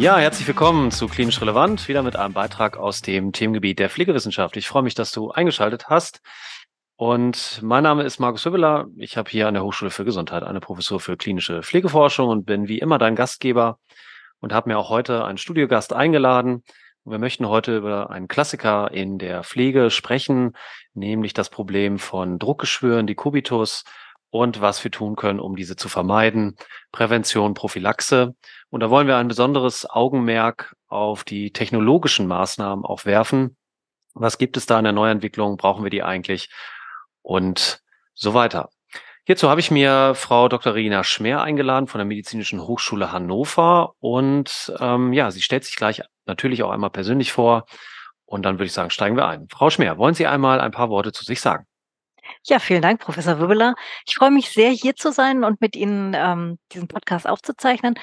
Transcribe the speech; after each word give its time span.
Ja, 0.00 0.16
herzlich 0.16 0.48
willkommen 0.48 0.90
zu 0.90 1.08
Klinisch 1.08 1.42
Relevant, 1.42 1.86
wieder 1.86 2.02
mit 2.02 2.16
einem 2.16 2.32
Beitrag 2.32 2.78
aus 2.78 3.02
dem 3.02 3.32
Themengebiet 3.32 3.78
der 3.78 3.90
Pflegewissenschaft. 3.90 4.56
Ich 4.56 4.66
freue 4.66 4.82
mich, 4.82 4.94
dass 4.94 5.12
du 5.12 5.30
eingeschaltet 5.30 5.90
hast. 5.90 6.22
Und 6.96 7.60
mein 7.62 7.82
Name 7.82 8.04
ist 8.04 8.18
Markus 8.18 8.46
Hübbeler. 8.46 8.86
Ich 8.96 9.18
habe 9.18 9.28
hier 9.28 9.46
an 9.46 9.52
der 9.52 9.62
Hochschule 9.62 9.90
für 9.90 10.06
Gesundheit 10.06 10.42
eine 10.42 10.60
Professur 10.60 11.00
für 11.00 11.18
klinische 11.18 11.62
Pflegeforschung 11.62 12.30
und 12.30 12.46
bin 12.46 12.66
wie 12.66 12.78
immer 12.78 12.96
dein 12.96 13.14
Gastgeber 13.14 13.78
und 14.40 14.54
habe 14.54 14.70
mir 14.70 14.78
auch 14.78 14.88
heute 14.88 15.22
einen 15.26 15.36
Studiogast 15.36 15.92
eingeladen. 15.92 16.64
wir 17.04 17.18
möchten 17.18 17.46
heute 17.46 17.76
über 17.76 18.08
einen 18.08 18.26
Klassiker 18.26 18.90
in 18.92 19.18
der 19.18 19.44
Pflege 19.44 19.90
sprechen, 19.90 20.56
nämlich 20.94 21.34
das 21.34 21.50
Problem 21.50 21.98
von 21.98 22.38
Druckgeschwüren, 22.38 23.06
die 23.06 23.16
Kubitus 23.16 23.84
und 24.30 24.60
was 24.60 24.82
wir 24.84 24.90
tun 24.90 25.16
können, 25.16 25.40
um 25.40 25.56
diese 25.56 25.76
zu 25.76 25.88
vermeiden. 25.88 26.56
Prävention, 26.92 27.54
Prophylaxe. 27.54 28.34
Und 28.70 28.80
da 28.80 28.90
wollen 28.90 29.06
wir 29.06 29.16
ein 29.16 29.28
besonderes 29.28 29.88
Augenmerk 29.88 30.74
auf 30.86 31.24
die 31.24 31.52
technologischen 31.52 32.26
Maßnahmen 32.26 32.84
auch 32.84 33.04
werfen. 33.04 33.56
Was 34.14 34.38
gibt 34.38 34.56
es 34.56 34.66
da 34.66 34.78
in 34.78 34.84
der 34.84 34.92
Neuentwicklung? 34.92 35.56
Brauchen 35.56 35.84
wir 35.84 35.90
die 35.90 36.02
eigentlich? 36.02 36.48
Und 37.22 37.80
so 38.14 38.34
weiter. 38.34 38.70
Hierzu 39.24 39.48
habe 39.48 39.60
ich 39.60 39.70
mir 39.70 40.14
Frau 40.14 40.48
Dr. 40.48 40.74
Rina 40.74 41.04
Schmer 41.04 41.42
eingeladen 41.42 41.86
von 41.86 41.98
der 41.98 42.06
Medizinischen 42.06 42.66
Hochschule 42.66 43.12
Hannover. 43.12 43.94
Und 44.00 44.72
ähm, 44.80 45.12
ja, 45.12 45.30
sie 45.30 45.42
stellt 45.42 45.64
sich 45.64 45.76
gleich 45.76 46.02
natürlich 46.26 46.62
auch 46.62 46.70
einmal 46.70 46.90
persönlich 46.90 47.32
vor. 47.32 47.66
Und 48.24 48.44
dann 48.44 48.56
würde 48.56 48.66
ich 48.66 48.72
sagen, 48.72 48.90
steigen 48.90 49.16
wir 49.16 49.26
ein. 49.26 49.48
Frau 49.50 49.70
Schmer, 49.70 49.98
wollen 49.98 50.14
Sie 50.14 50.26
einmal 50.26 50.60
ein 50.60 50.70
paar 50.70 50.88
Worte 50.88 51.12
zu 51.12 51.24
sich 51.24 51.40
sagen? 51.40 51.66
Ja, 52.44 52.58
vielen 52.58 52.82
Dank, 52.82 53.00
Professor 53.00 53.40
Wibbeler. 53.40 53.74
Ich 54.06 54.14
freue 54.14 54.30
mich 54.30 54.50
sehr, 54.50 54.70
hier 54.70 54.96
zu 54.96 55.12
sein 55.12 55.44
und 55.44 55.60
mit 55.60 55.76
Ihnen 55.76 56.14
ähm, 56.14 56.58
diesen 56.72 56.88
Podcast 56.88 57.28
aufzuzeichnen. 57.28 57.94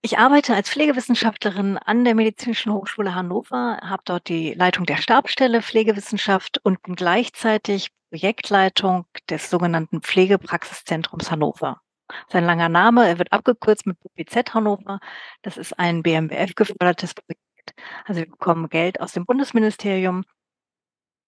Ich 0.00 0.18
arbeite 0.18 0.54
als 0.54 0.70
Pflegewissenschaftlerin 0.70 1.76
an 1.76 2.04
der 2.04 2.14
Medizinischen 2.14 2.72
Hochschule 2.72 3.14
Hannover, 3.14 3.78
habe 3.82 4.02
dort 4.04 4.28
die 4.28 4.54
Leitung 4.54 4.86
der 4.86 4.98
Stabsstelle 4.98 5.60
Pflegewissenschaft 5.60 6.60
und 6.62 6.82
bin 6.82 6.94
gleichzeitig 6.94 7.90
Projektleitung 8.10 9.06
des 9.28 9.50
sogenannten 9.50 10.00
Pflegepraxiszentrums 10.00 11.30
Hannover. 11.30 11.80
Sein 12.28 12.44
langer 12.44 12.68
Name, 12.68 13.06
er 13.06 13.18
wird 13.18 13.32
abgekürzt 13.32 13.86
mit 13.86 13.98
BZ 14.14 14.54
Hannover. 14.54 15.00
Das 15.42 15.56
ist 15.56 15.78
ein 15.78 16.02
BMBF 16.02 16.54
gefördertes 16.54 17.14
Projekt. 17.14 17.74
Also 18.06 18.20
wir 18.20 18.30
bekommen 18.30 18.68
Geld 18.68 19.00
aus 19.00 19.12
dem 19.12 19.26
Bundesministerium 19.26 20.24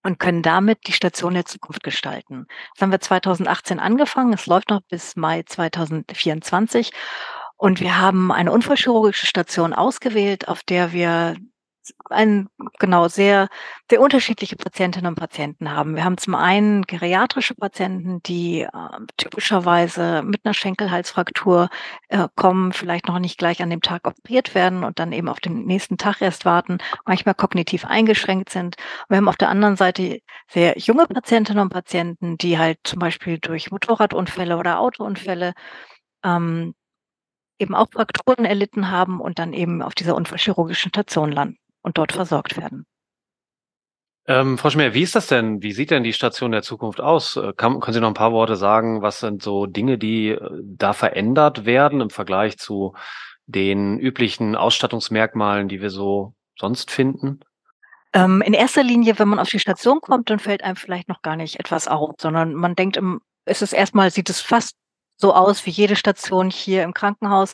und 0.03 0.19
können 0.19 0.43
damit 0.43 0.87
die 0.87 0.93
Station 0.93 1.35
der 1.35 1.45
Zukunft 1.45 1.83
gestalten. 1.83 2.47
Das 2.75 2.83
haben 2.83 2.93
wir 2.93 3.01
2018 3.01 3.79
angefangen. 3.79 4.33
Es 4.33 4.47
läuft 4.47 4.71
noch 4.71 4.81
bis 4.89 5.17
Mai 5.17 5.43
2024. 5.43 6.93
Und 7.57 7.81
wir 7.81 7.99
haben 7.99 8.33
eine 8.33 8.53
unfallchirurgische 8.53 9.27
Station 9.27 9.75
ausgewählt, 9.75 10.49
auf 10.49 10.63
der 10.63 10.93
wir 10.93 11.37
ein, 12.11 12.49
genau, 12.79 13.09
sehr, 13.09 13.49
sehr 13.91 14.01
unterschiedliche 14.01 14.57
Patientinnen 14.57 15.09
und 15.09 15.15
Patienten 15.15 15.71
haben. 15.73 15.97
Wir 15.97 16.05
haben 16.05 16.19
zum 16.19 16.35
einen 16.35 16.83
geriatrische 16.83 17.55
Patienten, 17.55 18.23
die 18.23 18.63
äh, 18.63 18.69
typischerweise 19.17 20.23
mit 20.23 20.45
einer 20.45 20.55
Schenkelhalsfraktur 20.55 21.69
äh, 22.09 22.29
kommen, 22.37 22.73
vielleicht 22.73 23.09
noch 23.09 23.19
nicht 23.19 23.39
gleich 23.39 23.63
an 23.63 23.71
dem 23.71 23.83
Tag 23.83 24.07
operiert 24.07 24.55
werden 24.55 24.85
und 24.85 24.99
dann 24.99 25.13
eben 25.13 25.29
auf 25.29 25.41
den 25.41 25.65
nächsten 25.65 25.99
Tag 25.99 26.21
erst 26.21 26.45
warten, 26.45 26.79
manchmal 27.07 27.35
kognitiv 27.35 27.85
eingeschränkt 27.85 28.51
sind. 28.51 28.77
Wir 29.09 29.19
haben 29.19 29.29
auf 29.29 29.37
der 29.37 29.49
anderen 29.49 29.77
Seite 29.77 30.21
sehr 30.49 30.79
junge 30.79 31.07
Patientinnen 31.07 31.63
und 31.63 31.71
Patienten, 31.71 32.37
die 32.39 32.59
halt 32.59 32.79
zum 32.85 32.99
Beispiel 32.99 33.39
durch 33.39 33.71
Motorradunfälle 33.71 34.57
oder 34.57 34.81
Autounfälle 34.81 35.55
ähm, 36.25 36.75
eben 37.59 37.75
auch 37.75 37.89
Frakturen 37.93 38.45
erlitten 38.45 38.91
haben 38.91 39.21
und 39.21 39.39
dann 39.39 39.53
eben 39.53 39.83
auf 39.83 39.95
dieser 39.95 40.15
unfallchirurgischen 40.17 40.91
Station 40.91 41.33
landen 41.33 41.59
und 41.83 41.99
dort 41.99 42.13
versorgt 42.13 42.57
werden. 42.57 42.87
Ähm, 44.27 44.59
Frau 44.59 44.71
Schmer, 44.71 44.95
wie 44.95 45.03
ist 45.03 45.17
das 45.17 45.27
denn? 45.27 45.63
Wie 45.63 45.73
sieht 45.73 45.91
denn 45.91 46.05
die 46.05 46.13
Station 46.13 46.53
der 46.53 46.63
Zukunft 46.63 47.01
aus? 47.01 47.37
Äh, 47.37 47.53
kann, 47.57 47.81
können 47.81 47.95
Sie 47.95 48.01
noch 48.01 48.09
ein 48.09 48.15
paar 48.15 48.33
Worte 48.33 48.57
sagen? 48.57 49.03
Was 49.03 49.21
sind 49.21 49.43
so 49.43 49.67
Dinge, 49.67 49.99
die 49.99 50.29
äh, 50.29 50.51
da 50.63 50.93
verändert 50.93 51.65
werden 51.65 52.01
im 52.01 52.11
Vergleich 52.11 52.59
zu 52.59 52.95
den 53.47 53.99
üblichen 53.99 54.55
Ausstattungsmerkmalen, 54.55 55.69
die 55.69 55.81
wir 55.81 55.91
so 55.91 56.35
sonst 56.59 56.91
finden? 56.91 57.41
Ähm, 58.13 58.43
in 58.43 58.55
erster 58.55 58.83
Linie, 58.83 59.19
wenn 59.19 59.29
man 59.29 59.39
auf 59.39 59.49
die 59.49 59.59
Station 59.59 60.01
kommt, 60.01 60.31
dann 60.31 60.39
fällt 60.39 60.63
einem 60.63 60.77
vielleicht 60.77 61.09
noch 61.09 61.23
gar 61.23 61.37
nicht 61.37 61.59
etwas 61.59 61.89
auf, 61.89 62.15
sondern 62.21 62.55
man 62.55 62.75
denkt, 62.75 62.97
im, 62.97 63.21
es 63.45 63.63
ist 63.63 63.73
erstmal, 63.73 64.11
sieht 64.11 64.31
es 64.31 64.41
fast 64.41 64.77
so 65.21 65.35
aus 65.35 65.67
wie 65.67 65.71
jede 65.71 65.97
Station 65.97 66.51
hier 66.51 66.83
im 66.83 66.95
Krankenhaus. 66.95 67.53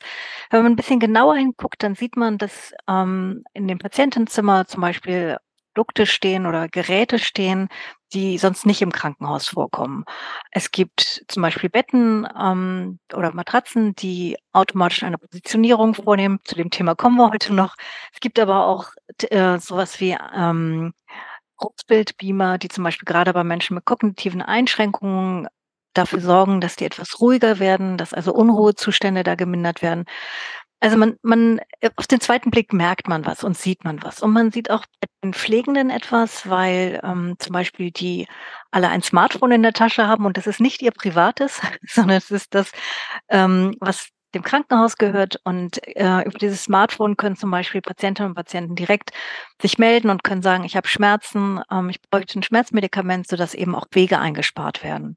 Wenn 0.51 0.63
man 0.63 0.73
ein 0.73 0.77
bisschen 0.77 1.01
genauer 1.01 1.37
hinguckt, 1.37 1.83
dann 1.83 1.95
sieht 1.95 2.17
man, 2.17 2.39
dass 2.39 2.73
ähm, 2.89 3.45
in 3.55 3.69
dem 3.69 3.79
Patientenzimmer 3.79 4.67
zum 4.67 4.81
Beispiel 4.81 5.39
Produkte 5.77 6.07
stehen 6.07 6.47
oder 6.47 6.69
Geräte 6.69 7.19
stehen, 7.19 7.69
die 8.15 8.39
sonst 8.39 8.65
nicht 8.65 8.81
im 8.81 8.93
Krankenhaus 8.93 9.49
vorkommen. 9.49 10.05
Es 10.51 10.71
gibt 10.71 11.25
zum 11.29 11.43
Beispiel 11.43 11.69
Betten 11.69 12.27
ähm, 12.41 12.99
oder 13.13 13.35
Matratzen, 13.35 13.95
die 13.95 14.39
automatisch 14.53 15.03
eine 15.03 15.19
Positionierung 15.19 15.93
vornehmen. 15.93 16.41
Zu 16.45 16.55
dem 16.55 16.71
Thema 16.71 16.95
kommen 16.95 17.19
wir 17.19 17.31
heute 17.31 17.53
noch. 17.53 17.75
Es 18.15 18.21
gibt 18.21 18.39
aber 18.39 18.67
auch 18.67 18.89
äh, 19.31 19.59
sowas 19.59 20.01
wie 20.01 20.17
ähm, 20.35 20.95
Kurzbildbeamer, 21.57 22.57
die 22.57 22.69
zum 22.69 22.85
Beispiel 22.85 23.07
gerade 23.07 23.35
bei 23.35 23.45
Menschen 23.45 23.75
mit 23.75 23.85
kognitiven 23.85 24.41
Einschränkungen 24.41 25.47
dafür 25.99 26.21
sorgen, 26.21 26.61
dass 26.61 26.77
die 26.77 26.85
etwas 26.85 27.21
ruhiger 27.21 27.59
werden, 27.59 27.97
dass 27.97 28.15
also 28.15 28.33
Unruhezustände 28.33 29.23
da 29.23 29.35
gemindert 29.35 29.83
werden. 29.83 30.05
Also 30.81 30.99
man, 30.99 31.17
man, 31.23 31.61
auf 31.97 32.07
den 32.07 32.21
zweiten 32.21 32.51
Blick 32.51 32.73
merkt 32.73 33.09
man 33.09 33.25
was 33.25 33.43
und 33.43 33.57
sieht 33.57 33.85
man 33.85 34.03
was. 34.03 34.23
Und 34.23 34.33
man 34.33 34.51
sieht 34.53 34.71
auch 34.71 34.85
bei 35.01 35.09
den 35.25 35.33
Pflegenden 35.33 35.89
etwas, 35.91 36.49
weil 36.49 37.01
ähm, 37.03 37.37
zum 37.39 37.53
Beispiel 37.55 37.91
die 37.91 38.29
alle 38.71 38.89
ein 38.89 39.03
Smartphone 39.03 39.53
in 39.53 39.63
der 39.63 39.73
Tasche 39.73 40.07
haben 40.07 40.27
und 40.27 40.37
das 40.37 40.47
ist 40.47 40.61
nicht 40.61 40.83
ihr 40.83 40.93
privates, 40.93 41.61
sondern 41.89 42.19
es 42.19 42.31
ist 42.31 42.55
das, 42.55 42.73
ähm, 43.31 43.75
was 43.81 44.11
dem 44.35 44.43
Krankenhaus 44.43 44.97
gehört. 44.99 45.41
Und 45.45 45.79
äh, 45.97 46.23
über 46.27 46.39
dieses 46.39 46.65
Smartphone 46.65 47.17
können 47.17 47.37
zum 47.37 47.51
Beispiel 47.51 47.81
Patientinnen 47.81 48.31
und 48.31 48.37
Patienten 48.37 48.77
direkt 48.77 49.13
sich 49.61 49.79
melden 49.79 50.11
und 50.11 50.25
können 50.25 50.43
sagen, 50.43 50.65
ich 50.65 50.77
habe 50.77 50.89
Schmerzen, 50.89 51.61
ähm, 51.71 51.89
ich 51.89 52.01
bräuchte 52.03 52.39
ein 52.39 52.43
Schmerzmedikament, 52.43 53.27
sodass 53.29 53.55
eben 53.55 53.75
auch 53.75 53.87
Wege 53.93 54.19
eingespart 54.19 54.85
werden. 54.85 55.17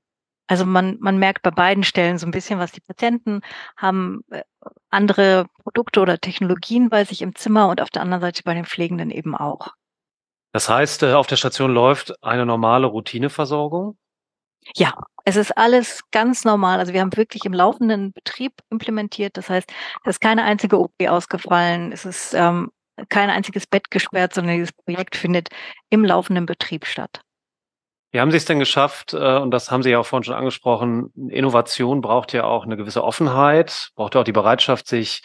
Also 0.49 0.65
man, 0.65 0.97
man 0.99 1.19
merkt 1.19 1.43
bei 1.43 1.51
beiden 1.51 1.83
Stellen 1.83 2.17
so 2.17 2.25
ein 2.25 2.31
bisschen, 2.31 2.57
was 2.57 2.71
die 2.71 2.81
Patienten 2.81 3.41
haben, 3.77 4.21
äh, 4.31 4.41
andere 4.89 5.45
Produkte 5.61 6.01
oder 6.01 6.17
Technologien 6.17 6.89
bei 6.89 7.05
sich 7.05 7.21
im 7.21 7.35
Zimmer 7.35 7.69
und 7.69 7.79
auf 7.79 7.91
der 7.91 8.01
anderen 8.01 8.21
Seite 8.21 8.41
bei 8.43 8.55
den 8.55 8.65
Pflegenden 8.65 9.11
eben 9.11 9.35
auch. 9.35 9.67
Das 10.51 10.67
heißt, 10.67 11.03
äh, 11.03 11.13
auf 11.13 11.27
der 11.27 11.35
Station 11.35 11.71
läuft 11.71 12.23
eine 12.23 12.47
normale 12.47 12.87
Routineversorgung? 12.87 13.99
Ja, 14.75 14.95
es 15.23 15.35
ist 15.35 15.55
alles 15.55 16.01
ganz 16.09 16.45
normal. 16.45 16.79
Also 16.79 16.93
wir 16.93 17.01
haben 17.01 17.15
wirklich 17.15 17.45
im 17.45 17.53
laufenden 17.53 18.11
Betrieb 18.11 18.53
implementiert. 18.71 19.37
Das 19.37 19.51
heißt, 19.51 19.71
es 20.03 20.15
ist 20.15 20.19
keine 20.19 20.43
einzige 20.45 20.79
OP 20.79 20.95
ausgefallen. 21.07 21.91
Es 21.91 22.05
ist 22.05 22.33
ähm, 22.33 22.71
kein 23.09 23.29
einziges 23.29 23.67
Bett 23.67 23.91
gesperrt, 23.91 24.33
sondern 24.33 24.55
dieses 24.55 24.73
Projekt 24.73 25.15
findet 25.15 25.49
im 25.91 26.03
laufenden 26.03 26.47
Betrieb 26.47 26.87
statt. 26.87 27.21
Wie 28.11 28.19
haben 28.19 28.31
Sie 28.31 28.37
es 28.37 28.45
denn 28.45 28.59
geschafft, 28.59 29.13
äh, 29.13 29.37
und 29.37 29.51
das 29.51 29.69
haben 29.69 29.83
Sie 29.83 29.91
ja 29.91 29.99
auch 29.99 30.05
vorhin 30.05 30.23
schon 30.23 30.35
angesprochen, 30.35 31.11
Innovation 31.29 32.01
braucht 32.01 32.33
ja 32.33 32.43
auch 32.45 32.65
eine 32.65 32.77
gewisse 32.77 33.03
Offenheit, 33.03 33.89
braucht 33.95 34.15
ja 34.15 34.21
auch 34.21 34.25
die 34.25 34.31
Bereitschaft, 34.31 34.87
sich 34.87 35.21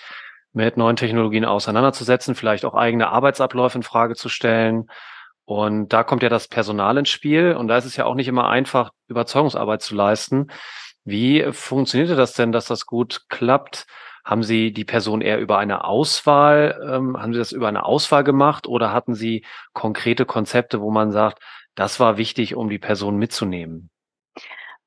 mit 0.52 0.76
neuen 0.76 0.96
Technologien 0.96 1.44
auseinanderzusetzen, 1.44 2.34
vielleicht 2.34 2.64
auch 2.64 2.74
eigene 2.74 3.08
Arbeitsabläufe 3.08 3.78
in 3.78 3.82
Frage 3.82 4.14
zu 4.14 4.28
stellen. 4.28 4.86
Und 5.44 5.92
da 5.92 6.04
kommt 6.04 6.22
ja 6.22 6.28
das 6.28 6.48
Personal 6.48 6.96
ins 6.96 7.10
Spiel. 7.10 7.54
Und 7.54 7.68
da 7.68 7.76
ist 7.76 7.84
es 7.84 7.96
ja 7.96 8.06
auch 8.06 8.14
nicht 8.14 8.28
immer 8.28 8.48
einfach, 8.48 8.90
Überzeugungsarbeit 9.08 9.82
zu 9.82 9.94
leisten. 9.94 10.46
Wie 11.04 11.44
funktionierte 11.52 12.16
das 12.16 12.32
denn, 12.32 12.52
dass 12.52 12.66
das 12.66 12.86
gut 12.86 13.22
klappt? 13.28 13.86
Haben 14.24 14.42
Sie 14.42 14.72
die 14.72 14.84
Person 14.84 15.20
eher 15.20 15.38
über 15.38 15.58
eine 15.58 15.84
Auswahl, 15.84 16.80
ähm, 16.82 17.20
haben 17.20 17.32
Sie 17.32 17.38
das 17.38 17.52
über 17.52 17.68
eine 17.68 17.84
Auswahl 17.84 18.24
gemacht 18.24 18.66
oder 18.66 18.92
hatten 18.92 19.14
Sie 19.14 19.44
konkrete 19.72 20.24
Konzepte, 20.24 20.80
wo 20.80 20.90
man 20.90 21.12
sagt, 21.12 21.42
das 21.74 22.00
war 22.00 22.16
wichtig, 22.16 22.54
um 22.54 22.70
die 22.70 22.78
Person 22.78 23.18
mitzunehmen? 23.18 23.90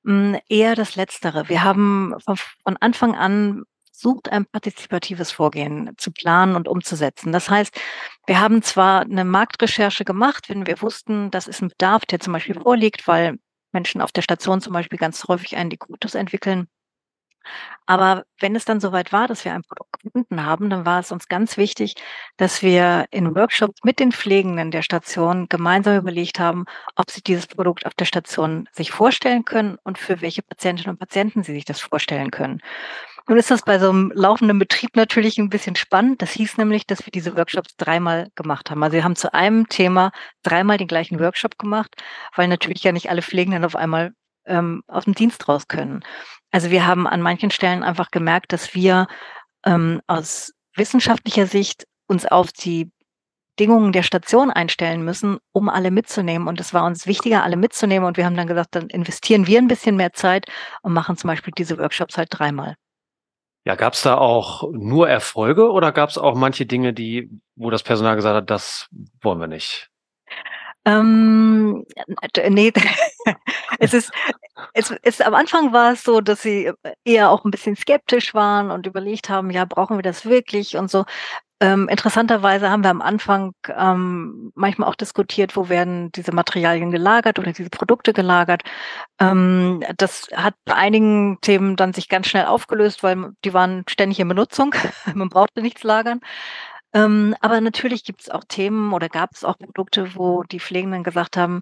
Hm, 0.06 0.40
eher 0.50 0.76
das 0.76 0.96
Letztere. 0.96 1.50
Wir 1.50 1.64
haben 1.64 2.16
von 2.20 2.78
Anfang 2.80 3.16
an 3.16 3.64
versucht, 3.98 4.30
ein 4.32 4.46
partizipatives 4.46 5.32
Vorgehen 5.32 5.92
zu 5.98 6.12
planen 6.12 6.56
und 6.56 6.68
umzusetzen. 6.68 7.32
Das 7.32 7.50
heißt, 7.50 7.80
wir 8.28 8.40
haben 8.40 8.62
zwar 8.62 9.02
eine 9.02 9.26
Marktrecherche 9.26 10.06
gemacht, 10.06 10.50
wenn 10.50 10.68
wir 10.68 10.82
wussten, 10.82 11.32
das 11.32 11.48
ist 11.48 11.62
ein 11.62 11.70
Bedarf, 11.70 12.06
der 12.06 12.20
zum 12.20 12.34
Beispiel 12.34 12.60
vorliegt, 12.60 13.08
weil 13.08 13.40
Menschen 13.72 14.02
auf 14.02 14.12
der 14.12 14.22
Station 14.22 14.62
zum 14.62 14.74
Beispiel 14.74 15.00
ganz 15.00 15.28
häufig 15.28 15.58
einen 15.58 15.72
Dekutus 15.72 16.16
entwickeln 16.16 16.68
aber 17.86 18.26
wenn 18.40 18.56
es 18.56 18.66
dann 18.66 18.82
soweit 18.82 19.14
war, 19.14 19.28
dass 19.28 19.46
wir 19.46 19.54
ein 19.54 19.64
Produkt 19.64 20.04
gefunden 20.04 20.46
haben, 20.46 20.70
dann 20.70 20.86
war 20.86 21.00
es 21.00 21.12
uns 21.12 21.28
ganz 21.30 21.56
wichtig, 21.58 21.96
dass 22.36 22.62
wir 22.62 23.06
in 23.12 23.34
Workshops 23.34 23.80
mit 23.84 24.00
den 24.00 24.12
Pflegenden 24.12 24.72
der 24.72 24.82
Station 24.82 25.48
gemeinsam 25.50 25.98
überlegt 25.98 26.40
haben, 26.40 26.66
ob 26.96 27.10
sie 27.10 27.22
dieses 27.22 27.48
Produkt 27.48 27.86
auf 27.86 27.94
der 27.94 28.06
Station 28.06 28.68
sich 28.74 28.92
vorstellen 28.92 29.46
können 29.46 29.78
und 29.84 29.98
für 29.98 30.22
welche 30.22 30.44
Patientinnen 30.44 30.92
und 30.92 31.00
Patienten 31.00 31.44
sie 31.44 31.54
sich 31.54 31.66
das 31.66 31.80
vorstellen 31.80 32.30
können. 32.30 32.62
Nun 33.30 33.38
ist 33.38 33.52
das 33.52 33.62
bei 33.62 33.78
so 33.78 33.90
einem 33.90 34.12
laufenden 34.16 34.58
Betrieb 34.58 34.96
natürlich 34.96 35.38
ein 35.38 35.50
bisschen 35.50 35.76
spannend. 35.76 36.22
Das 36.22 36.32
hieß 36.32 36.58
nämlich, 36.58 36.88
dass 36.88 37.06
wir 37.06 37.12
diese 37.12 37.36
Workshops 37.36 37.76
dreimal 37.76 38.30
gemacht 38.36 38.72
haben. 38.72 38.82
Also 38.84 38.96
wir 38.96 39.04
haben 39.04 39.18
zu 39.18 39.34
einem 39.34 39.68
Thema 39.68 40.12
dreimal 40.44 40.78
den 40.78 40.88
gleichen 40.88 41.20
Workshop 41.20 41.58
gemacht, 41.58 41.94
weil 42.36 42.48
natürlich 42.48 42.84
ja 42.84 42.94
nicht 42.94 43.10
alle 43.10 43.22
Pflegenden 43.22 43.66
auf 43.66 43.76
einmal 43.76 44.14
ähm, 44.48 44.84
aus 44.88 45.06
dem 45.06 45.14
Dienst 45.14 45.48
raus 45.48 45.68
können. 45.68 46.04
Also 46.52 46.72
wir 46.72 46.88
haben 46.88 47.08
an 47.08 47.22
manchen 47.22 47.52
Stellen 47.52 47.84
einfach 47.84 48.12
gemerkt, 48.12 48.54
dass 48.54 48.74
wir 48.74 49.08
ähm, 49.66 50.02
aus 50.08 50.54
wissenschaftlicher 50.76 51.46
Sicht 51.46 51.86
uns 52.08 52.26
auf 52.26 52.52
die 52.52 52.92
Bedingungen 53.58 53.92
der 53.92 54.04
Station 54.04 54.52
einstellen 54.52 55.04
müssen, 55.04 55.40
um 55.52 55.68
alle 55.68 55.90
mitzunehmen. 55.90 56.48
Und 56.48 56.60
es 56.60 56.76
war 56.76 56.86
uns 56.86 57.08
wichtiger, 57.08 57.44
alle 57.44 57.58
mitzunehmen. 57.58 58.08
Und 58.08 58.16
wir 58.16 58.26
haben 58.26 58.38
dann 58.38 58.48
gesagt, 58.48 58.76
dann 58.76 58.88
investieren 58.88 59.48
wir 59.48 59.60
ein 59.60 59.68
bisschen 59.68 59.96
mehr 59.96 60.14
Zeit 60.14 60.46
und 60.84 60.94
machen 60.94 61.18
zum 61.18 61.30
Beispiel 61.30 61.54
diese 61.58 61.78
Workshops 61.80 62.18
halt 62.18 62.30
dreimal. 62.32 62.76
Ja, 63.66 63.76
gab 63.76 63.94
es 63.94 64.04
da 64.04 64.16
auch 64.16 64.72
nur 64.72 65.10
Erfolge 65.10 65.72
oder 65.72 65.92
gab 65.92 66.10
es 66.10 66.18
auch 66.18 66.36
manche 66.36 66.66
Dinge, 66.66 66.94
die, 66.94 67.30
wo 67.56 67.70
das 67.70 67.84
Personal 67.84 68.16
gesagt 68.16 68.36
hat, 68.36 68.50
das 68.50 68.88
wollen 69.22 69.40
wir 69.40 69.48
nicht? 69.48 69.90
Ähm, 70.88 71.86
nee, 72.50 72.72
es 73.80 73.94
ist, 73.94 74.10
es 74.74 74.92
ist, 75.04 75.26
am 75.26 75.34
Anfang 75.36 75.74
war 75.74 75.92
es 75.92 76.04
so, 76.04 76.22
dass 76.22 76.42
sie 76.42 76.72
eher 77.04 77.30
auch 77.30 77.44
ein 77.44 77.52
bisschen 77.52 77.76
skeptisch 77.76 78.34
waren 78.34 78.72
und 78.72 78.88
überlegt 78.88 79.30
haben, 79.30 79.52
ja, 79.52 79.66
brauchen 79.66 79.98
wir 79.98 80.02
das 80.02 80.26
wirklich 80.26 80.78
und 80.78 80.90
so. 80.90 81.04
Ähm, 81.60 81.90
interessanterweise 81.90 82.70
haben 82.70 82.84
wir 82.84 82.92
am 82.92 83.02
Anfang 83.02 83.52
ähm, 83.76 84.52
manchmal 84.56 84.88
auch 84.88 84.96
diskutiert, 84.96 85.58
wo 85.58 85.68
werden 85.70 86.12
diese 86.14 86.32
Materialien 86.32 86.92
gelagert 86.92 87.40
oder 87.40 87.52
diese 87.52 87.70
Produkte 87.72 88.14
gelagert. 88.14 88.62
Ähm, 89.20 89.84
das 89.98 90.28
hat 90.36 90.54
bei 90.66 90.76
einigen 90.76 91.40
Themen 91.42 91.76
dann 91.76 91.94
sich 91.94 92.08
ganz 92.10 92.28
schnell 92.28 92.46
aufgelöst, 92.46 93.04
weil 93.04 93.32
die 93.44 93.54
waren 93.54 93.84
ständig 93.90 94.20
in 94.20 94.28
Benutzung. 94.30 94.74
Man 95.16 95.30
brauchte 95.30 95.62
nichts 95.62 95.84
lagern. 95.84 96.22
Ähm, 96.98 97.36
aber 97.42 97.62
natürlich 97.62 98.04
gibt 98.04 98.22
es 98.22 98.30
auch 98.30 98.44
Themen 98.48 98.94
oder 98.94 99.10
gab 99.10 99.32
es 99.34 99.44
auch 99.44 99.58
Produkte, 99.58 100.16
wo 100.16 100.44
die 100.44 100.60
Pflegenden 100.60 101.04
gesagt 101.04 101.38
haben, 101.38 101.62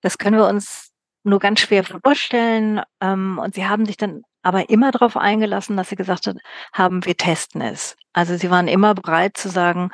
das 0.00 0.16
können 0.16 0.36
wir 0.38 0.48
uns 0.48 0.90
nur 1.22 1.38
ganz 1.38 1.60
schwer 1.60 1.84
vorstellen. 1.84 2.80
Ähm, 3.00 3.38
und 3.38 3.54
sie 3.54 3.66
haben 3.66 3.84
sich 3.84 3.96
dann 3.98 4.22
aber 4.42 4.70
immer 4.70 4.90
darauf 4.90 5.16
eingelassen, 5.18 5.76
dass 5.76 5.90
sie 5.90 5.96
gesagt 5.96 6.32
haben, 6.72 7.04
wir 7.04 7.16
testen 7.16 7.60
es. 7.60 7.96
Also 8.14 8.36
sie 8.36 8.50
waren 8.50 8.68
immer 8.68 8.94
bereit 8.94 9.36
zu 9.36 9.50
sagen, 9.50 9.90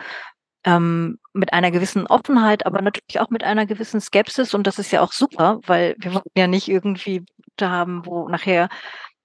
ähm, 0.64 1.18
mit 1.32 1.52
einer 1.52 1.72
gewissen 1.72 2.06
Offenheit, 2.06 2.64
aber 2.64 2.80
natürlich 2.80 3.20
auch 3.20 3.30
mit 3.30 3.42
einer 3.44 3.66
gewissen 3.66 4.00
Skepsis. 4.00 4.54
Und 4.54 4.66
das 4.68 4.78
ist 4.78 4.92
ja 4.92 5.00
auch 5.00 5.12
super, 5.12 5.60
weil 5.66 5.96
wir 5.98 6.14
wollen 6.14 6.24
ja 6.36 6.46
nicht 6.46 6.68
irgendwie 6.68 7.20
Produkte 7.20 7.70
haben, 7.70 8.06
wo 8.06 8.28
nachher 8.28 8.68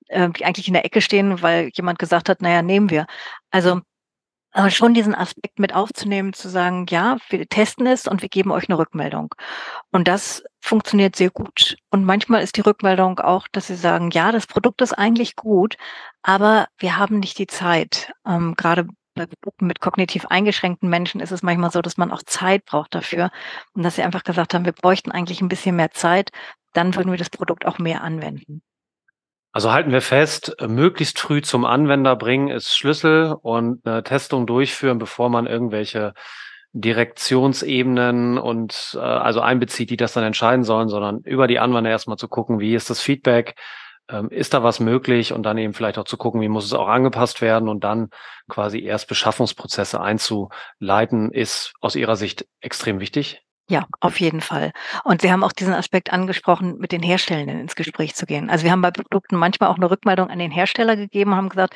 äh, 0.09 0.29
die 0.31 0.45
eigentlich 0.45 0.67
in 0.67 0.73
der 0.73 0.85
Ecke 0.85 1.01
stehen, 1.01 1.41
weil 1.43 1.69
jemand 1.73 1.99
gesagt 1.99 2.29
hat, 2.29 2.41
naja, 2.41 2.61
nehmen 2.63 2.89
wir. 2.89 3.05
Also 3.51 3.81
aber 4.51 4.69
schon 4.69 4.93
diesen 4.93 5.15
Aspekt 5.15 5.59
mit 5.59 5.73
aufzunehmen, 5.73 6.33
zu 6.33 6.49
sagen, 6.49 6.85
ja, 6.89 7.17
wir 7.29 7.47
testen 7.47 7.87
es 7.87 8.07
und 8.07 8.21
wir 8.21 8.29
geben 8.29 8.51
euch 8.51 8.69
eine 8.69 8.77
Rückmeldung. 8.77 9.33
Und 9.91 10.07
das 10.07 10.43
funktioniert 10.59 11.15
sehr 11.15 11.29
gut. 11.29 11.77
Und 11.89 12.05
manchmal 12.05 12.43
ist 12.43 12.57
die 12.57 12.61
Rückmeldung 12.61 13.19
auch, 13.19 13.47
dass 13.51 13.67
sie 13.67 13.75
sagen, 13.75 14.11
ja, 14.11 14.31
das 14.31 14.47
Produkt 14.47 14.81
ist 14.81 14.93
eigentlich 14.93 15.35
gut, 15.35 15.77
aber 16.21 16.67
wir 16.77 16.97
haben 16.97 17.19
nicht 17.19 17.37
die 17.37 17.47
Zeit. 17.47 18.11
Ähm, 18.25 18.55
gerade 18.55 18.87
bei 19.15 19.25
Produkten 19.25 19.67
mit 19.67 19.81
kognitiv 19.81 20.25
eingeschränkten 20.27 20.89
Menschen 20.89 21.21
ist 21.21 21.31
es 21.31 21.43
manchmal 21.43 21.71
so, 21.71 21.81
dass 21.81 21.97
man 21.97 22.11
auch 22.11 22.23
Zeit 22.23 22.65
braucht 22.65 22.95
dafür. 22.95 23.31
Und 23.73 23.83
dass 23.83 23.95
sie 23.95 24.03
einfach 24.03 24.23
gesagt 24.23 24.53
haben, 24.53 24.65
wir 24.65 24.73
bräuchten 24.73 25.11
eigentlich 25.11 25.41
ein 25.41 25.49
bisschen 25.49 25.75
mehr 25.75 25.91
Zeit, 25.91 26.31
dann 26.73 26.95
würden 26.95 27.11
wir 27.11 27.17
das 27.17 27.29
Produkt 27.29 27.65
auch 27.65 27.79
mehr 27.79 28.03
anwenden. 28.03 28.61
Also 29.53 29.71
halten 29.73 29.91
wir 29.91 30.01
fest, 30.01 30.55
äh, 30.59 30.67
möglichst 30.67 31.19
früh 31.19 31.41
zum 31.41 31.65
Anwender 31.65 32.15
bringen 32.15 32.47
ist 32.47 32.75
Schlüssel 32.75 33.35
und 33.41 33.85
eine 33.85 34.03
Testung 34.03 34.47
durchführen, 34.47 34.97
bevor 34.97 35.29
man 35.29 35.45
irgendwelche 35.45 36.13
Direktionsebenen 36.73 38.37
und 38.37 38.93
äh, 38.95 38.99
also 38.99 39.41
einbezieht, 39.41 39.89
die 39.89 39.97
das 39.97 40.13
dann 40.13 40.23
entscheiden 40.23 40.63
sollen, 40.63 40.87
sondern 40.87 41.19
über 41.25 41.47
die 41.47 41.59
Anwender 41.59 41.89
erstmal 41.89 42.17
zu 42.17 42.29
gucken, 42.29 42.59
wie 42.59 42.75
ist 42.75 42.89
das 42.89 43.01
Feedback, 43.01 43.55
ähm, 44.09 44.29
ist 44.29 44.53
da 44.53 44.63
was 44.63 44.79
möglich 44.79 45.33
und 45.33 45.43
dann 45.43 45.57
eben 45.57 45.73
vielleicht 45.73 45.97
auch 45.97 46.05
zu 46.05 46.15
gucken, 46.15 46.39
wie 46.39 46.47
muss 46.47 46.65
es 46.65 46.73
auch 46.73 46.87
angepasst 46.87 47.41
werden 47.41 47.67
und 47.67 47.83
dann 47.83 48.09
quasi 48.47 48.81
erst 48.81 49.09
Beschaffungsprozesse 49.09 49.99
einzuleiten, 49.99 51.31
ist 51.31 51.73
aus 51.81 51.97
Ihrer 51.97 52.15
Sicht 52.15 52.47
extrem 52.61 53.01
wichtig. 53.01 53.41
Ja, 53.71 53.87
auf 54.01 54.19
jeden 54.19 54.41
Fall. 54.41 54.73
Und 55.05 55.21
Sie 55.21 55.31
haben 55.31 55.45
auch 55.45 55.53
diesen 55.53 55.73
Aspekt 55.73 56.11
angesprochen, 56.11 56.77
mit 56.79 56.91
den 56.91 57.01
Herstellenden 57.01 57.61
ins 57.61 57.75
Gespräch 57.75 58.15
zu 58.15 58.25
gehen. 58.25 58.49
Also 58.49 58.65
wir 58.65 58.71
haben 58.73 58.81
bei 58.81 58.91
Produkten 58.91 59.37
manchmal 59.37 59.69
auch 59.69 59.77
eine 59.77 59.89
Rückmeldung 59.89 60.29
an 60.29 60.39
den 60.39 60.51
Hersteller 60.51 60.97
gegeben, 60.97 61.35
haben 61.35 61.47
gesagt, 61.47 61.73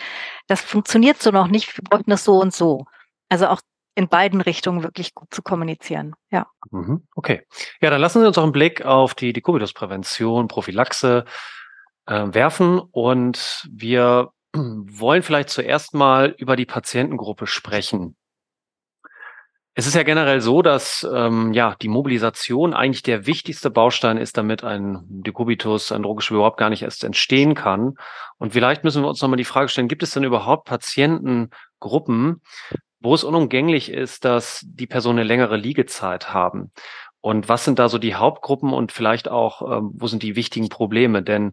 das 0.48 0.60
funktioniert 0.60 1.22
so 1.22 1.32
noch 1.32 1.48
nicht, 1.48 1.78
wir 1.78 1.86
bräuchten 1.90 2.12
das 2.12 2.26
so 2.26 2.42
und 2.42 2.54
so. 2.54 2.84
Also 3.30 3.48
auch 3.48 3.62
in 3.96 4.10
beiden 4.10 4.42
Richtungen 4.42 4.84
wirklich 4.84 5.14
gut 5.14 5.34
zu 5.34 5.42
kommunizieren. 5.42 6.16
Ja. 6.32 6.48
Mhm, 6.70 7.08
okay. 7.16 7.44
Ja, 7.80 7.92
dann 7.92 8.02
lassen 8.02 8.20
Sie 8.20 8.28
uns 8.28 8.38
auch 8.38 8.44
einen 8.44 8.52
Blick 8.52 8.84
auf 8.84 9.16
die 9.16 9.32
Dekubitus-Prävention, 9.32 10.50
Prophylaxe 10.50 11.24
äh, 12.08 12.26
werfen 12.26 12.78
und 12.92 13.70
wir 13.72 14.32
wollen 14.54 15.24
vielleicht 15.24 15.50
zuerst 15.50 15.94
mal 15.94 16.36
über 16.38 16.58
die 16.58 16.66
Patientengruppe 16.66 17.48
sprechen. 17.48 18.18
Es 19.78 19.88
ist 19.88 19.96
ja 19.96 20.04
generell 20.04 20.40
so, 20.40 20.62
dass 20.62 21.06
ähm, 21.14 21.52
ja 21.52 21.76
die 21.82 21.90
Mobilisation 21.90 22.74
eigentlich 22.74 23.04
der 23.04 23.28
wichtigste 23.28 23.70
Baustein 23.70 24.16
ist, 24.16 24.38
damit 24.38 24.64
ein 24.64 25.04
Dekubitus, 25.04 25.92
ein 25.92 26.04
Drogengeschwür 26.04 26.38
überhaupt 26.38 26.58
gar 26.58 26.70
nicht 26.70 26.84
erst 26.84 27.04
entstehen 27.04 27.56
kann. 27.56 27.96
Und 28.38 28.54
vielleicht 28.54 28.86
müssen 28.86 29.04
wir 29.04 29.10
uns 29.10 29.22
nochmal 29.22 29.36
die 29.36 29.44
Frage 29.44 29.68
stellen, 29.68 29.90
gibt 29.90 30.02
es 30.02 30.12
denn 30.12 30.24
überhaupt 30.24 30.66
Patientengruppen, 30.66 32.42
wo 33.02 33.14
es 33.14 33.26
unumgänglich 33.26 33.92
ist, 33.92 34.24
dass 34.24 34.62
die 34.66 34.88
Personen 34.88 35.20
eine 35.20 35.28
längere 35.28 35.58
Liegezeit 35.58 36.34
haben? 36.34 36.72
Und 37.20 37.50
was 37.50 37.66
sind 37.66 37.78
da 37.78 37.90
so 37.90 37.98
die 37.98 38.16
Hauptgruppen 38.16 38.72
und 38.72 38.94
vielleicht 38.94 39.28
auch, 39.28 39.78
ähm, 39.78 39.92
wo 39.94 40.08
sind 40.08 40.24
die 40.24 40.38
wichtigen 40.38 40.70
Probleme? 40.70 41.22
Denn 41.22 41.52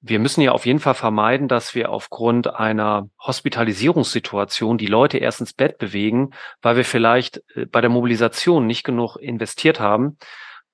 wir 0.00 0.18
müssen 0.18 0.40
ja 0.40 0.52
auf 0.52 0.66
jeden 0.66 0.78
Fall 0.78 0.94
vermeiden, 0.94 1.48
dass 1.48 1.74
wir 1.74 1.90
aufgrund 1.90 2.54
einer 2.54 3.08
Hospitalisierungssituation 3.20 4.78
die 4.78 4.86
Leute 4.86 5.18
erst 5.18 5.40
ins 5.40 5.52
Bett 5.52 5.78
bewegen, 5.78 6.30
weil 6.62 6.76
wir 6.76 6.84
vielleicht 6.84 7.42
äh, 7.54 7.66
bei 7.66 7.80
der 7.80 7.90
Mobilisation 7.90 8.66
nicht 8.66 8.84
genug 8.84 9.16
investiert 9.16 9.80
haben. 9.80 10.18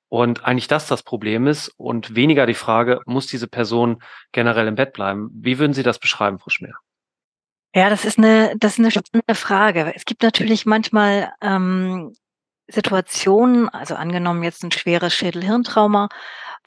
Und 0.09 0.45
eigentlich 0.45 0.69
das 0.69 0.87
das 0.87 1.03
Problem 1.03 1.47
ist 1.47 1.69
und 1.79 2.15
weniger 2.15 2.45
die 2.45 2.53
Frage, 2.53 3.01
muss 3.07 3.27
diese 3.29 3.49
Person 3.49 4.03
generell 4.33 4.69
im 4.69 4.75
Bett 4.75 4.93
bleiben? 4.93 5.31
Wie 5.33 5.59
würden 5.59 5.73
Sie 5.73 5.83
das 5.83 5.99
beschreiben, 5.99 6.39
Frau 6.39 6.51
Schmier? 6.51 6.75
Ja, 7.75 7.89
das 7.89 8.05
ist 8.05 8.19
eine, 8.19 8.55
das 8.59 8.73
ist 8.73 8.81
eine 8.81 8.91
spannende 8.91 9.35
Frage. 9.35 9.93
Es 9.97 10.05
gibt 10.05 10.23
natürlich 10.23 10.67
manchmal 10.67 11.33
ähm, 11.41 12.15
Situationen, 12.69 13.71
also 13.71 13.95
angenommen 13.95 14.43
jetzt 14.43 14.63
ein 14.63 14.73
schweres 14.73 15.15
Schädelhirntrauma, 15.15 16.11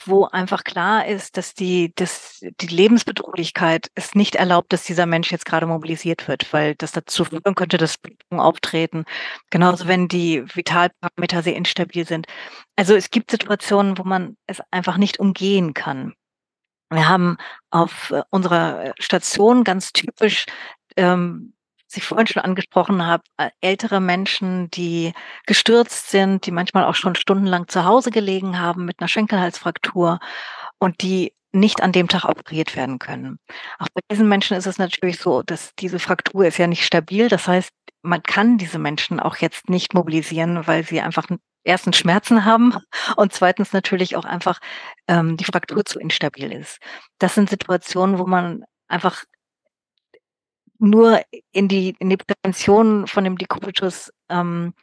wo 0.04 0.25
einfach 0.25 0.64
klar 0.64 1.06
ist, 1.08 1.38
dass 1.38 1.54
die, 1.54 1.94
dass 1.96 2.40
die 2.42 2.68
Lebensbedrohlichkeit 2.68 3.90
es 3.96 4.16
nicht 4.16 4.36
erlaubt, 4.36 4.74
dass 4.74 4.84
dieser 4.84 5.06
Mensch 5.06 5.32
jetzt 5.32 5.46
gerade 5.46 5.66
mobilisiert 5.66 6.28
wird, 6.28 6.52
weil 6.54 6.75
das 6.75 6.92
dazu 6.92 7.25
führen 7.25 7.56
könnte, 7.56 7.78
dass 7.78 7.98
Blutungen 7.98 8.40
auftreten. 8.40 9.06
Genauso 9.50 9.88
wenn 9.88 10.08
die 10.08 10.44
Vitalparameter 10.54 11.44
sehr 11.44 11.56
instabil 11.56 12.06
sind. 12.06 12.28
Also 12.75 12.96
es 12.96 13.10
gibt 13.10 13.32
Situationen, 13.32 13.98
wo 13.98 14.04
man 14.04 14.38
es 14.48 14.62
einfach 14.72 14.98
nicht 14.98 15.20
umgehen 15.20 15.74
kann. 15.74 16.14
Wir 16.92 17.08
haben 17.10 17.38
auf 17.72 18.12
äh, 18.12 18.22
unserer 18.30 18.94
Station 19.00 19.64
ganz 19.64 19.92
typisch 19.92 20.46
ähm, 20.98 21.54
ich 21.94 22.04
vorhin 22.04 22.27
schon 22.27 22.44
angesprochen 22.44 23.06
habe, 23.06 23.24
äh, 23.38 23.50
ältere 23.62 24.00
Menschen, 24.00 24.70
die 24.72 25.13
gestürzt 25.46 26.10
sind, 26.10 26.46
die 26.46 26.51
manchmal 26.51 26.86
auch 26.86 26.96
schon 26.96 27.15
stundenlang 27.15 27.68
zu 27.68 27.86
Hause 27.86 28.12
gelegen 28.12 28.60
haben 28.60 28.86
mit 28.86 29.00
einer 29.00 29.08
Schenkelhalsfraktur 29.08 30.20
und 30.80 31.01
die 31.01 31.34
nicht 31.51 31.82
an 31.82 31.92
dem 31.92 32.08
Tag 32.08 32.25
operiert 32.25 32.75
werden 32.75 33.00
können. 33.00 33.39
Auch 33.80 33.88
bei 33.94 34.01
diesen 34.12 34.27
Menschen 34.27 34.58
ist 34.58 34.68
es 34.68 34.77
natürlich 34.77 35.20
so, 35.20 35.42
dass 35.42 35.74
diese 35.80 36.00
Fraktur 36.00 36.46
ist 36.46 36.58
ja 36.58 36.68
nicht 36.68 36.86
stabil. 36.86 37.30
Das 37.30 37.48
heißt, 37.48 37.72
man 38.01 38.22
kann 38.22 38.58
diese 38.58 38.77
Menschen 38.77 39.20
auch 39.20 39.38
jetzt 39.38 39.70
nicht 39.70 39.94
mobilisieren, 39.94 40.68
weil 40.68 40.84
sie 40.84 41.01
einfach 41.01 41.27
erstens 41.63 41.98
Schmerzen 41.98 42.46
haben 42.46 42.74
und 43.18 43.34
zweitens 43.34 43.74
natürlich 43.74 44.15
auch 44.15 44.25
einfach 44.25 44.60
ähm, 45.08 45.38
die 45.38 45.46
Fraktur 45.46 45.86
zu 45.86 46.00
instabil 46.00 46.51
ist. 46.51 46.80
Das 47.20 47.36
sind 47.36 47.50
Situationen, 47.50 48.20
wo 48.20 48.25
man 48.25 48.63
einfach 48.88 49.24
nur 50.79 51.22
in 51.51 51.67
die, 51.67 51.96
in 52.00 52.10
die 52.10 52.17
Prävention 52.17 53.08
von 53.08 53.24
dem 53.24 53.38
Dekubitus 53.38 54.12
ähm, 54.29 54.74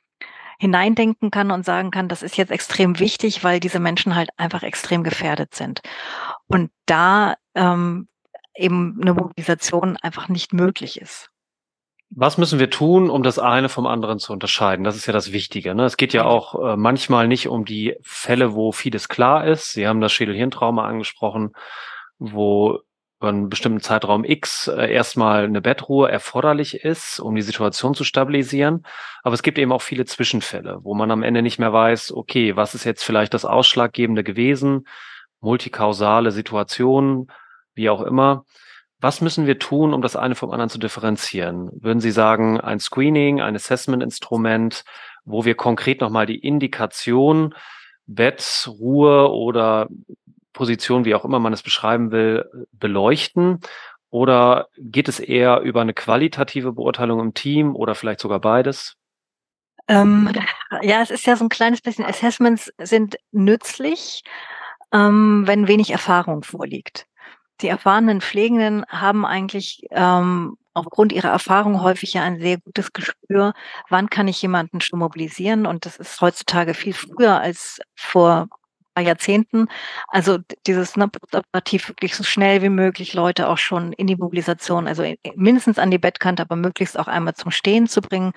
hineindenken 0.58 1.30
kann 1.30 1.50
und 1.50 1.64
sagen 1.64 1.90
kann, 1.90 2.08
das 2.08 2.22
ist 2.22 2.36
jetzt 2.36 2.52
extrem 2.52 2.98
wichtig, 3.00 3.42
weil 3.42 3.58
diese 3.58 3.80
Menschen 3.80 4.14
halt 4.14 4.30
einfach 4.36 4.62
extrem 4.62 5.02
gefährdet 5.02 5.54
sind. 5.54 5.80
Und 6.46 6.70
da 6.86 7.34
ähm, 7.54 8.08
eben 8.54 8.98
eine 9.00 9.14
Mobilisation 9.14 9.96
einfach 9.96 10.28
nicht 10.28 10.52
möglich 10.52 11.00
ist. 11.00 11.30
Was 12.14 12.36
müssen 12.36 12.58
wir 12.58 12.68
tun, 12.68 13.08
um 13.08 13.22
das 13.22 13.38
eine 13.38 13.70
vom 13.70 13.86
anderen 13.86 14.18
zu 14.18 14.32
unterscheiden? 14.34 14.84
Das 14.84 14.96
ist 14.96 15.06
ja 15.06 15.14
das 15.14 15.32
Wichtige. 15.32 15.74
Ne? 15.74 15.84
Es 15.84 15.96
geht 15.96 16.12
ja 16.12 16.26
auch 16.26 16.54
äh, 16.62 16.76
manchmal 16.76 17.26
nicht 17.26 17.48
um 17.48 17.64
die 17.64 17.96
Fälle, 18.02 18.54
wo 18.54 18.70
vieles 18.70 19.08
klar 19.08 19.46
ist. 19.46 19.72
Sie 19.72 19.88
haben 19.88 20.02
das 20.02 20.12
Schädelhirntrauma 20.12 20.86
angesprochen, 20.86 21.52
wo 22.18 22.80
über 23.22 23.28
einen 23.28 23.48
bestimmten 23.48 23.80
Zeitraum 23.80 24.24
X 24.24 24.66
äh, 24.66 24.92
erstmal 24.92 25.44
eine 25.44 25.60
Bettruhe 25.60 26.10
erforderlich 26.10 26.82
ist, 26.82 27.20
um 27.20 27.36
die 27.36 27.42
Situation 27.42 27.94
zu 27.94 28.02
stabilisieren. 28.02 28.84
Aber 29.22 29.34
es 29.34 29.44
gibt 29.44 29.58
eben 29.58 29.70
auch 29.70 29.80
viele 29.80 30.04
Zwischenfälle, 30.04 30.80
wo 30.82 30.94
man 30.94 31.12
am 31.12 31.22
Ende 31.22 31.40
nicht 31.40 31.60
mehr 31.60 31.72
weiß, 31.72 32.12
okay, 32.12 32.56
was 32.56 32.74
ist 32.74 32.82
jetzt 32.82 33.04
vielleicht 33.04 33.32
das 33.32 33.44
Ausschlaggebende 33.44 34.24
gewesen? 34.24 34.88
Multikausale 35.40 36.32
Situationen, 36.32 37.28
wie 37.74 37.90
auch 37.90 38.02
immer. 38.02 38.44
Was 39.00 39.20
müssen 39.20 39.46
wir 39.46 39.60
tun, 39.60 39.94
um 39.94 40.02
das 40.02 40.16
eine 40.16 40.34
vom 40.34 40.50
anderen 40.50 40.70
zu 40.70 40.78
differenzieren? 40.78 41.70
Würden 41.80 42.00
Sie 42.00 42.10
sagen, 42.10 42.60
ein 42.60 42.80
Screening, 42.80 43.40
ein 43.40 43.54
Assessment-Instrument, 43.54 44.82
wo 45.24 45.44
wir 45.44 45.54
konkret 45.54 46.00
nochmal 46.00 46.26
die 46.26 46.38
Indikation 46.38 47.54
Bett, 48.06 48.68
Ruhe 48.68 49.30
oder 49.30 49.88
Position, 50.52 51.04
wie 51.04 51.14
auch 51.14 51.24
immer 51.24 51.38
man 51.38 51.52
es 51.52 51.62
beschreiben 51.62 52.10
will, 52.10 52.48
beleuchten? 52.72 53.60
Oder 54.10 54.68
geht 54.76 55.08
es 55.08 55.20
eher 55.20 55.60
über 55.60 55.80
eine 55.80 55.94
qualitative 55.94 56.72
Beurteilung 56.72 57.20
im 57.20 57.34
Team 57.34 57.74
oder 57.74 57.94
vielleicht 57.94 58.20
sogar 58.20 58.40
beides? 58.40 58.96
Ähm, 59.88 60.30
ja, 60.82 61.02
es 61.02 61.10
ist 61.10 61.26
ja 61.26 61.34
so 61.36 61.44
ein 61.44 61.48
kleines 61.48 61.80
bisschen, 61.80 62.04
Assessments 62.04 62.72
sind 62.78 63.16
nützlich, 63.32 64.22
ähm, 64.92 65.44
wenn 65.46 65.66
wenig 65.66 65.90
Erfahrung 65.90 66.42
vorliegt. 66.42 67.06
Die 67.62 67.68
erfahrenen 67.68 68.20
Pflegenden 68.20 68.84
haben 68.88 69.24
eigentlich 69.24 69.86
ähm, 69.90 70.56
aufgrund 70.74 71.12
ihrer 71.12 71.28
Erfahrung 71.28 71.82
häufig 71.82 72.14
ja 72.14 72.22
ein 72.22 72.40
sehr 72.40 72.58
gutes 72.58 72.92
Gespür, 72.92 73.54
wann 73.88 74.10
kann 74.10 74.28
ich 74.28 74.40
jemanden 74.42 74.80
schon 74.80 74.98
mobilisieren. 74.98 75.66
Und 75.66 75.86
das 75.86 75.96
ist 75.96 76.20
heutzutage 76.20 76.74
viel 76.74 76.94
früher 76.94 77.40
als 77.40 77.80
vor 77.94 78.48
Jahrzehnten. 79.00 79.68
Also 80.08 80.38
dieses 80.66 80.96
ne, 80.96 81.10
operativ 81.32 81.88
wirklich 81.88 82.14
so 82.14 82.24
schnell 82.24 82.62
wie 82.62 82.68
möglich 82.68 83.14
Leute 83.14 83.48
auch 83.48 83.58
schon 83.58 83.92
in 83.92 84.06
die 84.06 84.16
Mobilisation, 84.16 84.86
also 84.86 85.04
mindestens 85.34 85.78
an 85.78 85.90
die 85.90 85.98
Bettkante, 85.98 86.42
aber 86.42 86.56
möglichst 86.56 86.98
auch 86.98 87.08
einmal 87.08 87.34
zum 87.34 87.50
Stehen 87.50 87.86
zu 87.86 88.02
bringen. 88.02 88.32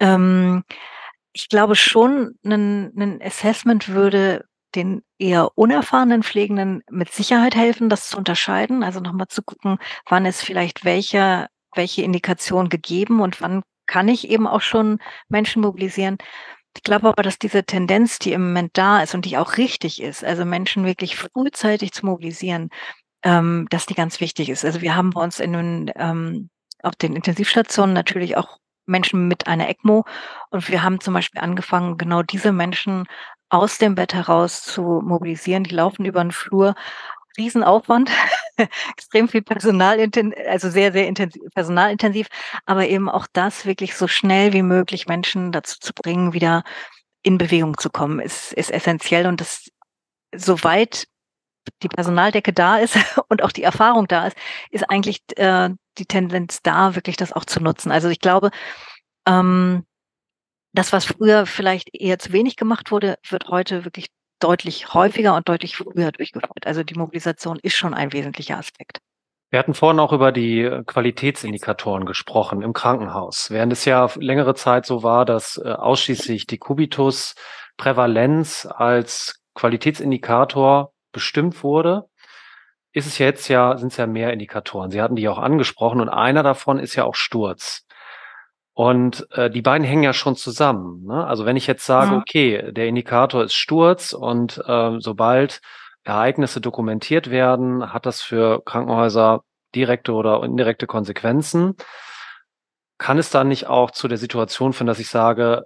Ähm, 0.00 0.64
ich 1.32 1.48
glaube 1.48 1.76
schon, 1.76 2.36
ein, 2.44 2.92
ein 2.96 3.20
Assessment 3.22 3.88
würde 3.88 4.46
den 4.74 5.02
eher 5.18 5.50
unerfahrenen 5.56 6.22
Pflegenden 6.22 6.82
mit 6.90 7.12
Sicherheit 7.12 7.54
helfen, 7.54 7.88
das 7.88 8.08
zu 8.08 8.18
unterscheiden. 8.18 8.82
Also 8.82 9.00
nochmal 9.00 9.28
zu 9.28 9.42
gucken, 9.42 9.78
wann 10.08 10.26
ist 10.26 10.42
vielleicht 10.42 10.84
welche, 10.84 11.48
welche 11.74 12.02
Indikation 12.02 12.68
gegeben 12.68 13.20
und 13.20 13.40
wann 13.40 13.62
kann 13.86 14.08
ich 14.08 14.28
eben 14.28 14.46
auch 14.46 14.60
schon 14.60 14.98
Menschen 15.28 15.62
mobilisieren. 15.62 16.18
Ich 16.76 16.82
glaube 16.82 17.08
aber, 17.08 17.22
dass 17.22 17.38
diese 17.38 17.64
Tendenz, 17.64 18.18
die 18.18 18.32
im 18.32 18.48
Moment 18.48 18.76
da 18.76 19.02
ist 19.02 19.14
und 19.14 19.24
die 19.24 19.38
auch 19.38 19.56
richtig 19.56 20.02
ist, 20.02 20.22
also 20.22 20.44
Menschen 20.44 20.84
wirklich 20.84 21.16
frühzeitig 21.16 21.92
zu 21.92 22.04
mobilisieren, 22.04 22.68
ähm, 23.24 23.66
dass 23.70 23.86
die 23.86 23.94
ganz 23.94 24.20
wichtig 24.20 24.50
ist. 24.50 24.64
Also 24.64 24.82
wir 24.82 24.94
haben 24.94 25.10
bei 25.10 25.22
uns 25.22 25.40
in 25.40 25.52
den, 25.54 25.90
ähm, 25.96 26.50
auf 26.82 26.94
den 26.96 27.16
Intensivstationen 27.16 27.94
natürlich 27.94 28.36
auch 28.36 28.58
Menschen 28.84 29.26
mit 29.26 29.46
einer 29.46 29.68
ECMO 29.70 30.04
und 30.50 30.68
wir 30.68 30.82
haben 30.82 31.00
zum 31.00 31.14
Beispiel 31.14 31.40
angefangen, 31.40 31.96
genau 31.96 32.22
diese 32.22 32.52
Menschen 32.52 33.06
aus 33.48 33.78
dem 33.78 33.94
Bett 33.94 34.12
heraus 34.12 34.62
zu 34.62 34.82
mobilisieren. 34.82 35.64
Die 35.64 35.74
laufen 35.74 36.04
über 36.04 36.22
den 36.22 36.32
Flur. 36.32 36.74
Riesenaufwand, 37.36 38.10
extrem 38.90 39.28
viel 39.28 39.42
Personal, 39.42 39.98
also 40.48 40.70
sehr, 40.70 40.92
sehr 40.92 41.06
intensiv, 41.06 41.42
personalintensiv, 41.54 42.28
aber 42.64 42.88
eben 42.88 43.08
auch 43.08 43.26
das 43.32 43.66
wirklich 43.66 43.94
so 43.94 44.08
schnell 44.08 44.52
wie 44.52 44.62
möglich 44.62 45.06
Menschen 45.06 45.52
dazu 45.52 45.78
zu 45.80 45.92
bringen, 45.92 46.32
wieder 46.32 46.64
in 47.22 47.38
Bewegung 47.38 47.76
zu 47.78 47.90
kommen, 47.90 48.20
ist, 48.20 48.52
ist 48.52 48.70
essentiell 48.70 49.26
und 49.26 49.40
das, 49.40 49.68
soweit 50.34 51.06
die 51.82 51.88
Personaldecke 51.88 52.52
da 52.52 52.78
ist 52.78 52.96
und 53.28 53.42
auch 53.42 53.52
die 53.52 53.64
Erfahrung 53.64 54.06
da 54.06 54.28
ist, 54.28 54.36
ist 54.70 54.88
eigentlich 54.88 55.20
äh, 55.36 55.70
die 55.98 56.06
Tendenz 56.06 56.62
da, 56.62 56.94
wirklich 56.94 57.16
das 57.16 57.32
auch 57.32 57.44
zu 57.44 57.60
nutzen. 57.60 57.90
Also 57.90 58.08
ich 58.08 58.20
glaube, 58.20 58.50
ähm, 59.26 59.84
das, 60.72 60.92
was 60.92 61.06
früher 61.06 61.46
vielleicht 61.46 61.94
eher 61.94 62.18
zu 62.18 62.32
wenig 62.32 62.56
gemacht 62.56 62.90
wurde, 62.90 63.18
wird 63.28 63.48
heute 63.48 63.84
wirklich 63.84 64.06
deutlich 64.40 64.94
häufiger 64.94 65.36
und 65.36 65.48
deutlich 65.48 65.76
früher 65.76 66.12
durchgeführt. 66.12 66.66
Also 66.66 66.82
die 66.82 66.94
Mobilisation 66.94 67.58
ist 67.62 67.76
schon 67.76 67.94
ein 67.94 68.12
wesentlicher 68.12 68.58
Aspekt. 68.58 68.98
Wir 69.50 69.60
hatten 69.60 69.74
vorhin 69.74 70.00
auch 70.00 70.12
über 70.12 70.32
die 70.32 70.62
äh, 70.62 70.82
Qualitätsindikatoren 70.84 72.04
gesprochen 72.04 72.62
im 72.62 72.72
Krankenhaus. 72.72 73.50
Während 73.50 73.72
es 73.72 73.84
ja 73.84 74.10
längere 74.16 74.54
Zeit 74.54 74.86
so 74.86 75.04
war, 75.04 75.24
dass 75.24 75.56
äh, 75.56 75.68
ausschließlich 75.68 76.46
die 76.46 76.58
Kubitus-Prävalenz 76.58 78.66
als 78.68 79.40
Qualitätsindikator 79.54 80.92
bestimmt 81.12 81.62
wurde, 81.62 82.08
ist 82.92 83.06
es 83.06 83.18
jetzt 83.18 83.48
ja, 83.48 83.76
sind 83.76 83.92
es 83.92 83.98
ja 83.98 84.06
mehr 84.06 84.32
Indikatoren. 84.32 84.90
Sie 84.90 85.00
hatten 85.00 85.16
die 85.16 85.28
auch 85.28 85.38
angesprochen 85.38 86.00
und 86.00 86.08
einer 86.08 86.42
davon 86.42 86.78
ist 86.78 86.96
ja 86.96 87.04
auch 87.04 87.14
Sturz. 87.14 87.85
Und 88.78 89.26
äh, 89.30 89.48
die 89.48 89.62
beiden 89.62 89.86
hängen 89.86 90.02
ja 90.02 90.12
schon 90.12 90.36
zusammen. 90.36 91.06
Ne? 91.06 91.26
Also 91.26 91.46
wenn 91.46 91.56
ich 91.56 91.66
jetzt 91.66 91.86
sage, 91.86 92.10
ja. 92.10 92.18
okay, 92.18 92.72
der 92.72 92.88
Indikator 92.88 93.42
ist 93.42 93.54
Sturz 93.54 94.12
und 94.12 94.62
äh, 94.66 94.96
sobald 94.98 95.62
Ereignisse 96.04 96.60
dokumentiert 96.60 97.30
werden, 97.30 97.94
hat 97.94 98.04
das 98.04 98.20
für 98.20 98.62
Krankenhäuser 98.66 99.44
direkte 99.74 100.12
oder 100.12 100.44
indirekte 100.44 100.86
Konsequenzen. 100.86 101.74
Kann 102.98 103.16
es 103.16 103.30
dann 103.30 103.48
nicht 103.48 103.66
auch 103.66 103.92
zu 103.92 104.08
der 104.08 104.18
Situation 104.18 104.74
führen, 104.74 104.88
dass 104.88 104.98
ich 104.98 105.08
sage, 105.08 105.64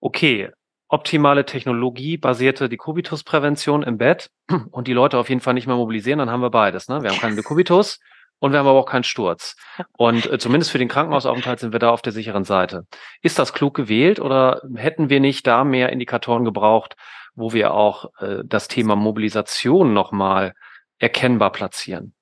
okay, 0.00 0.50
optimale 0.88 1.46
Technologie 1.46 2.16
basierte 2.16 2.68
Dekubitusprävention 2.68 3.84
im 3.84 3.96
Bett 3.96 4.28
und 4.72 4.88
die 4.88 4.92
Leute 4.92 5.18
auf 5.18 5.28
jeden 5.28 5.40
Fall 5.40 5.54
nicht 5.54 5.68
mehr 5.68 5.76
mobilisieren, 5.76 6.18
dann 6.18 6.30
haben 6.30 6.42
wir 6.42 6.50
beides. 6.50 6.88
Ne? 6.88 7.00
Wir 7.00 7.10
haben 7.10 7.20
keinen 7.20 7.36
Dekubitus 7.36 8.00
und 8.40 8.52
wir 8.52 8.58
haben 8.58 8.66
aber 8.66 8.80
auch 8.80 8.86
keinen 8.86 9.04
Sturz. 9.04 9.54
Und 9.96 10.30
äh, 10.30 10.38
zumindest 10.38 10.72
für 10.72 10.78
den 10.78 10.88
Krankenhausaufenthalt 10.88 11.60
sind 11.60 11.72
wir 11.72 11.78
da 11.78 11.90
auf 11.90 12.02
der 12.02 12.12
sicheren 12.12 12.44
Seite. 12.44 12.86
Ist 13.22 13.38
das 13.38 13.52
klug 13.52 13.74
gewählt 13.74 14.18
oder 14.18 14.62
hätten 14.74 15.10
wir 15.10 15.20
nicht 15.20 15.46
da 15.46 15.62
mehr 15.62 15.90
Indikatoren 15.90 16.44
gebraucht, 16.44 16.96
wo 17.34 17.52
wir 17.52 17.72
auch 17.72 18.06
äh, 18.18 18.42
das 18.44 18.66
Thema 18.66 18.96
Mobilisation 18.96 19.92
nochmal 19.92 20.54
erkennbar 20.98 21.52
platzieren? 21.52 22.14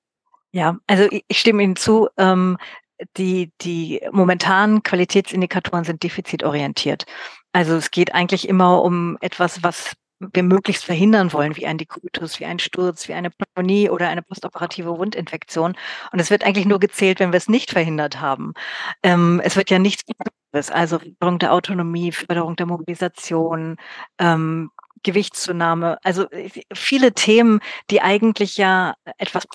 Ja, 0.51 0.77
also 0.87 1.07
ich 1.09 1.39
stimme 1.39 1.63
Ihnen 1.63 1.75
zu. 1.75 2.09
Ähm, 2.17 2.57
die, 3.15 3.53
die 3.61 4.01
momentanen 4.11 4.83
Qualitätsindikatoren 4.83 5.85
sind 5.85 6.03
defizitorientiert. 6.03 7.05
Also 7.53 7.75
es 7.75 7.91
geht 7.91 8.13
eigentlich 8.13 8.47
immer 8.47 8.83
um 8.83 9.17
etwas, 9.21 9.63
was 9.63 9.95
wir 10.19 10.43
möglichst 10.43 10.85
verhindern 10.85 11.33
wollen, 11.33 11.55
wie 11.55 11.65
ein 11.65 11.77
Dekubitus, 11.77 12.39
wie 12.39 12.45
ein 12.45 12.59
Sturz, 12.59 13.07
wie 13.07 13.13
eine 13.13 13.31
Pneumonie 13.31 13.89
oder 13.89 14.09
eine 14.09 14.21
postoperative 14.21 14.97
Wundinfektion. 14.97 15.75
Und 16.11 16.19
es 16.19 16.29
wird 16.29 16.43
eigentlich 16.43 16.65
nur 16.65 16.79
gezählt, 16.79 17.19
wenn 17.19 17.31
wir 17.31 17.37
es 17.37 17.49
nicht 17.49 17.71
verhindert 17.71 18.19
haben. 18.19 18.53
Ähm, 19.03 19.41
es 19.43 19.55
wird 19.55 19.69
ja 19.69 19.79
nichts 19.79 20.03
also 20.71 20.99
Förderung 20.99 21.39
der 21.39 21.53
Autonomie, 21.53 22.11
Förderung 22.11 22.55
der 22.55 22.65
Mobilisation, 22.65 23.77
ähm, 24.17 24.71
Gewichtszunahme, 25.03 25.97
also 26.03 26.29
äh, 26.31 26.49
viele 26.73 27.13
Themen, 27.13 27.59
die 27.89 28.01
eigentlich 28.01 28.57
ja 28.57 28.95
etwas 29.17 29.45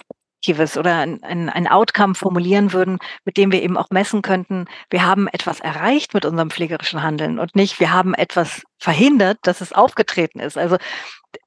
Positives 0.44 0.76
oder 0.76 0.98
ein, 0.98 1.22
ein, 1.48 1.68
Outcome 1.68 2.14
formulieren 2.14 2.72
würden, 2.72 2.98
mit 3.24 3.36
dem 3.36 3.50
wir 3.50 3.62
eben 3.62 3.76
auch 3.76 3.88
messen 3.90 4.22
könnten, 4.22 4.66
wir 4.90 5.06
haben 5.06 5.26
etwas 5.28 5.60
erreicht 5.60 6.14
mit 6.14 6.24
unserem 6.24 6.50
pflegerischen 6.50 7.02
Handeln 7.02 7.38
und 7.38 7.56
nicht, 7.56 7.80
wir 7.80 7.92
haben 7.92 8.14
etwas 8.14 8.62
verhindert, 8.78 9.38
dass 9.42 9.60
es 9.60 9.72
aufgetreten 9.72 10.40
ist. 10.40 10.58
Also 10.58 10.76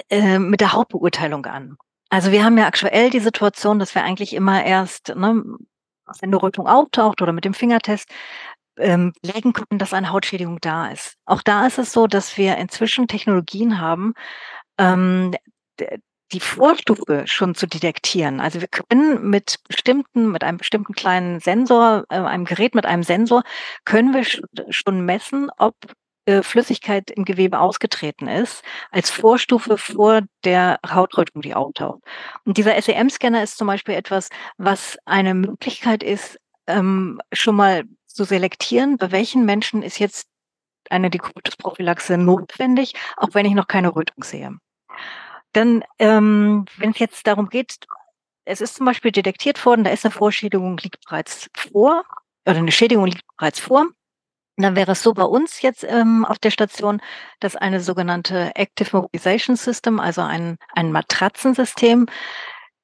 äh, 0.10 0.38
mit 0.38 0.62
der 0.62 0.74
Hauptbeurteilung 0.74 1.46
an. 1.46 1.78
Also 2.10 2.32
wir 2.32 2.44
haben 2.44 2.60
ja 2.60 2.68
aktuell 2.68 3.10
die 3.10 3.20
Situation, 3.20 3.80
dass 3.80 3.96
wir 3.96 4.04
eigentlich 4.04 4.34
immer 4.34 4.64
erst, 4.64 5.16
ne, 5.16 5.44
wenn 6.20 6.30
eine 6.30 6.42
Rötung 6.42 6.68
auftaucht 6.68 7.24
oder 7.24 7.34
mit 7.34 7.46
dem 7.46 7.56
Fingertest, 7.56 8.08
ähm, 8.78 9.14
belegen 9.22 9.54
können, 9.54 9.80
dass 9.80 9.94
eine 9.94 10.12
Hautschädigung 10.12 10.60
da 10.62 10.90
ist. 10.90 11.16
Auch 11.26 11.42
da 11.42 11.66
ist 11.68 11.78
es 11.78 11.94
so, 11.94 12.08
dass 12.08 12.38
wir 12.38 12.58
inzwischen 12.58 13.08
Technologien 13.08 13.80
haben, 13.80 14.14
ähm, 14.78 15.36
die 16.32 16.40
Vorstufe 16.40 17.24
schon 17.28 17.56
zu 17.56 17.68
detektieren. 17.68 18.40
Also 18.40 18.60
wir 18.60 18.68
können 18.68 19.30
mit 19.30 19.58
bestimmten, 19.68 20.32
mit 20.32 20.44
einem 20.44 20.58
bestimmten 20.58 20.94
kleinen 20.94 21.40
Sensor, 21.40 22.06
äh, 22.10 22.16
einem 22.16 22.46
Gerät 22.46 22.76
mit 22.76 22.86
einem 22.86 23.04
Sensor, 23.04 23.44
können 23.86 24.14
wir 24.14 24.26
schon 24.70 25.06
messen, 25.06 25.50
ob 25.58 25.76
äh, 26.26 26.42
Flüssigkeit 26.42 27.12
im 27.12 27.26
Gewebe 27.26 27.60
ausgetreten 27.60 28.28
ist, 28.28 28.64
als 28.92 29.10
Vorstufe 29.10 29.78
vor 29.78 30.22
der 30.44 30.80
Hautrötung, 30.88 31.42
die 31.42 31.54
auftaucht. 31.54 32.02
Und 32.46 32.58
dieser 32.58 32.82
SEM-Scanner 32.82 33.44
ist 33.44 33.58
zum 33.58 33.68
Beispiel 33.68 33.96
etwas, 33.96 34.30
was 34.58 34.98
eine 35.06 35.34
Möglichkeit 35.36 36.02
ist, 36.02 36.40
ähm, 36.68 37.20
schon 37.34 37.56
mal 37.56 37.84
zu 38.14 38.24
selektieren, 38.24 38.98
bei 38.98 39.12
welchen 39.12 39.46
Menschen 39.46 39.84
ist 39.84 40.00
jetzt 40.00 40.28
eine 40.90 41.10
Dekubitus-Prophylaxe 41.10 42.18
notwendig, 42.18 42.94
auch 43.18 43.30
wenn 43.34 43.46
ich 43.46 43.54
noch 43.54 43.68
keine 43.68 43.96
Rötung 43.96 44.24
sehe. 44.24 44.58
Dann, 45.54 45.84
ähm, 46.00 46.66
wenn 46.78 46.92
es 46.92 47.00
jetzt 47.00 47.28
darum 47.28 47.50
geht, 47.50 47.78
es 48.46 48.62
ist 48.62 48.76
zum 48.76 48.86
Beispiel 48.86 49.12
detektiert 49.12 49.64
worden, 49.66 49.84
da 49.84 49.92
ist 49.92 50.06
eine 50.06 50.12
Vorschädigung 50.12 50.78
liegt 50.78 51.06
bereits 51.06 51.50
vor, 51.56 52.04
oder 52.46 52.58
eine 52.58 52.72
Schädigung 52.72 53.06
liegt 53.06 53.26
bereits 53.38 53.60
vor. 53.60 53.88
dann 54.56 54.76
wäre 54.76 54.92
es 54.92 55.02
so 55.02 55.14
bei 55.14 55.24
uns 55.24 55.62
jetzt 55.62 55.84
ähm, 55.84 56.26
auf 56.26 56.38
der 56.38 56.52
Station, 56.52 57.02
dass 57.40 57.56
eine 57.56 57.80
sogenannte 57.80 58.56
Active 58.56 58.96
Mobilization 58.96 59.56
System, 59.56 60.00
also 60.00 60.22
ein, 60.22 60.58
ein 60.74 60.92
Matratzensystem, 60.92 62.08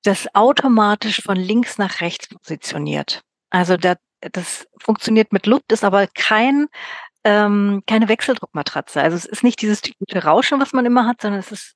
das 0.04 0.34
automatisch 0.34 1.22
von 1.22 1.38
links 1.38 1.78
nach 1.78 2.02
rechts 2.02 2.28
positioniert. 2.30 3.22
Also 3.52 3.78
da, 3.78 3.96
das 4.32 4.68
funktioniert 4.80 5.32
mit 5.34 5.46
Luft, 5.46 5.72
ist 5.72 5.84
aber 5.84 6.08
kein 6.08 6.68
ähm, 7.24 7.84
keine 7.86 8.08
Wechseldruckmatratze. 8.08 9.02
Also 9.02 9.18
es 9.18 9.26
ist 9.26 9.44
nicht 9.44 9.62
dieses 9.62 9.82
typische 9.82 10.24
Rauschen, 10.24 10.62
was 10.62 10.74
man 10.74 10.86
immer 10.86 11.06
hat, 11.06 11.22
sondern 11.22 11.40
es 11.40 11.52
ist 11.52 11.76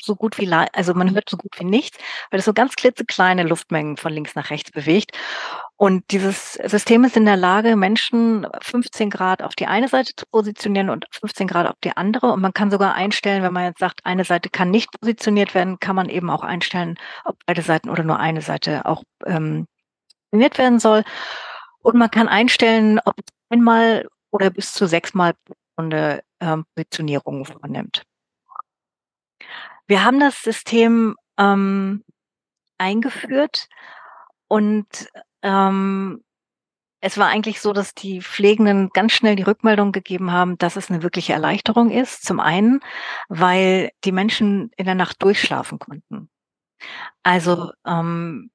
so 0.00 0.14
gut 0.14 0.38
wie, 0.38 0.50
also 0.52 0.94
man 0.94 1.12
hört 1.12 1.28
so 1.28 1.36
gut 1.36 1.58
wie 1.58 1.64
nichts, 1.64 1.98
weil 2.30 2.38
es 2.38 2.46
so 2.46 2.52
ganz 2.52 2.76
klitzekleine 2.76 3.42
Luftmengen 3.42 3.96
von 3.96 4.12
links 4.12 4.34
nach 4.34 4.50
rechts 4.50 4.70
bewegt. 4.70 5.10
Und 5.76 6.04
dieses 6.10 6.54
System 6.54 7.04
ist 7.04 7.16
in 7.16 7.24
der 7.24 7.36
Lage, 7.36 7.76
Menschen 7.76 8.46
15 8.62 9.10
Grad 9.10 9.42
auf 9.42 9.54
die 9.54 9.66
eine 9.66 9.88
Seite 9.88 10.12
zu 10.16 10.24
positionieren 10.30 10.90
und 10.90 11.06
15 11.12 11.46
Grad 11.46 11.66
auf 11.66 11.76
die 11.84 11.96
andere. 11.96 12.32
Und 12.32 12.40
man 12.40 12.52
kann 12.52 12.70
sogar 12.70 12.94
einstellen, 12.94 13.42
wenn 13.42 13.52
man 13.52 13.64
jetzt 13.64 13.78
sagt, 13.80 14.04
eine 14.04 14.24
Seite 14.24 14.50
kann 14.50 14.70
nicht 14.70 14.88
positioniert 15.00 15.54
werden, 15.54 15.78
kann 15.78 15.96
man 15.96 16.08
eben 16.08 16.30
auch 16.30 16.42
einstellen, 16.42 16.96
ob 17.24 17.36
beide 17.46 17.62
Seiten 17.62 17.90
oder 17.90 18.04
nur 18.04 18.18
eine 18.18 18.42
Seite 18.42 18.86
auch 18.86 19.02
ähm, 19.26 19.66
positioniert 20.30 20.58
werden 20.58 20.78
soll. 20.78 21.04
Und 21.88 21.96
man 21.96 22.10
kann 22.10 22.28
einstellen, 22.28 23.00
ob 23.06 23.14
einmal 23.48 24.06
oder 24.30 24.50
bis 24.50 24.74
zu 24.74 24.86
sechsmal 24.86 25.32
pro 25.32 25.54
Stunde 25.72 26.22
ähm, 26.38 26.66
Positionierungen 26.74 27.46
vornimmt. 27.46 28.02
Wir 29.86 30.04
haben 30.04 30.20
das 30.20 30.42
System 30.42 31.16
ähm, 31.38 32.04
eingeführt 32.76 33.68
und 34.48 35.08
ähm, 35.40 36.22
es 37.00 37.16
war 37.16 37.28
eigentlich 37.28 37.62
so, 37.62 37.72
dass 37.72 37.94
die 37.94 38.20
Pflegenden 38.20 38.90
ganz 38.90 39.12
schnell 39.12 39.36
die 39.36 39.44
Rückmeldung 39.44 39.90
gegeben 39.90 40.30
haben, 40.30 40.58
dass 40.58 40.76
es 40.76 40.90
eine 40.90 41.02
wirkliche 41.02 41.32
Erleichterung 41.32 41.90
ist. 41.90 42.22
Zum 42.22 42.38
einen, 42.38 42.80
weil 43.30 43.92
die 44.04 44.12
Menschen 44.12 44.72
in 44.76 44.84
der 44.84 44.94
Nacht 44.94 45.22
durchschlafen 45.22 45.78
konnten. 45.78 46.28
Also 47.22 47.72
ähm, 47.86 48.50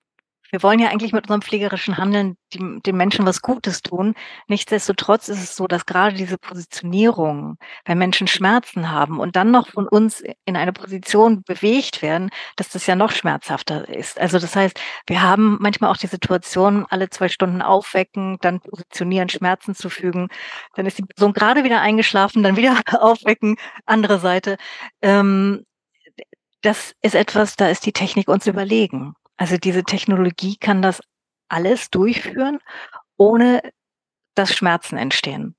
wir 0.54 0.62
wollen 0.62 0.78
ja 0.78 0.90
eigentlich 0.90 1.14
mit 1.14 1.24
unserem 1.24 1.42
pflegerischen 1.42 1.98
Handeln 1.98 2.38
die, 2.54 2.60
den 2.86 2.96
Menschen 2.96 3.26
was 3.26 3.42
Gutes 3.42 3.82
tun. 3.82 4.14
Nichtsdestotrotz 4.48 5.28
ist 5.28 5.42
es 5.42 5.56
so, 5.56 5.66
dass 5.66 5.88
gerade 5.88 6.16
diese 6.16 6.38
Positionierung, 6.38 7.58
wenn 7.86 7.98
Menschen 7.98 8.28
Schmerzen 8.28 8.92
haben 8.92 9.20
und 9.20 9.36
dann 9.36 9.50
noch 9.50 9.70
von 9.70 9.88
uns 9.88 10.24
in 10.46 10.56
eine 10.56 10.72
Position 10.72 11.42
bewegt 11.42 12.04
werden, 12.04 12.30
dass 12.56 12.70
das 12.70 12.86
ja 12.86 12.96
noch 12.96 13.12
schmerzhafter 13.12 13.90
ist. 13.90 14.22
Also 14.22 14.38
das 14.38 14.56
heißt, 14.56 14.80
wir 15.08 15.24
haben 15.24 15.58
manchmal 15.60 15.90
auch 15.90 15.98
die 15.98 16.06
Situation, 16.06 16.86
alle 16.88 17.10
zwei 17.10 17.30
Stunden 17.30 17.64
aufwecken, 17.64 18.38
dann 18.42 18.60
positionieren, 18.60 19.30
Schmerzen 19.30 19.74
zufügen, 19.74 20.28
dann 20.76 20.86
ist 20.86 21.00
die 21.00 21.04
Person 21.04 21.34
gerade 21.34 21.64
wieder 21.64 21.82
eingeschlafen, 21.82 22.44
dann 22.44 22.58
wieder 22.58 22.80
aufwecken, 23.02 23.56
andere 23.88 24.20
Seite. 24.20 24.58
Ähm, 25.02 25.66
das 26.62 26.94
ist 27.02 27.16
etwas, 27.16 27.56
da 27.56 27.70
ist 27.70 27.88
die 27.88 27.92
Technik 27.92 28.28
uns 28.28 28.46
überlegen. 28.46 29.16
Also 29.44 29.58
diese 29.58 29.84
Technologie 29.84 30.56
kann 30.56 30.82
das 30.82 31.02
alles 31.50 31.90
durchführen, 31.90 32.60
ohne 33.18 33.62
dass 34.36 34.56
Schmerzen 34.56 34.96
entstehen 34.96 35.58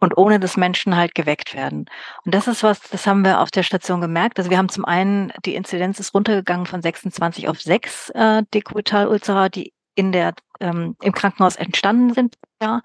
und 0.00 0.16
ohne 0.16 0.40
dass 0.40 0.56
Menschen 0.56 0.96
halt 0.96 1.14
geweckt 1.14 1.54
werden. 1.54 1.90
Und 2.24 2.34
das 2.34 2.48
ist 2.48 2.62
was, 2.62 2.80
das 2.80 3.06
haben 3.06 3.26
wir 3.26 3.40
auf 3.40 3.50
der 3.50 3.64
Station 3.64 4.00
gemerkt. 4.00 4.38
Also 4.38 4.48
wir 4.48 4.56
haben 4.56 4.70
zum 4.70 4.86
einen, 4.86 5.30
die 5.44 5.56
Inzidenz 5.56 6.00
ist 6.00 6.14
runtergegangen 6.14 6.64
von 6.64 6.80
26 6.80 7.50
auf 7.50 7.60
6 7.60 8.08
äh, 8.14 8.44
Dekubitalulzera, 8.54 9.50
die 9.50 9.74
in 9.94 10.10
der, 10.10 10.32
ähm, 10.60 10.96
im 11.02 11.12
Krankenhaus 11.12 11.56
entstanden 11.56 12.14
sind. 12.14 12.36
Ja. 12.62 12.80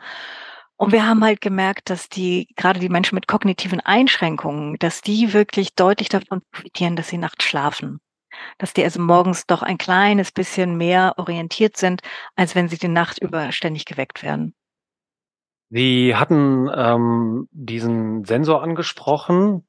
Und 0.75 0.91
wir 0.91 1.08
haben 1.08 1.23
halt 1.23 1.39
gemerkt, 1.39 1.89
dass 1.89 2.10
die, 2.10 2.49
gerade 2.58 2.82
die 2.82 2.89
Menschen 2.89 3.15
mit 3.15 3.27
kognitiven 3.27 3.79
Einschränkungen, 3.79 4.75
dass 4.79 4.99
die 4.99 5.32
wirklich 5.32 5.73
deutlich 5.75 6.10
davon 6.10 6.41
profitieren, 6.51 6.97
dass 6.97 7.08
sie 7.08 7.17
nachts 7.17 7.45
schlafen 7.45 8.01
dass 8.58 8.73
die 8.73 8.84
also 8.84 9.01
morgens 9.01 9.45
doch 9.45 9.62
ein 9.62 9.77
kleines 9.77 10.32
bisschen 10.32 10.77
mehr 10.77 11.13
orientiert 11.17 11.77
sind, 11.77 12.01
als 12.36 12.56
wenn 12.56 12.69
sie 12.69 12.77
die 12.77 12.88
Nacht 12.88 13.19
über 13.19 13.51
ständig 13.51 13.86
geweckt 13.86 14.23
werden. 14.23 14.56
Sie 15.69 16.15
hatten 16.15 16.69
ähm, 16.75 17.47
diesen 17.51 18.25
Sensor 18.25 18.62
angesprochen. 18.62 19.67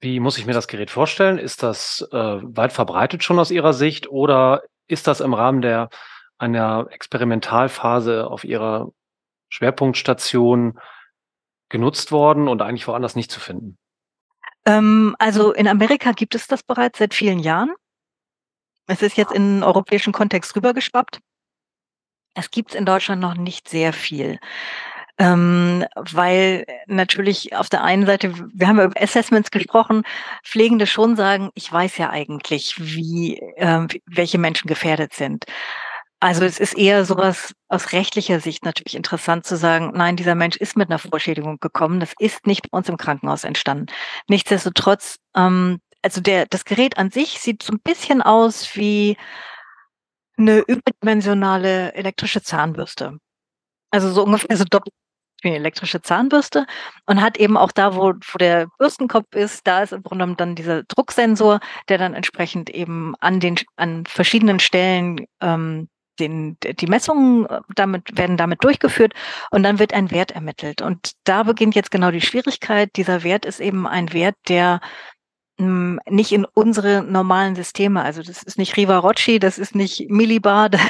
Wie 0.00 0.20
muss 0.20 0.36
ich 0.36 0.44
mir 0.44 0.52
das 0.52 0.68
Gerät 0.68 0.90
vorstellen? 0.90 1.38
Ist 1.38 1.62
das 1.62 2.06
äh, 2.12 2.16
weit 2.42 2.72
verbreitet 2.72 3.24
schon 3.24 3.38
aus 3.38 3.50
Ihrer 3.50 3.72
Sicht 3.72 4.08
oder 4.10 4.62
ist 4.88 5.06
das 5.06 5.20
im 5.20 5.32
Rahmen 5.32 5.62
der 5.62 5.88
einer 6.38 6.88
Experimentalphase 6.90 8.26
auf 8.28 8.44
Ihrer 8.44 8.90
Schwerpunktstation 9.48 10.78
genutzt 11.68 12.12
worden 12.12 12.48
und 12.48 12.60
eigentlich 12.60 12.88
woanders 12.88 13.16
nicht 13.16 13.30
zu 13.30 13.40
finden? 13.40 13.78
Ähm, 14.66 15.16
also 15.18 15.52
in 15.52 15.68
Amerika 15.68 16.12
gibt 16.12 16.34
es 16.34 16.46
das 16.46 16.62
bereits 16.62 16.98
seit 16.98 17.14
vielen 17.14 17.38
Jahren. 17.38 17.72
Es 18.86 19.02
ist 19.02 19.16
jetzt 19.16 19.32
in 19.32 19.56
den 19.56 19.62
europäischen 19.62 20.12
Kontext 20.12 20.54
rübergeschwappt. 20.54 21.20
Es 22.34 22.50
gibt 22.50 22.70
es 22.70 22.76
in 22.76 22.86
Deutschland 22.86 23.20
noch 23.20 23.34
nicht 23.34 23.68
sehr 23.68 23.92
viel. 23.92 24.38
Ähm, 25.18 25.84
weil 25.94 26.64
natürlich 26.86 27.54
auf 27.54 27.68
der 27.68 27.84
einen 27.84 28.06
Seite, 28.06 28.34
wir 28.54 28.66
haben 28.66 28.78
ja 28.78 28.84
über 28.84 29.00
Assessments 29.00 29.50
gesprochen, 29.50 30.04
Pflegende 30.42 30.86
schon 30.86 31.16
sagen, 31.16 31.50
ich 31.54 31.70
weiß 31.70 31.98
ja 31.98 32.10
eigentlich, 32.10 32.74
wie, 32.78 33.38
äh, 33.38 33.86
welche 34.06 34.38
Menschen 34.38 34.68
gefährdet 34.68 35.12
sind. 35.12 35.44
Also 36.22 36.44
es 36.44 36.60
ist 36.60 36.78
eher 36.78 37.04
sowas 37.04 37.52
aus 37.68 37.90
rechtlicher 37.90 38.38
Sicht 38.38 38.64
natürlich 38.64 38.94
interessant 38.94 39.44
zu 39.44 39.56
sagen, 39.56 39.90
nein, 39.92 40.14
dieser 40.14 40.36
Mensch 40.36 40.56
ist 40.56 40.76
mit 40.76 40.88
einer 40.88 41.00
Vorschädigung 41.00 41.58
gekommen, 41.58 41.98
das 41.98 42.12
ist 42.16 42.46
nicht 42.46 42.70
bei 42.70 42.78
uns 42.78 42.88
im 42.88 42.96
Krankenhaus 42.96 43.42
entstanden. 43.42 43.86
Nichtsdestotrotz, 44.28 45.16
ähm, 45.34 45.80
also 46.00 46.20
der, 46.20 46.46
das 46.46 46.64
Gerät 46.64 46.96
an 46.96 47.10
sich 47.10 47.40
sieht 47.40 47.64
so 47.64 47.72
ein 47.72 47.80
bisschen 47.80 48.22
aus 48.22 48.76
wie 48.76 49.16
eine 50.38 50.60
überdimensionale 50.60 51.92
elektrische 51.94 52.40
Zahnbürste. 52.40 53.18
Also 53.90 54.08
so 54.12 54.22
ungefähr 54.22 54.56
so 54.56 54.62
doppelt 54.62 54.94
wie 55.42 55.48
eine 55.48 55.56
elektrische 55.56 56.02
Zahnbürste 56.02 56.66
und 57.06 57.20
hat 57.20 57.36
eben 57.36 57.56
auch 57.56 57.72
da, 57.72 57.96
wo, 57.96 58.12
wo 58.12 58.38
der 58.38 58.68
Bürstenkopf 58.78 59.34
ist, 59.34 59.66
da 59.66 59.82
ist 59.82 59.92
im 59.92 60.04
Grunde 60.04 60.36
dann 60.36 60.54
dieser 60.54 60.84
Drucksensor, 60.84 61.58
der 61.88 61.98
dann 61.98 62.14
entsprechend 62.14 62.70
eben 62.70 63.16
an 63.18 63.40
den 63.40 63.56
an 63.74 64.06
verschiedenen 64.06 64.60
Stellen 64.60 65.26
ähm, 65.40 65.88
den, 66.18 66.56
die 66.62 66.86
Messungen 66.86 67.46
äh, 67.46 67.60
damit, 67.74 68.16
werden 68.16 68.36
damit 68.36 68.64
durchgeführt 68.64 69.14
und 69.50 69.62
dann 69.62 69.78
wird 69.78 69.94
ein 69.94 70.10
Wert 70.10 70.32
ermittelt. 70.32 70.82
Und 70.82 71.12
da 71.24 71.42
beginnt 71.42 71.74
jetzt 71.74 71.90
genau 71.90 72.10
die 72.10 72.20
Schwierigkeit. 72.20 72.90
Dieser 72.96 73.22
Wert 73.22 73.44
ist 73.44 73.60
eben 73.60 73.86
ein 73.86 74.12
Wert, 74.12 74.36
der 74.48 74.80
hm, 75.58 76.00
nicht 76.08 76.32
in 76.32 76.44
unsere 76.44 77.02
normalen 77.02 77.54
Systeme, 77.54 78.02
also 78.02 78.22
das 78.22 78.42
ist 78.42 78.58
nicht 78.58 78.76
Rivarocci, 78.76 79.38
das 79.38 79.58
ist 79.58 79.74
nicht 79.74 80.10
Millibar, 80.10 80.68
das, 80.70 80.80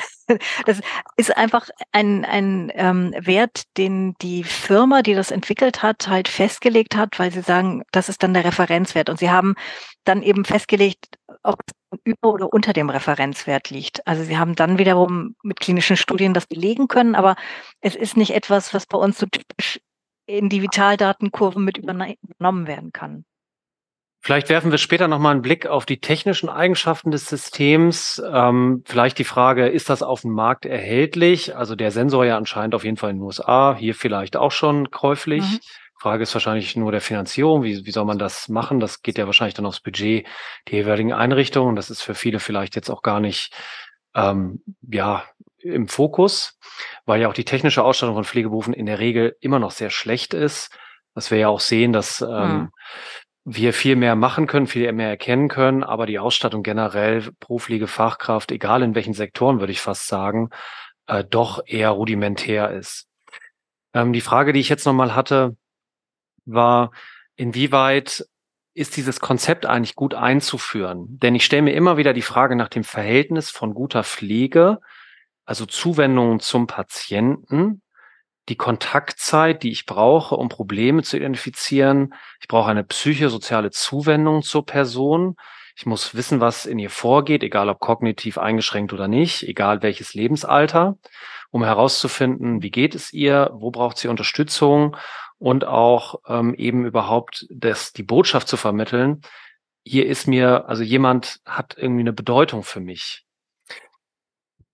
das 0.67 0.81
ist 1.17 1.37
einfach 1.37 1.69
ein, 1.91 2.25
ein 2.25 2.71
ähm, 2.75 3.13
Wert, 3.19 3.65
den 3.77 4.15
die 4.23 4.45
Firma, 4.45 5.03
die 5.03 5.15
das 5.15 5.31
entwickelt 5.31 5.83
hat, 5.83 6.09
halt 6.09 6.29
festgelegt 6.29 6.97
hat, 6.97 7.19
weil 7.19 7.33
sie 7.33 7.43
sagen, 7.43 7.83
das 7.93 8.09
ist 8.09 8.23
dann 8.23 8.35
der 8.35 8.45
Referenzwert. 8.45 9.11
Und 9.11 9.19
sie 9.19 9.31
haben 9.31 9.57
dann 10.05 10.23
eben 10.23 10.45
festgelegt, 10.45 11.19
ob 11.43 11.61
es 11.67 11.99
über 12.05 12.33
oder 12.33 12.53
unter 12.53 12.73
dem 12.73 12.91
Referenzwert 12.91 13.71
liegt. 13.71 14.07
Also 14.07 14.23
sie 14.23 14.39
haben 14.39 14.55
dann 14.55 14.79
wiederum 14.79 15.37
mit 15.43 15.61
klinischen 15.61 15.97
Studien 15.97 16.35
das 16.35 16.47
belegen 16.47 16.89
können, 16.89 17.15
aber 17.15 17.37
es 17.81 17.95
ist 17.97 18.17
nicht 18.17 18.35
etwas, 18.35 18.75
was 18.75 18.87
bei 18.87 18.99
uns 18.99 19.19
so 19.19 19.27
typisch 19.27 19.81
in 20.27 20.49
die 20.49 20.63
Vitaldatenkurven 20.63 21.65
mit 21.65 21.79
übernommen 21.79 22.67
werden 22.67 22.93
kann. 22.93 23.25
Vielleicht 24.25 24.51
werfen 24.51 24.71
wir 24.71 24.79
später 24.79 25.09
nochmal 25.09 25.33
einen 25.33 25.43
Blick 25.43 25.67
auf 25.67 25.85
die 25.85 25.99
technischen 26.01 26.49
Eigenschaften 26.49 27.11
des 27.11 27.29
Systems. 27.29 28.23
Ähm, 28.33 28.85
vielleicht 28.87 29.19
die 29.19 29.25
Frage, 29.25 29.67
ist 29.67 29.91
das 29.91 30.05
auf 30.05 30.21
dem 30.21 30.31
Markt 30.31 30.65
erhältlich? 30.65 31.57
Also 31.57 31.75
der 31.75 31.91
Sensor 31.91 32.25
ja 32.25 32.37
anscheinend 32.37 32.77
auf 32.77 32.85
jeden 32.85 32.97
Fall 32.97 33.11
in 33.11 33.17
den 33.17 33.25
USA, 33.25 33.75
hier 33.77 33.97
vielleicht 33.97 34.37
auch 34.37 34.53
schon 34.53 34.93
käuflich. 34.93 35.43
Mhm. 35.43 35.59
Frage 36.03 36.25
ist 36.25 36.35
wahrscheinlich 36.35 36.75
nur 36.75 36.91
der 36.91 37.01
Finanzierung. 37.01 37.63
Wie, 37.63 37.87
wie 37.87 37.91
soll 37.93 38.05
man 38.05 38.19
das 38.19 38.49
machen? 38.49 38.81
Das 38.81 39.03
geht 39.03 39.19
ja 39.19 39.27
wahrscheinlich 39.27 39.55
dann 39.55 39.67
aufs 39.67 39.81
Budget 39.81 40.27
der 40.69 40.79
jeweiligen 40.79 41.13
Einrichtungen. 41.13 41.77
Das 41.77 41.91
ist 41.91 42.03
für 42.03 42.17
viele 42.17 42.41
vielleicht 42.41 42.75
jetzt 42.75 42.91
auch 42.91 43.03
gar 43.03 43.21
nicht 43.21 43.55
ähm, 44.17 44.63
ja 44.83 45.25
im 45.59 45.87
Fokus, 45.87 46.59
weil 47.07 47.21
ja 47.21 47.29
auch 47.29 47.35
die 47.35 47.45
technische 47.45 47.85
Ausstattung 47.85 48.17
von 48.17 48.25
Pflegeberufen 48.25 48.75
in 48.75 48.87
der 48.87 48.99
Regel 48.99 49.37
immer 49.39 49.61
noch 49.61 49.71
sehr 49.71 49.91
schlecht 49.91 50.35
ist. 50.35 50.77
Was 51.15 51.31
wir 51.31 51.39
ja 51.39 51.49
auch 51.49 51.61
sehen, 51.61 51.93
dass 51.93 52.21
ähm, 52.21 52.29
mhm 52.29 52.69
wir 53.45 53.73
viel 53.73 53.97
mehr 53.97 54.15
machen 54.15 54.47
können, 54.47 54.69
viel 54.69 54.93
mehr 54.93 55.09
erkennen 55.09 55.49
können, 55.49 55.83
aber 55.83 56.07
die 56.07 56.21
Ausstattung 56.21 56.63
generell 56.63 57.29
pro 57.41 57.59
Pflegefachkraft, 57.59 58.53
egal 58.53 58.83
in 58.83 58.95
welchen 58.95 59.15
Sektoren, 59.15 59.59
würde 59.59 59.73
ich 59.73 59.81
fast 59.81 60.07
sagen, 60.07 60.51
äh, 61.09 61.25
doch 61.25 61.61
eher 61.67 61.91
rudimentär 61.91 62.71
ist. 62.71 63.09
Ähm, 63.95 64.13
die 64.13 64.21
Frage, 64.21 64.53
die 64.53 64.61
ich 64.61 64.69
jetzt 64.69 64.87
nochmal 64.87 65.15
hatte, 65.15 65.57
war, 66.45 66.93
inwieweit 67.37 68.27
ist 68.75 68.97
dieses 68.97 69.21
Konzept 69.21 69.67
eigentlich 69.67 69.95
gut 69.95 70.15
einzuführen? 70.15 71.19
Denn 71.21 71.35
ich 71.35 71.45
stelle 71.45 71.63
mir 71.63 71.75
immer 71.75 71.97
wieder 71.97 72.13
die 72.13 72.23
Frage 72.23 72.57
nach 72.57 72.69
dem 72.69 72.85
Verhältnis 72.85 73.51
von 73.51 73.75
guter 73.75 74.05
Pflege, 74.05 74.81
also 75.45 75.67
Zuwendungen 75.67 76.41
zum 76.41 76.67
Patienten 76.67 77.83
die 78.49 78.57
Kontaktzeit, 78.57 79.63
die 79.63 79.71
ich 79.71 79.87
brauche, 79.87 80.37
um 80.37 80.49
Probleme 80.49 81.03
zu 81.03 81.17
identifizieren. 81.17 82.15
Ich 82.41 82.49
brauche 82.49 82.71
eine 82.71 82.85
psychosoziale 82.85 83.71
Zuwendung 83.71 84.43
zur 84.43 84.67
Person. 84.67 85.37
Ich 85.77 85.87
muss 85.87 86.15
wissen, 86.15 86.41
was 86.41 86.67
in 86.67 86.79
ihr 86.79 86.91
vorgeht, 86.91 87.43
egal 87.43 87.69
ob 87.69 87.79
kognitiv 87.79 88.39
eingeschränkt 88.39 88.93
oder 88.93 89.09
nicht, 89.09 89.45
egal 89.45 89.83
welches 89.83 90.15
Lebensalter, 90.15 90.99
um 91.51 91.65
herauszufinden, 91.65 92.63
wie 92.63 92.71
geht 92.71 92.95
es 92.95 93.13
ihr, 93.13 93.51
wo 93.55 93.71
braucht 93.71 93.97
sie 93.97 94.09
Unterstützung 94.09 94.97
und 95.43 95.65
auch 95.65 96.21
ähm, 96.29 96.55
eben 96.55 96.87
überhaupt 96.87 97.49
das, 97.51 97.93
die 97.93 98.05
Botschaft 98.05 98.47
zu 98.47 98.57
vermitteln. 98.57 99.23
Hier 99.83 100.07
ist 100.07 100.29
mir, 100.29 100.69
also 100.69 100.85
jemand 100.85 101.41
hat 101.45 101.75
irgendwie 101.77 102.03
eine 102.03 102.13
Bedeutung 102.13 102.63
für 102.63 102.79
mich. 102.79 103.25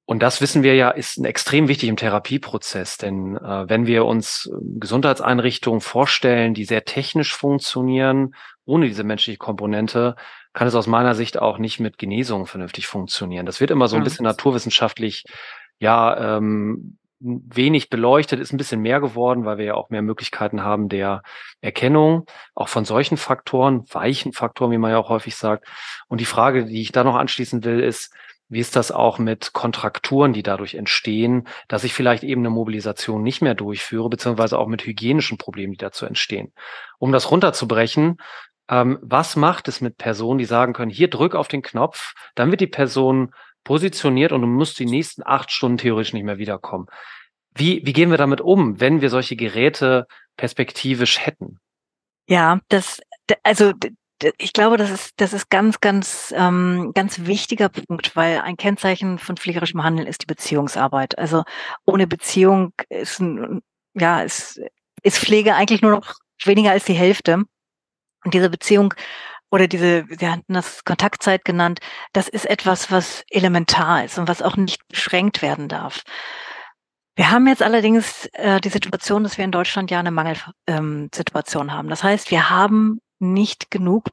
Und 0.04 0.22
das 0.22 0.42
wissen 0.42 0.62
wir 0.62 0.74
ja, 0.74 0.90
ist 0.90 1.24
extrem 1.24 1.68
wichtig 1.68 1.88
im 1.88 1.96
Therapieprozess, 1.96 2.98
denn 2.98 3.37
äh, 3.38 3.66
wenn 3.66 3.87
wir 3.87 4.04
uns 4.04 4.50
ähm, 4.52 4.78
Gesundheitseinrichtungen 4.78 5.81
vorstellen, 5.81 6.52
die 6.52 6.66
sehr 6.66 6.85
technisch 6.85 7.35
funktionieren, 7.35 8.35
ohne 8.66 8.88
diese 8.88 9.04
menschliche 9.04 9.38
Komponente, 9.38 10.16
kann 10.52 10.68
es 10.68 10.74
aus 10.74 10.87
meiner 10.87 11.14
Sicht 11.14 11.38
auch 11.38 11.57
nicht 11.57 11.81
mit 11.81 11.96
Genesung 11.96 12.46
vernünftig 12.46 12.87
funktionieren. 12.87 13.46
Das 13.46 13.61
wird 13.61 13.70
immer 13.70 13.88
so 13.88 13.96
ein 13.96 14.04
bisschen 14.04 14.24
naturwissenschaftlich, 14.24 15.24
ja, 15.78 16.37
ähm, 16.37 16.98
wenig 17.20 17.90
beleuchtet, 17.90 18.40
ist 18.40 18.52
ein 18.52 18.59
bisschen 18.59 18.81
mehr 18.81 19.00
geworden, 19.00 19.44
weil 19.44 19.59
wir 19.59 19.64
ja 19.64 19.74
auch 19.74 19.90
mehr 19.90 20.02
Möglichkeiten 20.02 20.62
haben 20.62 20.88
der 20.88 21.22
Erkennung, 21.61 22.26
auch 22.54 22.68
von 22.68 22.85
solchen 22.85 23.16
Faktoren, 23.16 23.85
weichen 23.92 24.33
Faktoren, 24.33 24.70
wie 24.70 24.78
man 24.78 24.92
ja 24.92 24.98
auch 24.98 25.09
häufig 25.09 25.37
sagt. 25.37 25.66
Und 26.09 26.20
die 26.20 26.26
Frage, 26.26 26.66
die 26.66 26.81
ich 26.81 26.92
da 26.92 27.04
noch 27.04 27.16
anschließen 27.16 27.64
will, 27.64 27.81
ist, 27.81 28.14
wie 28.48 28.61
ist 28.61 28.76
das 28.76 28.90
auch 28.90 29.18
mit 29.18 29.52
Kontrakturen, 29.52 30.33
die 30.33 30.42
dadurch 30.42 30.74
entstehen, 30.74 31.46
dass 31.68 31.85
ich 31.85 31.92
vielleicht 31.92 32.22
eben 32.22 32.40
eine 32.40 32.50
Mobilisation 32.50 33.22
nicht 33.22 33.42
mehr 33.42 33.54
durchführe, 33.54 34.09
beziehungsweise 34.09 34.59
auch 34.59 34.68
mit 34.68 34.87
hygienischen 34.87 35.37
Problemen, 35.37 35.72
die 35.72 35.78
dazu 35.78 36.07
entstehen. 36.07 36.52
Um 36.98 37.12
das 37.12 37.31
runterzubrechen, 37.31 38.16
ähm, 38.70 38.98
was 39.02 39.37
macht 39.37 39.68
es 39.68 39.81
mit 39.81 39.98
Personen, 39.98 40.38
die 40.38 40.44
sagen 40.44 40.72
können, 40.72 40.90
hier 40.90 41.09
drück 41.09 41.35
auf 41.35 41.48
den 41.48 41.62
Knopf, 41.62 42.14
dann 42.35 42.50
wird 42.50 42.61
die 42.61 42.66
Person 42.66 43.35
positioniert 43.68 44.33
und 44.33 44.40
du 44.40 44.46
musst 44.46 44.78
die 44.78 44.87
nächsten 44.87 45.22
acht 45.26 45.52
Stunden 45.52 45.76
theoretisch 45.76 46.14
nicht 46.14 46.24
mehr 46.24 46.38
wiederkommen. 46.38 46.87
Wie, 47.54 47.83
wie 47.85 47.92
gehen 47.92 48.11
wir 48.11 48.16
damit 48.16 48.40
um, 48.40 48.81
wenn 48.81 49.02
wir 49.02 49.11
solche 49.11 49.37
Geräte 49.37 50.07
perspektivisch 50.38 51.20
hätten? 51.20 51.59
Ja, 52.26 52.61
das, 52.70 53.02
also 53.42 53.74
ich 54.38 54.54
glaube, 54.54 54.78
das 54.78 54.88
ist, 54.88 55.20
das 55.20 55.35
ist 55.35 55.50
ganz, 55.50 55.81
ganz, 55.81 56.33
ähm, 56.35 56.92
ganz 56.94 57.26
wichtiger 57.26 57.68
Punkt, 57.68 58.16
weil 58.16 58.40
ein 58.40 58.57
Kennzeichen 58.57 59.18
von 59.18 59.37
pflegerischem 59.37 59.85
Handeln 59.85 60.09
ist 60.09 60.22
die 60.22 60.33
Beziehungsarbeit. 60.35 61.18
Also 61.18 61.44
ohne 61.85 62.07
Beziehung 62.07 62.72
ist, 62.88 63.22
ja, 63.92 64.22
ist, 64.22 64.62
ist 65.02 65.18
Pflege 65.18 65.54
eigentlich 65.54 65.83
nur 65.83 65.90
noch 65.90 66.14
weniger 66.42 66.70
als 66.70 66.87
die 66.87 66.94
Hälfte. 66.94 67.44
Und 68.24 68.33
diese 68.33 68.48
Beziehung 68.48 68.94
oder 69.50 69.66
diese, 69.66 70.04
wir 70.08 70.32
hatten 70.32 70.52
das 70.52 70.84
Kontaktzeit 70.84 71.44
genannt, 71.44 71.80
das 72.12 72.28
ist 72.28 72.46
etwas, 72.46 72.90
was 72.90 73.24
elementar 73.30 74.04
ist 74.04 74.18
und 74.18 74.28
was 74.28 74.42
auch 74.42 74.56
nicht 74.56 74.87
beschränkt 74.88 75.42
werden 75.42 75.68
darf. 75.68 76.02
Wir 77.16 77.30
haben 77.30 77.48
jetzt 77.48 77.62
allerdings 77.62 78.26
äh, 78.34 78.61
die 78.61 78.68
Situation, 78.68 79.24
dass 79.24 79.38
wir 79.38 79.44
in 79.44 79.50
Deutschland 79.50 79.90
ja 79.90 79.98
eine 79.98 80.12
Mangelsituation 80.12 81.68
ähm, 81.68 81.72
haben. 81.72 81.88
Das 81.88 82.04
heißt, 82.04 82.30
wir 82.30 82.48
haben 82.50 83.00
nicht 83.18 83.70
genug 83.70 84.04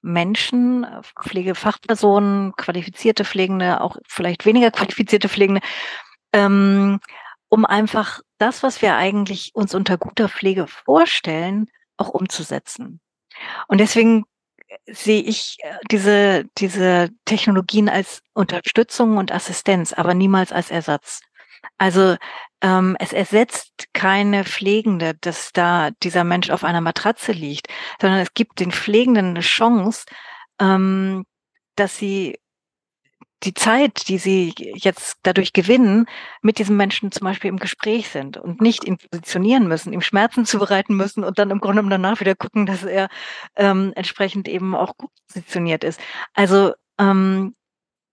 Menschen, 0.00 0.86
Pflegefachpersonen, 1.22 2.54
qualifizierte 2.56 3.24
Pflegende, 3.24 3.80
auch 3.80 3.96
vielleicht 4.08 4.44
weniger 4.44 4.70
qualifizierte 4.70 5.28
Pflegende, 5.28 5.60
ähm, 6.32 7.00
um 7.48 7.64
einfach 7.64 8.20
das, 8.38 8.62
was 8.62 8.82
wir 8.82 8.96
eigentlich 8.96 9.50
uns 9.54 9.74
unter 9.74 9.98
guter 9.98 10.28
Pflege 10.28 10.66
vorstellen, 10.66 11.66
auch 11.96 12.08
umzusetzen. 12.08 13.00
Und 13.68 13.78
deswegen 13.78 14.24
sehe 14.92 15.22
ich 15.22 15.56
äh, 15.60 15.74
diese, 15.90 16.44
diese 16.58 17.10
Technologien 17.24 17.88
als 17.88 18.22
Unterstützung 18.34 19.16
und 19.16 19.32
Assistenz, 19.32 19.92
aber 19.92 20.14
niemals 20.14 20.52
als 20.52 20.70
Ersatz. 20.70 21.20
Also 21.76 22.16
ähm, 22.60 22.96
es 22.98 23.12
ersetzt 23.12 23.86
keine 23.92 24.44
Pflegende, 24.44 25.14
dass 25.20 25.52
da 25.52 25.90
dieser 26.02 26.24
Mensch 26.24 26.50
auf 26.50 26.64
einer 26.64 26.80
Matratze 26.80 27.32
liegt, 27.32 27.68
sondern 28.00 28.20
es 28.20 28.34
gibt 28.34 28.60
den 28.60 28.72
Pflegenden 28.72 29.30
eine 29.30 29.40
Chance, 29.40 30.06
ähm, 30.60 31.24
dass 31.76 31.96
sie 31.96 32.38
die 33.44 33.54
Zeit, 33.54 34.08
die 34.08 34.18
sie 34.18 34.52
jetzt 34.56 35.18
dadurch 35.22 35.52
gewinnen, 35.52 36.06
mit 36.42 36.58
diesem 36.58 36.76
Menschen 36.76 37.12
zum 37.12 37.24
Beispiel 37.24 37.48
im 37.48 37.58
Gespräch 37.58 38.08
sind 38.08 38.36
und 38.36 38.60
nicht 38.60 38.84
ihn 38.84 38.98
positionieren 38.98 39.68
müssen, 39.68 39.92
ihm 39.92 40.00
Schmerzen 40.00 40.44
zubereiten 40.44 40.96
müssen 40.96 41.24
und 41.24 41.38
dann 41.38 41.50
im 41.50 41.60
Grunde 41.60 41.82
genommen 41.82 42.02
danach 42.02 42.20
wieder 42.20 42.34
gucken, 42.34 42.66
dass 42.66 42.82
er 42.82 43.08
ähm, 43.56 43.92
entsprechend 43.94 44.48
eben 44.48 44.74
auch 44.74 44.96
gut 44.96 45.10
positioniert 45.28 45.84
ist. 45.84 46.00
Also 46.34 46.72
ähm, 46.98 47.54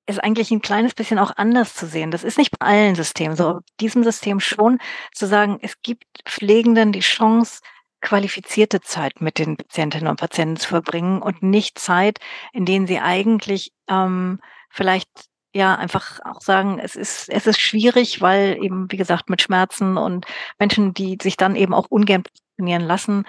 ist 0.07 0.23
eigentlich 0.23 0.51
ein 0.51 0.61
kleines 0.61 0.93
bisschen 0.93 1.17
auch 1.17 1.35
anders 1.35 1.73
zu 1.73 1.87
sehen. 1.87 2.11
Das 2.11 2.23
ist 2.23 2.37
nicht 2.37 2.57
bei 2.57 2.65
allen 2.65 2.95
Systemen 2.95 3.35
so. 3.35 3.61
Diesem 3.79 4.03
System 4.03 4.39
schon 4.39 4.77
zu 5.13 5.25
sagen, 5.25 5.57
es 5.61 5.81
gibt 5.81 6.05
Pflegenden 6.25 6.91
die 6.91 6.99
Chance, 6.99 7.61
qualifizierte 8.01 8.81
Zeit 8.81 9.19
mit 9.19 9.39
den 9.39 9.57
Patientinnen 9.57 10.07
und 10.07 10.19
Patienten 10.19 10.57
zu 10.57 10.67
verbringen 10.67 11.23
und 11.23 11.41
nicht 11.41 11.79
Zeit, 11.79 12.19
in 12.53 12.65
denen 12.65 12.85
sie 12.85 12.99
eigentlich 12.99 13.73
ähm, 13.89 14.39
vielleicht 14.75 15.09
ja 15.53 15.75
einfach 15.75 16.19
auch 16.25 16.41
sagen, 16.41 16.79
es 16.79 16.95
ist, 16.95 17.29
es 17.29 17.47
ist 17.47 17.61
schwierig, 17.61 18.21
weil 18.21 18.57
eben, 18.61 18.91
wie 18.91 18.97
gesagt, 18.97 19.29
mit 19.29 19.41
Schmerzen 19.41 19.97
und 19.97 20.25
Menschen, 20.59 20.93
die 20.93 21.17
sich 21.21 21.37
dann 21.37 21.55
eben 21.55 21.73
auch 21.73 21.87
ungern 21.89 22.23
trainieren 22.57 22.83
lassen, 22.83 23.25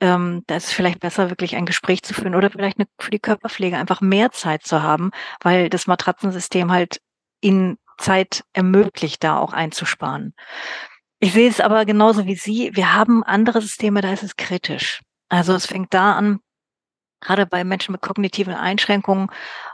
ähm, 0.00 0.42
da 0.46 0.56
ist 0.56 0.68
es 0.68 0.72
vielleicht 0.72 1.00
besser, 1.00 1.30
wirklich 1.30 1.56
ein 1.56 1.64
Gespräch 1.64 2.02
zu 2.02 2.12
führen 2.12 2.34
oder 2.34 2.50
vielleicht 2.50 2.78
eine, 2.78 2.86
für 2.98 3.10
die 3.10 3.18
Körperpflege 3.18 3.78
einfach 3.78 4.02
mehr 4.02 4.30
Zeit 4.30 4.62
zu 4.64 4.82
haben, 4.82 5.10
weil 5.42 5.70
das 5.70 5.86
Matratzensystem 5.86 6.70
halt 6.70 7.00
ihnen 7.40 7.78
Zeit 7.96 8.44
ermöglicht, 8.52 9.24
da 9.24 9.38
auch 9.38 9.54
einzusparen. 9.54 10.34
Ich 11.18 11.32
sehe 11.32 11.48
es 11.48 11.60
aber 11.60 11.86
genauso 11.86 12.26
wie 12.26 12.34
Sie. 12.34 12.70
Wir 12.74 12.94
haben 12.94 13.22
andere 13.24 13.60
Systeme, 13.62 14.02
da 14.02 14.12
ist 14.12 14.22
es 14.22 14.36
kritisch. 14.36 15.02
Also 15.30 15.54
es 15.54 15.66
fängt 15.66 15.94
da 15.94 16.14
an, 16.14 16.40
gerade 17.20 17.46
bei 17.46 17.64
Menschen 17.64 17.92
mit 17.92 18.00
kognitiven 18.00 18.54
Einschränkungen, 18.54 19.30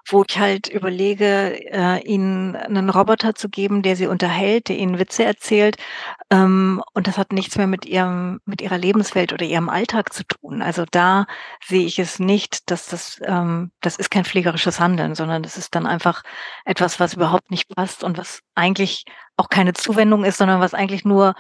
wo 0.08 0.24
ich 0.28 0.38
halt 0.38 0.68
überlege, 0.68 1.58
äh, 1.72 2.00
ihnen 2.04 2.54
einen 2.54 2.90
Roboter 2.90 3.34
zu 3.34 3.48
geben, 3.48 3.82
der 3.82 3.96
sie 3.96 4.06
unterhält, 4.06 4.68
der 4.68 4.78
ihnen 4.78 4.98
Witze 4.98 5.24
erzählt. 5.24 5.76
Ähm, 6.30 6.82
und 6.94 7.08
das 7.08 7.18
hat 7.18 7.32
nichts 7.32 7.56
mehr 7.56 7.66
mit 7.66 7.86
ihrem, 7.86 8.40
mit 8.44 8.62
ihrer 8.62 8.78
Lebenswelt 8.78 9.32
oder 9.32 9.44
ihrem 9.44 9.68
Alltag 9.68 10.12
zu 10.12 10.24
tun. 10.24 10.62
Also 10.62 10.84
da 10.90 11.26
sehe 11.64 11.86
ich 11.86 11.98
es 11.98 12.18
nicht, 12.20 12.70
dass 12.70 12.86
das, 12.86 13.20
ähm, 13.24 13.72
das 13.80 13.96
ist 13.96 14.10
kein 14.10 14.24
pflegerisches 14.24 14.78
Handeln, 14.78 15.14
sondern 15.14 15.42
das 15.42 15.56
ist 15.56 15.74
dann 15.74 15.86
einfach 15.86 16.22
etwas, 16.64 17.00
was 17.00 17.14
überhaupt 17.14 17.50
nicht 17.50 17.68
passt 17.74 18.04
und 18.04 18.16
was 18.16 18.40
eigentlich 18.54 19.04
auch 19.36 19.48
keine 19.48 19.72
Zuwendung 19.72 20.24
ist, 20.24 20.38
sondern 20.38 20.60
was 20.60 20.74
eigentlich 20.74 21.04
nur 21.04 21.34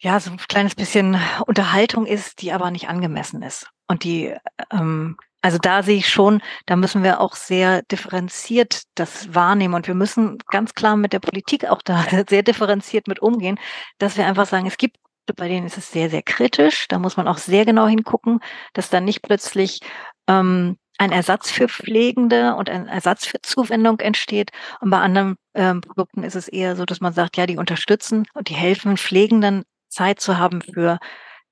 ja, 0.00 0.20
so 0.20 0.30
ein 0.30 0.36
kleines 0.36 0.76
bisschen 0.76 1.20
Unterhaltung 1.46 2.06
ist, 2.06 2.40
die 2.40 2.52
aber 2.52 2.70
nicht 2.70 2.88
angemessen 2.88 3.42
ist. 3.42 3.68
Und 3.88 4.04
die, 4.04 4.32
ähm, 4.70 5.16
also 5.40 5.58
da 5.58 5.82
sehe 5.82 5.98
ich 5.98 6.08
schon, 6.08 6.42
da 6.66 6.76
müssen 6.76 7.02
wir 7.02 7.20
auch 7.20 7.36
sehr 7.36 7.82
differenziert 7.82 8.82
das 8.94 9.34
wahrnehmen. 9.34 9.74
Und 9.74 9.86
wir 9.86 9.94
müssen 9.94 10.38
ganz 10.50 10.74
klar 10.74 10.96
mit 10.96 11.12
der 11.12 11.20
Politik 11.20 11.66
auch 11.66 11.82
da 11.82 12.04
sehr 12.28 12.42
differenziert 12.42 13.08
mit 13.08 13.20
umgehen, 13.20 13.58
dass 13.98 14.16
wir 14.16 14.26
einfach 14.26 14.46
sagen, 14.46 14.66
es 14.66 14.78
gibt 14.78 14.96
bei 15.36 15.46
denen 15.46 15.66
ist 15.66 15.76
es 15.76 15.90
sehr, 15.90 16.08
sehr 16.08 16.22
kritisch. 16.22 16.88
Da 16.88 16.98
muss 16.98 17.16
man 17.18 17.28
auch 17.28 17.36
sehr 17.36 17.66
genau 17.66 17.86
hingucken, 17.86 18.40
dass 18.72 18.88
dann 18.88 19.04
nicht 19.04 19.20
plötzlich 19.20 19.80
ähm, 20.26 20.78
ein 20.98 21.12
Ersatz 21.12 21.50
für 21.50 21.68
Pflegende 21.68 22.56
und 22.56 22.68
ein 22.68 22.88
Ersatz 22.88 23.26
für 23.26 23.40
Zuwendung 23.40 24.00
entsteht. 24.00 24.50
Und 24.80 24.90
bei 24.90 24.98
anderen 24.98 25.36
ähm, 25.54 25.80
Produkten 25.80 26.24
ist 26.24 26.34
es 26.34 26.48
eher 26.48 26.76
so, 26.76 26.84
dass 26.84 27.00
man 27.00 27.12
sagt, 27.12 27.36
ja, 27.36 27.46
die 27.46 27.56
unterstützen 27.56 28.26
und 28.34 28.48
die 28.48 28.54
helfen 28.54 28.96
Pflegenden 28.96 29.64
Zeit 29.88 30.20
zu 30.20 30.38
haben 30.38 30.60
für 30.60 30.98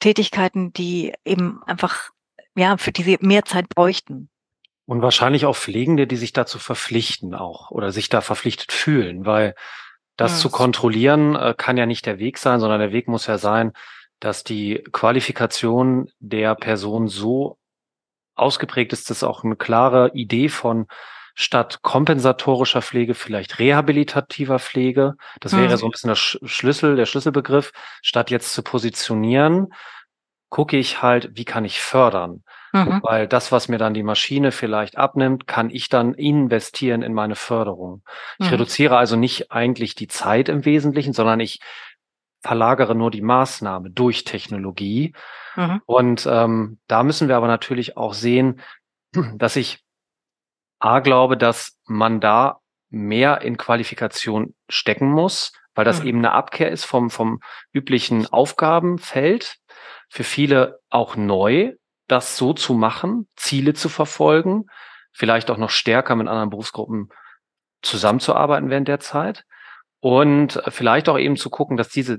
Tätigkeiten, 0.00 0.72
die 0.72 1.14
eben 1.24 1.62
einfach, 1.64 2.10
ja, 2.56 2.76
für 2.76 2.92
die 2.92 3.02
sie 3.02 3.18
mehr 3.20 3.44
Zeit 3.44 3.68
bräuchten. 3.68 4.28
Und 4.86 5.02
wahrscheinlich 5.02 5.46
auch 5.46 5.56
Pflegende, 5.56 6.06
die 6.06 6.16
sich 6.16 6.32
dazu 6.32 6.58
verpflichten 6.58 7.34
auch 7.34 7.70
oder 7.70 7.90
sich 7.92 8.08
da 8.08 8.20
verpflichtet 8.20 8.72
fühlen, 8.72 9.26
weil 9.26 9.54
das 10.16 10.32
ja, 10.32 10.38
zu 10.38 10.50
kontrollieren 10.50 11.34
äh, 11.34 11.54
kann 11.56 11.76
ja 11.76 11.86
nicht 11.86 12.06
der 12.06 12.18
Weg 12.18 12.38
sein, 12.38 12.60
sondern 12.60 12.80
der 12.80 12.92
Weg 12.92 13.08
muss 13.08 13.26
ja 13.26 13.36
sein, 13.36 13.72
dass 14.20 14.44
die 14.44 14.82
Qualifikation 14.92 16.08
der 16.20 16.54
Person 16.54 17.08
so 17.08 17.58
ausgeprägt 18.34 18.92
ist, 18.92 19.10
dass 19.10 19.22
auch 19.22 19.44
eine 19.44 19.56
klare 19.56 20.12
Idee 20.14 20.48
von 20.48 20.86
statt 21.34 21.80
kompensatorischer 21.82 22.80
Pflege 22.80 23.14
vielleicht 23.14 23.58
rehabilitativer 23.58 24.58
Pflege. 24.58 25.16
Das 25.40 25.54
wäre 25.54 25.68
mhm. 25.68 25.76
so 25.76 25.86
ein 25.86 25.90
bisschen 25.90 26.08
der 26.08 26.16
Schlüssel, 26.16 26.96
der 26.96 27.04
Schlüsselbegriff. 27.04 27.72
Statt 28.00 28.30
jetzt 28.30 28.54
zu 28.54 28.62
positionieren, 28.62 29.68
gucke 30.48 30.76
ich 30.76 31.02
halt, 31.02 31.30
wie 31.34 31.44
kann 31.44 31.64
ich 31.64 31.80
fördern? 31.80 32.42
Mhm. 32.72 33.00
Weil 33.02 33.26
das, 33.28 33.52
was 33.52 33.68
mir 33.68 33.78
dann 33.78 33.94
die 33.94 34.02
Maschine 34.02 34.52
vielleicht 34.52 34.96
abnimmt, 34.98 35.46
kann 35.46 35.70
ich 35.70 35.88
dann 35.88 36.14
investieren 36.14 37.02
in 37.02 37.14
meine 37.14 37.34
Förderung. 37.34 38.02
Ich 38.38 38.46
mhm. 38.46 38.52
reduziere 38.52 38.96
also 38.96 39.16
nicht 39.16 39.50
eigentlich 39.50 39.94
die 39.94 40.08
Zeit 40.08 40.48
im 40.48 40.64
Wesentlichen, 40.64 41.12
sondern 41.12 41.40
ich 41.40 41.60
verlagere 42.42 42.94
nur 42.94 43.10
die 43.10 43.22
Maßnahme 43.22 43.90
durch 43.90 44.24
Technologie. 44.24 45.14
Mhm. 45.56 45.80
Und 45.86 46.28
ähm, 46.30 46.78
da 46.86 47.02
müssen 47.02 47.28
wir 47.28 47.36
aber 47.36 47.48
natürlich 47.48 47.96
auch 47.96 48.14
sehen, 48.14 48.60
dass 49.36 49.56
ich 49.56 49.82
A 50.78 51.00
glaube, 51.00 51.36
dass 51.36 51.78
man 51.86 52.20
da 52.20 52.60
mehr 52.90 53.40
in 53.42 53.56
Qualifikation 53.56 54.54
stecken 54.68 55.10
muss, 55.10 55.52
weil 55.74 55.84
das 55.84 56.00
mhm. 56.00 56.06
eben 56.06 56.18
eine 56.18 56.32
Abkehr 56.32 56.70
ist 56.70 56.84
vom, 56.84 57.10
vom 57.10 57.40
üblichen 57.72 58.26
Aufgabenfeld. 58.26 59.56
Für 60.08 60.24
viele 60.24 60.80
auch 60.90 61.16
neu, 61.16 61.74
das 62.08 62.36
so 62.36 62.52
zu 62.52 62.74
machen, 62.74 63.28
Ziele 63.36 63.74
zu 63.74 63.88
verfolgen, 63.88 64.66
vielleicht 65.12 65.50
auch 65.50 65.56
noch 65.56 65.70
stärker 65.70 66.14
mit 66.14 66.28
anderen 66.28 66.50
Berufsgruppen 66.50 67.10
zusammenzuarbeiten 67.82 68.70
während 68.70 68.88
der 68.88 69.00
Zeit 69.00 69.44
und 70.00 70.62
vielleicht 70.68 71.08
auch 71.08 71.18
eben 71.18 71.36
zu 71.36 71.50
gucken, 71.50 71.76
dass 71.76 71.88
diese 71.88 72.18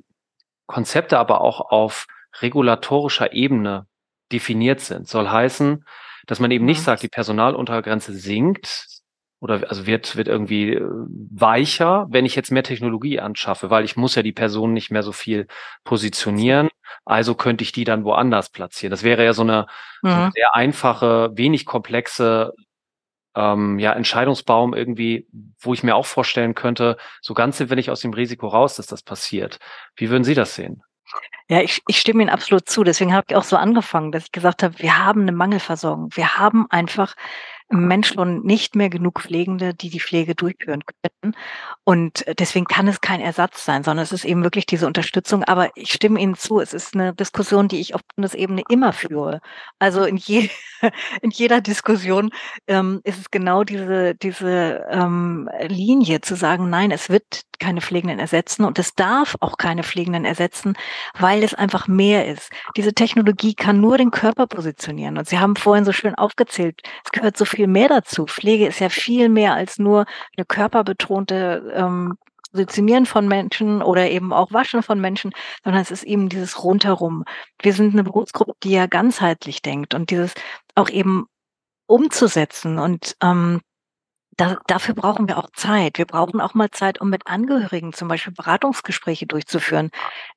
Konzepte 0.65 1.17
aber 1.17 1.41
auch 1.41 1.71
auf 1.71 2.07
regulatorischer 2.41 3.33
Ebene 3.33 3.87
definiert 4.31 4.81
sind. 4.81 5.07
Soll 5.07 5.29
heißen, 5.29 5.85
dass 6.25 6.39
man 6.39 6.51
eben 6.51 6.65
nicht 6.65 6.79
mhm. 6.79 6.83
sagt, 6.83 7.03
die 7.03 7.07
Personaluntergrenze 7.07 8.13
sinkt 8.13 8.96
oder 9.39 9.69
also 9.69 9.85
wird, 9.85 10.15
wird 10.15 10.27
irgendwie 10.27 10.73
äh, 10.73 10.81
weicher, 10.81 12.07
wenn 12.09 12.25
ich 12.25 12.35
jetzt 12.35 12.51
mehr 12.51 12.63
Technologie 12.63 13.19
anschaffe, 13.19 13.69
weil 13.69 13.85
ich 13.85 13.95
muss 13.95 14.15
ja 14.15 14.23
die 14.23 14.31
Person 14.31 14.73
nicht 14.73 14.89
mehr 14.89 15.03
so 15.03 15.11
viel 15.11 15.47
positionieren. 15.83 16.69
Also 17.05 17.35
könnte 17.35 17.63
ich 17.63 17.71
die 17.71 17.83
dann 17.83 18.03
woanders 18.03 18.49
platzieren. 18.49 18.91
Das 18.91 19.03
wäre 19.03 19.23
ja 19.23 19.33
so 19.33 19.43
eine, 19.43 19.67
mhm. 20.01 20.09
so 20.09 20.15
eine 20.15 20.31
sehr 20.33 20.55
einfache, 20.55 21.29
wenig 21.33 21.65
komplexe 21.65 22.53
ähm, 23.35 23.77
ja, 23.77 23.93
Entscheidungsbaum 23.93 24.73
irgendwie, 24.73 25.27
wo 25.59 25.73
ich 25.73 25.83
mir 25.83 25.95
auch 25.95 26.07
vorstellen 26.07 26.55
könnte, 26.55 26.97
so 27.21 27.35
ganz 27.35 27.57
sind 27.57 27.69
wir 27.69 27.75
nicht 27.75 27.91
aus 27.91 28.01
dem 28.01 28.13
Risiko 28.13 28.47
raus, 28.47 28.75
dass 28.75 28.87
das 28.87 29.03
passiert. 29.03 29.59
Wie 29.95 30.09
würden 30.09 30.23
Sie 30.23 30.33
das 30.33 30.55
sehen? 30.55 30.81
Ja, 31.47 31.61
ich, 31.61 31.81
ich 31.87 31.99
stimme 31.99 32.23
Ihnen 32.23 32.31
absolut 32.31 32.67
zu. 32.67 32.83
Deswegen 32.83 33.13
habe 33.13 33.27
ich 33.29 33.35
auch 33.35 33.43
so 33.43 33.55
angefangen, 33.55 34.11
dass 34.11 34.25
ich 34.25 34.31
gesagt 34.31 34.63
habe, 34.63 34.79
wir 34.79 34.97
haben 34.97 35.21
eine 35.21 35.31
Mangelversorgung. 35.31 36.09
Wir 36.15 36.37
haben 36.37 36.65
einfach 36.69 37.15
im 37.69 37.87
Mensch 37.87 38.13
schon 38.13 38.43
nicht 38.43 38.75
mehr 38.75 38.89
genug 38.89 39.21
Pflegende, 39.21 39.73
die 39.73 39.89
die 39.89 39.99
Pflege 39.99 40.35
durchführen 40.35 40.83
können. 40.85 41.35
Und 41.83 42.25
deswegen 42.39 42.65
kann 42.65 42.87
es 42.87 43.01
kein 43.01 43.19
Ersatz 43.19 43.65
sein, 43.65 43.83
sondern 43.83 44.03
es 44.03 44.11
ist 44.11 44.25
eben 44.25 44.43
wirklich 44.43 44.65
diese 44.65 44.87
Unterstützung. 44.87 45.43
Aber 45.43 45.69
ich 45.75 45.91
stimme 45.91 46.19
Ihnen 46.19 46.35
zu, 46.35 46.59
es 46.59 46.73
ist 46.73 46.95
eine 46.95 47.13
Diskussion, 47.13 47.67
die 47.67 47.79
ich 47.79 47.93
auf 47.93 48.01
Bundesebene 48.15 48.63
immer 48.69 48.93
führe. 48.93 49.41
Also 49.79 50.05
in, 50.05 50.17
je, 50.17 50.49
in 51.21 51.31
jeder 51.31 51.59
Diskussion 51.61 52.31
ähm, 52.67 53.01
ist 53.03 53.19
es 53.19 53.31
genau 53.31 53.63
diese, 53.63 54.15
diese 54.15 54.85
ähm, 54.89 55.49
Linie 55.67 56.21
zu 56.21 56.35
sagen, 56.35 56.69
nein, 56.69 56.91
es 56.91 57.09
wird 57.09 57.41
keine 57.59 57.81
Pflegenden 57.81 58.19
ersetzen 58.19 58.65
und 58.65 58.79
es 58.79 58.93
darf 58.93 59.35
auch 59.39 59.57
keine 59.57 59.83
Pflegenden 59.83 60.25
ersetzen, 60.25 60.77
weil 61.17 61.43
es 61.43 61.53
einfach 61.53 61.87
mehr 61.87 62.27
ist. 62.27 62.51
Diese 62.75 62.93
Technologie 62.93 63.55
kann 63.55 63.81
nur 63.81 63.97
den 63.97 64.11
Körper 64.11 64.47
positionieren. 64.47 65.17
Und 65.17 65.27
Sie 65.27 65.39
haben 65.39 65.55
vorhin 65.55 65.85
so 65.85 65.91
schön 65.91 66.15
aufgezählt, 66.15 66.81
es 67.03 67.11
gehört 67.11 67.35
so 67.35 67.45
viel 67.45 67.56
mehr 67.65 67.89
dazu. 67.89 68.27
Pflege 68.27 68.67
ist 68.67 68.79
ja 68.79 68.89
viel 68.89 69.29
mehr 69.29 69.55
als 69.55 69.79
nur 69.79 70.05
eine 70.37 70.45
körperbetonte 70.45 71.73
ähm, 71.73 72.17
Positionieren 72.51 73.05
von 73.05 73.27
Menschen 73.27 73.81
oder 73.81 74.09
eben 74.09 74.31
auch 74.33 74.51
Waschen 74.51 74.81
von 74.81 74.99
Menschen, 74.99 75.31
sondern 75.63 75.81
es 75.81 75.91
ist 75.91 76.03
eben 76.03 76.29
dieses 76.29 76.63
Rundherum. 76.63 77.23
Wir 77.61 77.73
sind 77.73 77.93
eine 77.93 78.03
Berufsgruppe, 78.03 78.53
die 78.63 78.71
ja 78.71 78.87
ganzheitlich 78.87 79.61
denkt 79.61 79.93
und 79.93 80.09
dieses 80.11 80.33
auch 80.73 80.89
eben 80.89 81.25
umzusetzen 81.87 82.79
und 82.79 83.15
ähm, 83.21 83.61
da, 84.37 84.57
dafür 84.67 84.93
brauchen 84.93 85.27
wir 85.27 85.39
auch 85.39 85.49
Zeit. 85.53 85.97
Wir 85.97 86.05
brauchen 86.05 86.39
auch 86.39 86.53
mal 86.53 86.69
Zeit, 86.69 87.01
um 87.01 87.09
mit 87.09 87.25
Angehörigen 87.25 87.91
zum 87.91 88.07
Beispiel 88.07 88.33
Beratungsgespräche 88.33 89.25
durchzuführen. 89.25 89.89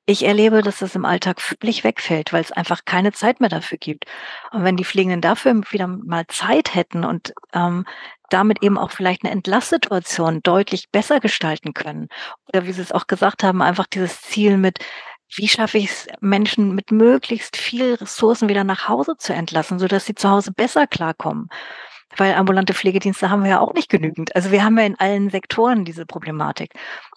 Ich 0.07 0.25
erlebe, 0.25 0.63
dass 0.63 0.79
das 0.79 0.95
im 0.95 1.05
Alltag 1.05 1.39
völlig 1.39 1.83
wegfällt, 1.83 2.33
weil 2.33 2.41
es 2.41 2.51
einfach 2.51 2.83
keine 2.85 3.11
Zeit 3.11 3.39
mehr 3.39 3.49
dafür 3.49 3.77
gibt. 3.77 4.05
Und 4.51 4.63
wenn 4.63 4.75
die 4.75 4.85
Pflegenden 4.85 5.21
dafür 5.21 5.61
wieder 5.69 5.85
mal 5.85 6.25
Zeit 6.27 6.73
hätten 6.73 7.05
und 7.05 7.33
ähm, 7.53 7.85
damit 8.29 8.63
eben 8.63 8.79
auch 8.79 8.89
vielleicht 8.91 9.23
eine 9.23 9.31
Entlastsituation 9.31 10.41
deutlich 10.41 10.89
besser 10.91 11.19
gestalten 11.19 11.73
können. 11.73 12.07
Oder 12.47 12.65
wie 12.65 12.71
Sie 12.71 12.81
es 12.81 12.91
auch 12.91 13.05
gesagt 13.05 13.43
haben, 13.43 13.61
einfach 13.61 13.85
dieses 13.85 14.21
Ziel 14.21 14.57
mit, 14.57 14.79
wie 15.35 15.47
schaffe 15.47 15.77
ich 15.77 15.91
es, 15.91 16.07
Menschen 16.21 16.73
mit 16.73 16.91
möglichst 16.91 17.55
viel 17.55 17.93
Ressourcen 17.95 18.49
wieder 18.49 18.63
nach 18.63 18.87
Hause 18.87 19.15
zu 19.17 19.33
entlassen, 19.33 19.77
sodass 19.79 20.05
sie 20.05 20.15
zu 20.15 20.29
Hause 20.29 20.51
besser 20.53 20.87
klarkommen 20.87 21.49
weil 22.17 22.33
ambulante 22.33 22.73
Pflegedienste 22.73 23.29
haben 23.29 23.43
wir 23.43 23.51
ja 23.51 23.59
auch 23.59 23.73
nicht 23.73 23.89
genügend. 23.89 24.35
Also 24.35 24.51
wir 24.51 24.63
haben 24.63 24.77
ja 24.77 24.85
in 24.85 24.99
allen 24.99 25.29
Sektoren 25.29 25.85
diese 25.85 26.05
Problematik. 26.05 26.73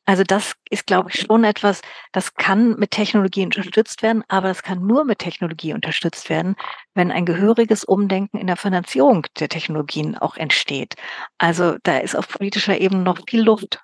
Also 0.06 0.22
das 0.22 0.54
ist, 0.68 0.86
glaube 0.86 1.10
ich, 1.10 1.20
schon 1.22 1.44
etwas, 1.44 1.80
das 2.12 2.34
kann 2.34 2.78
mit 2.78 2.90
Technologie 2.90 3.44
unterstützt 3.44 4.02
werden, 4.02 4.22
aber 4.28 4.48
das 4.48 4.62
kann 4.62 4.86
nur 4.86 5.04
mit 5.04 5.18
Technologie 5.18 5.72
unterstützt 5.72 6.28
werden, 6.28 6.56
wenn 6.94 7.10
ein 7.10 7.24
gehöriges 7.24 7.84
Umdenken 7.84 8.36
in 8.36 8.46
der 8.46 8.56
Finanzierung 8.56 9.26
der 9.38 9.48
Technologien 9.48 10.16
auch 10.16 10.36
entsteht. 10.36 10.96
Also 11.38 11.76
da 11.84 11.98
ist 11.98 12.14
auf 12.14 12.28
politischer 12.28 12.78
Ebene 12.78 13.02
noch 13.02 13.18
viel 13.28 13.42
Luft. 13.42 13.82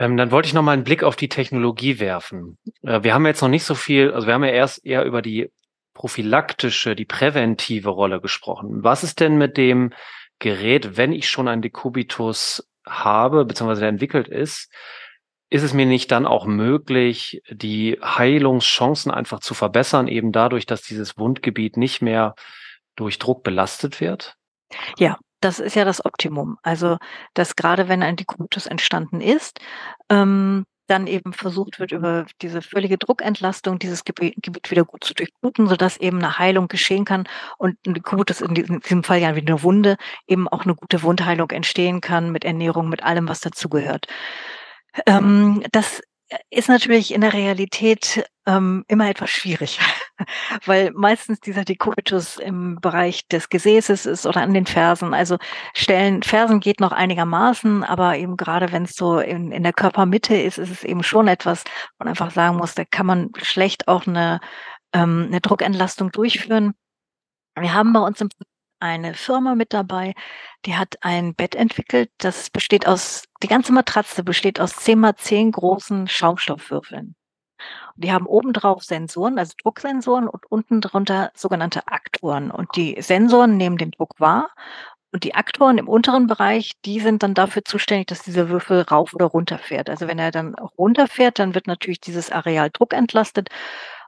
Ähm, 0.00 0.16
dann 0.16 0.32
wollte 0.32 0.48
ich 0.48 0.54
noch 0.54 0.62
mal 0.62 0.72
einen 0.72 0.84
Blick 0.84 1.04
auf 1.04 1.14
die 1.14 1.28
Technologie 1.28 2.00
werfen. 2.00 2.58
Äh, 2.82 3.04
wir 3.04 3.14
haben 3.14 3.26
jetzt 3.26 3.40
noch 3.40 3.48
nicht 3.48 3.64
so 3.64 3.76
viel, 3.76 4.12
also 4.12 4.26
wir 4.26 4.34
haben 4.34 4.44
ja 4.44 4.50
erst 4.50 4.84
eher 4.84 5.04
über 5.04 5.22
die 5.22 5.50
prophylaktische, 5.94 6.94
die 6.96 7.04
präventive 7.04 7.90
Rolle 7.90 8.20
gesprochen. 8.20 8.82
Was 8.82 9.04
ist 9.04 9.20
denn 9.20 9.38
mit 9.38 9.56
dem 9.56 9.92
Gerät, 10.40 10.96
wenn 10.96 11.12
ich 11.12 11.28
schon 11.28 11.48
einen 11.48 11.62
Dekubitus 11.62 12.68
habe, 12.86 13.44
beziehungsweise 13.44 13.80
der 13.80 13.88
entwickelt 13.90 14.28
ist, 14.28 14.70
ist 15.50 15.62
es 15.62 15.72
mir 15.72 15.86
nicht 15.86 16.10
dann 16.10 16.26
auch 16.26 16.46
möglich, 16.46 17.40
die 17.48 17.98
Heilungschancen 18.02 19.12
einfach 19.12 19.40
zu 19.40 19.54
verbessern, 19.54 20.08
eben 20.08 20.32
dadurch, 20.32 20.66
dass 20.66 20.82
dieses 20.82 21.16
Wundgebiet 21.16 21.76
nicht 21.76 22.02
mehr 22.02 22.34
durch 22.96 23.18
Druck 23.18 23.44
belastet 23.44 24.00
wird? 24.00 24.36
Ja, 24.98 25.16
das 25.40 25.60
ist 25.60 25.76
ja 25.76 25.84
das 25.84 26.04
Optimum. 26.04 26.58
Also, 26.62 26.96
dass 27.34 27.54
gerade 27.54 27.88
wenn 27.88 28.02
ein 28.02 28.16
Dekubitus 28.16 28.66
entstanden 28.66 29.20
ist, 29.20 29.60
ähm, 30.10 30.64
dann 30.86 31.06
eben 31.06 31.32
versucht 31.32 31.78
wird, 31.78 31.92
über 31.92 32.26
diese 32.42 32.62
völlige 32.62 32.98
Druckentlastung 32.98 33.78
dieses 33.78 34.04
Gebiet, 34.04 34.36
wieder 34.68 34.84
gut 34.84 35.04
zu 35.04 35.14
durchbluten, 35.14 35.66
sodass 35.66 35.96
eben 35.96 36.18
eine 36.18 36.38
Heilung 36.38 36.68
geschehen 36.68 37.04
kann 37.04 37.28
und 37.58 37.76
gut 38.02 38.30
ist 38.30 38.42
in 38.42 38.54
diesem 38.54 39.04
Fall 39.04 39.18
ja 39.18 39.36
wie 39.36 39.40
eine 39.40 39.62
Wunde, 39.62 39.96
eben 40.26 40.48
auch 40.48 40.64
eine 40.64 40.74
gute 40.74 41.02
Wundheilung 41.02 41.50
entstehen 41.50 42.00
kann 42.00 42.32
mit 42.32 42.44
Ernährung, 42.44 42.88
mit 42.88 43.02
allem, 43.02 43.28
was 43.28 43.40
dazugehört. 43.40 44.06
Ähm, 45.06 45.62
das 45.72 46.02
ist 46.50 46.68
natürlich 46.68 47.12
in 47.12 47.20
der 47.20 47.32
Realität 47.32 48.24
ähm, 48.46 48.84
immer 48.88 49.08
etwas 49.08 49.30
schwierig, 49.30 49.78
weil 50.64 50.92
meistens 50.92 51.40
dieser 51.40 51.64
Dekubitus 51.64 52.36
im 52.36 52.76
Bereich 52.80 53.26
des 53.28 53.48
Gesäßes 53.48 54.06
ist 54.06 54.26
oder 54.26 54.42
an 54.42 54.54
den 54.54 54.66
Fersen. 54.66 55.14
Also 55.14 55.38
Stellen, 55.74 56.22
Fersen 56.22 56.60
geht 56.60 56.80
noch 56.80 56.92
einigermaßen, 56.92 57.84
aber 57.84 58.16
eben 58.16 58.36
gerade 58.36 58.72
wenn 58.72 58.84
es 58.84 58.94
so 58.94 59.18
in, 59.18 59.52
in 59.52 59.62
der 59.62 59.72
Körpermitte 59.72 60.36
ist, 60.36 60.58
ist 60.58 60.70
es 60.70 60.84
eben 60.84 61.02
schon 61.02 61.28
etwas, 61.28 61.64
wo 61.64 62.04
man 62.04 62.08
einfach 62.08 62.30
sagen 62.30 62.56
muss, 62.56 62.74
da 62.74 62.84
kann 62.84 63.06
man 63.06 63.30
schlecht 63.42 63.88
auch 63.88 64.06
eine, 64.06 64.40
ähm, 64.92 65.26
eine 65.28 65.40
Druckentlastung 65.40 66.12
durchführen. 66.12 66.74
Wir 67.58 67.74
haben 67.74 67.92
bei 67.92 68.00
uns 68.00 68.20
im 68.20 68.28
eine 68.80 69.14
Firma 69.14 69.54
mit 69.54 69.72
dabei, 69.72 70.14
die 70.66 70.76
hat 70.76 70.96
ein 71.00 71.34
Bett 71.34 71.54
entwickelt, 71.54 72.10
das 72.18 72.50
besteht 72.50 72.86
aus, 72.86 73.24
die 73.42 73.48
ganze 73.48 73.72
Matratze 73.72 74.22
besteht 74.22 74.60
aus 74.60 74.76
10 74.76 74.98
mal 74.98 75.16
10 75.16 75.52
großen 75.52 76.06
Schaumstoffwürfeln. 76.06 77.14
Die 77.96 78.12
haben 78.12 78.26
obendrauf 78.26 78.82
Sensoren, 78.82 79.38
also 79.38 79.54
Drucksensoren 79.62 80.28
und 80.28 80.50
unten 80.50 80.80
drunter 80.80 81.30
sogenannte 81.34 81.86
Aktoren. 81.86 82.50
Und 82.50 82.68
die 82.76 82.96
Sensoren 83.00 83.56
nehmen 83.56 83.78
den 83.78 83.92
Druck 83.92 84.18
wahr 84.18 84.50
und 85.14 85.22
die 85.22 85.36
Aktoren 85.36 85.78
im 85.78 85.88
unteren 85.88 86.26
Bereich, 86.26 86.72
die 86.84 86.98
sind 86.98 87.22
dann 87.22 87.34
dafür 87.34 87.64
zuständig, 87.64 88.08
dass 88.08 88.24
dieser 88.24 88.48
Würfel 88.48 88.80
rauf 88.82 89.14
oder 89.14 89.26
runter 89.26 89.58
fährt. 89.58 89.88
Also 89.88 90.08
wenn 90.08 90.18
er 90.18 90.32
dann 90.32 90.56
runterfährt, 90.56 91.38
dann 91.38 91.54
wird 91.54 91.68
natürlich 91.68 92.00
dieses 92.00 92.32
Areal 92.32 92.68
Druck 92.70 92.92
entlastet. 92.92 93.48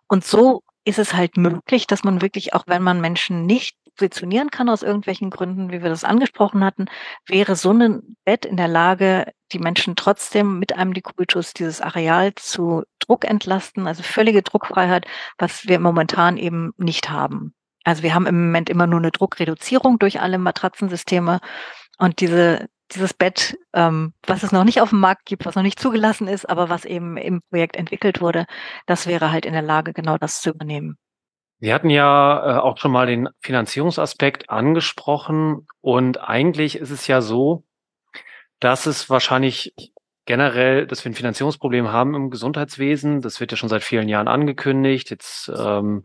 Und 0.08 0.24
so 0.24 0.64
ist 0.84 0.98
es 0.98 1.14
halt 1.14 1.36
möglich, 1.36 1.86
dass 1.86 2.02
man 2.02 2.22
wirklich, 2.22 2.54
auch 2.54 2.64
wenn 2.66 2.82
man 2.82 3.00
Menschen 3.00 3.46
nicht 3.46 3.76
positionieren 3.96 4.50
kann 4.50 4.68
aus 4.68 4.82
irgendwelchen 4.82 5.30
Gründen, 5.30 5.70
wie 5.70 5.82
wir 5.82 5.88
das 5.88 6.04
angesprochen 6.04 6.64
hatten, 6.64 6.86
wäre 7.26 7.56
so 7.56 7.72
ein 7.72 8.16
Bett 8.24 8.44
in 8.44 8.56
der 8.56 8.68
Lage, 8.68 9.32
die 9.52 9.58
Menschen 9.58 9.96
trotzdem 9.96 10.58
mit 10.58 10.76
einem 10.76 10.94
Dekubitus 10.94 11.52
dieses 11.54 11.80
Areal 11.80 12.34
zu 12.34 12.82
Druck 12.98 13.24
entlasten, 13.24 13.86
also 13.86 14.02
völlige 14.02 14.42
Druckfreiheit, 14.42 15.06
was 15.38 15.66
wir 15.66 15.78
momentan 15.78 16.36
eben 16.36 16.72
nicht 16.76 17.10
haben. 17.10 17.54
Also 17.84 18.02
wir 18.02 18.14
haben 18.14 18.26
im 18.26 18.46
Moment 18.46 18.68
immer 18.68 18.86
nur 18.86 18.98
eine 18.98 19.12
Druckreduzierung 19.12 19.98
durch 19.98 20.20
alle 20.20 20.38
Matratzensysteme 20.38 21.40
und 21.98 22.20
diese 22.20 22.68
dieses 22.92 23.14
Bett, 23.14 23.58
ähm, 23.72 24.12
was 24.26 24.42
es 24.42 24.52
noch 24.52 24.64
nicht 24.64 24.80
auf 24.80 24.90
dem 24.90 25.00
Markt 25.00 25.26
gibt, 25.26 25.44
was 25.44 25.56
noch 25.56 25.62
nicht 25.62 25.80
zugelassen 25.80 26.28
ist, 26.28 26.48
aber 26.48 26.68
was 26.68 26.84
eben 26.84 27.16
im 27.16 27.42
Projekt 27.50 27.76
entwickelt 27.76 28.20
wurde, 28.20 28.46
das 28.86 29.06
wäre 29.06 29.32
halt 29.32 29.46
in 29.46 29.52
der 29.52 29.62
Lage, 29.62 29.92
genau 29.92 30.18
das 30.18 30.40
zu 30.40 30.50
übernehmen. 30.50 30.96
Wir 31.58 31.74
hatten 31.74 31.90
ja 31.90 32.58
äh, 32.58 32.60
auch 32.60 32.76
schon 32.78 32.92
mal 32.92 33.06
den 33.06 33.28
Finanzierungsaspekt 33.40 34.50
angesprochen 34.50 35.66
und 35.80 36.20
eigentlich 36.20 36.76
ist 36.76 36.90
es 36.90 37.06
ja 37.06 37.20
so, 37.20 37.64
dass 38.60 38.86
es 38.86 39.08
wahrscheinlich 39.08 39.74
generell, 40.26 40.86
dass 40.86 41.04
wir 41.04 41.10
ein 41.10 41.14
Finanzierungsproblem 41.14 41.92
haben 41.92 42.14
im 42.14 42.30
Gesundheitswesen. 42.30 43.22
Das 43.22 43.40
wird 43.40 43.52
ja 43.52 43.56
schon 43.56 43.68
seit 43.68 43.82
vielen 43.84 44.08
Jahren 44.08 44.28
angekündigt. 44.28 45.08
Jetzt 45.10 45.50
ähm, 45.56 46.02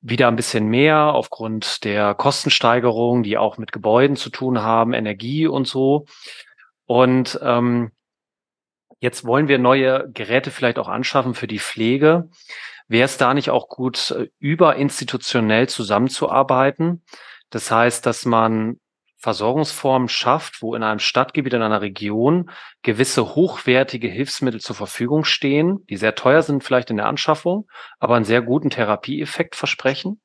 wieder 0.00 0.28
ein 0.28 0.36
bisschen 0.36 0.66
mehr 0.66 1.14
aufgrund 1.14 1.84
der 1.84 2.14
Kostensteigerung, 2.14 3.22
die 3.22 3.38
auch 3.38 3.58
mit 3.58 3.70
Gebäuden 3.70 4.16
zu 4.16 4.30
tun 4.30 4.62
haben, 4.62 4.94
Energie 4.94 5.46
und 5.46 5.68
so. 5.68 6.06
Und 6.86 7.38
ähm, 7.42 7.92
jetzt 8.98 9.24
wollen 9.24 9.48
wir 9.48 9.58
neue 9.58 10.10
Geräte 10.12 10.50
vielleicht 10.50 10.78
auch 10.78 10.88
anschaffen 10.88 11.34
für 11.34 11.46
die 11.46 11.60
Pflege. 11.60 12.28
Wäre 12.88 13.04
es 13.04 13.16
da 13.16 13.34
nicht 13.34 13.50
auch 13.50 13.68
gut, 13.68 14.10
äh, 14.12 14.28
überinstitutionell 14.38 15.68
zusammenzuarbeiten? 15.68 17.04
Das 17.50 17.70
heißt, 17.70 18.06
dass 18.06 18.24
man 18.24 18.78
Versorgungsformen 19.18 20.08
schafft, 20.08 20.62
wo 20.62 20.74
in 20.74 20.82
einem 20.82 20.98
Stadtgebiet, 20.98 21.52
in 21.52 21.62
einer 21.62 21.80
Region 21.80 22.50
gewisse 22.82 23.36
hochwertige 23.36 24.08
Hilfsmittel 24.08 24.60
zur 24.60 24.74
Verfügung 24.74 25.24
stehen, 25.24 25.86
die 25.88 25.96
sehr 25.96 26.16
teuer 26.16 26.42
sind 26.42 26.64
vielleicht 26.64 26.90
in 26.90 26.96
der 26.96 27.06
Anschaffung, 27.06 27.68
aber 28.00 28.16
einen 28.16 28.24
sehr 28.24 28.42
guten 28.42 28.70
Therapieeffekt 28.70 29.54
versprechen 29.54 30.20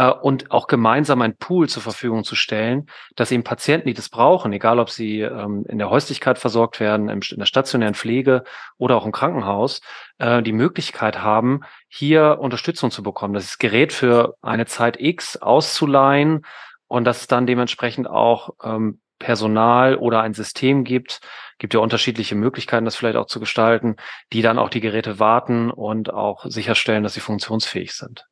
äh, 0.00 0.10
und 0.10 0.50
auch 0.50 0.66
gemeinsam 0.66 1.20
ein 1.20 1.36
Pool 1.36 1.68
zur 1.68 1.82
Verfügung 1.82 2.24
zu 2.24 2.34
stellen, 2.34 2.86
dass 3.16 3.30
eben 3.30 3.44
Patienten, 3.44 3.88
die 3.88 3.94
das 3.94 4.08
brauchen, 4.08 4.50
egal 4.54 4.78
ob 4.78 4.88
sie 4.88 5.20
ähm, 5.20 5.66
in 5.68 5.76
der 5.76 5.90
Häuslichkeit 5.90 6.38
versorgt 6.38 6.80
werden, 6.80 7.10
in 7.10 7.20
der 7.20 7.44
stationären 7.44 7.94
Pflege 7.94 8.44
oder 8.78 8.96
auch 8.96 9.04
im 9.04 9.12
Krankenhaus, 9.12 9.82
äh, 10.18 10.42
die 10.42 10.54
Möglichkeit 10.54 11.22
haben, 11.22 11.60
hier 11.88 12.38
Unterstützung 12.40 12.90
zu 12.90 13.02
bekommen, 13.02 13.34
das 13.34 13.58
Gerät 13.58 13.92
für 13.92 14.36
eine 14.40 14.64
Zeit 14.64 14.98
X 14.98 15.36
auszuleihen, 15.36 16.46
und 16.88 17.04
dass 17.04 17.20
es 17.20 17.26
dann 17.28 17.46
dementsprechend 17.46 18.08
auch 18.10 18.50
ähm, 18.64 19.00
Personal 19.20 19.94
oder 19.94 20.22
ein 20.22 20.34
System 20.34 20.82
gibt, 20.82 21.20
gibt 21.58 21.74
ja 21.74 21.78
unterschiedliche 21.78 22.34
Möglichkeiten, 22.34 22.84
das 22.84 22.96
vielleicht 22.96 23.16
auch 23.16 23.26
zu 23.26 23.38
gestalten, 23.38 23.94
die 24.32 24.42
dann 24.42 24.58
auch 24.58 24.70
die 24.70 24.80
Geräte 24.80 25.20
warten 25.20 25.70
und 25.70 26.12
auch 26.12 26.46
sicherstellen, 26.46 27.04
dass 27.04 27.14
sie 27.14 27.20
funktionsfähig 27.20 27.92
sind. 27.92 28.29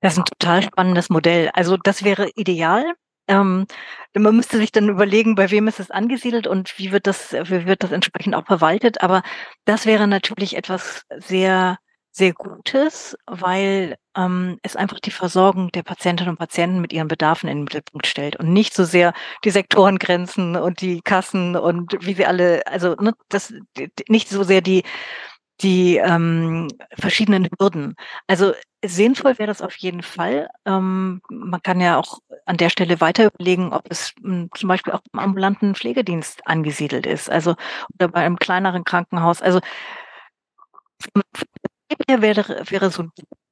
Das 0.00 0.12
ist 0.14 0.18
ein 0.18 0.24
total 0.24 0.62
spannendes 0.62 1.10
Modell. 1.10 1.50
Also 1.54 1.76
das 1.76 2.04
wäre 2.04 2.28
ideal. 2.36 2.84
Ähm, 3.26 3.66
man 4.16 4.36
müsste 4.36 4.56
sich 4.58 4.72
dann 4.72 4.88
überlegen, 4.88 5.34
bei 5.34 5.50
wem 5.50 5.68
ist 5.68 5.80
es 5.80 5.90
angesiedelt 5.90 6.46
und 6.46 6.78
wie 6.78 6.92
wird 6.92 7.06
das, 7.06 7.32
wie 7.32 7.66
wird 7.66 7.82
das 7.82 7.92
entsprechend 7.92 8.34
auch 8.34 8.46
verwaltet. 8.46 9.02
Aber 9.02 9.22
das 9.64 9.86
wäre 9.86 10.06
natürlich 10.08 10.56
etwas 10.56 11.02
sehr 11.16 11.78
sehr 12.10 12.32
Gutes, 12.32 13.16
weil 13.26 13.96
ähm, 14.16 14.58
es 14.62 14.76
einfach 14.76 14.98
die 14.98 15.12
Versorgung 15.12 15.70
der 15.70 15.84
Patientinnen 15.84 16.32
und 16.32 16.38
Patienten 16.38 16.80
mit 16.80 16.92
ihren 16.92 17.06
Bedarfen 17.06 17.48
in 17.48 17.58
den 17.58 17.64
Mittelpunkt 17.64 18.06
stellt 18.06 18.36
und 18.36 18.52
nicht 18.52 18.74
so 18.74 18.84
sehr 18.84 19.12
die 19.44 19.50
Sektorengrenzen 19.50 20.56
und 20.56 20.80
die 20.80 21.00
Kassen 21.02 21.54
und 21.56 21.96
wie 22.00 22.14
sie 22.14 22.26
alle, 22.26 22.66
also 22.66 22.94
ne, 22.96 23.14
das 23.28 23.54
nicht 24.08 24.28
so 24.30 24.42
sehr 24.42 24.60
die 24.62 24.82
die 25.60 25.96
ähm, 25.96 26.68
verschiedenen 26.98 27.48
Hürden. 27.58 27.94
Also 28.26 28.52
sinnvoll 28.84 29.38
wäre 29.38 29.48
das 29.48 29.62
auf 29.62 29.76
jeden 29.76 30.02
Fall. 30.02 30.48
Ähm, 30.64 31.20
man 31.30 31.62
kann 31.62 31.80
ja 31.80 31.98
auch 31.98 32.20
an 32.46 32.56
der 32.56 32.70
Stelle 32.70 33.00
weiter 33.00 33.26
überlegen, 33.34 33.72
ob 33.72 33.90
es 33.90 34.12
m, 34.22 34.30
hm, 34.32 34.50
zum 34.54 34.68
Beispiel 34.68 34.92
auch 34.92 35.00
im 35.12 35.18
ambulanten 35.18 35.74
Pflegedienst 35.74 36.46
angesiedelt 36.46 37.06
ist, 37.06 37.28
also 37.30 37.56
oder 37.94 38.08
bei 38.08 38.20
einem 38.24 38.38
kleineren 38.38 38.84
Krankenhaus. 38.84 39.42
Also 39.42 39.60
wäre, 42.08 42.62
wäre 42.70 42.90
so 42.90 43.04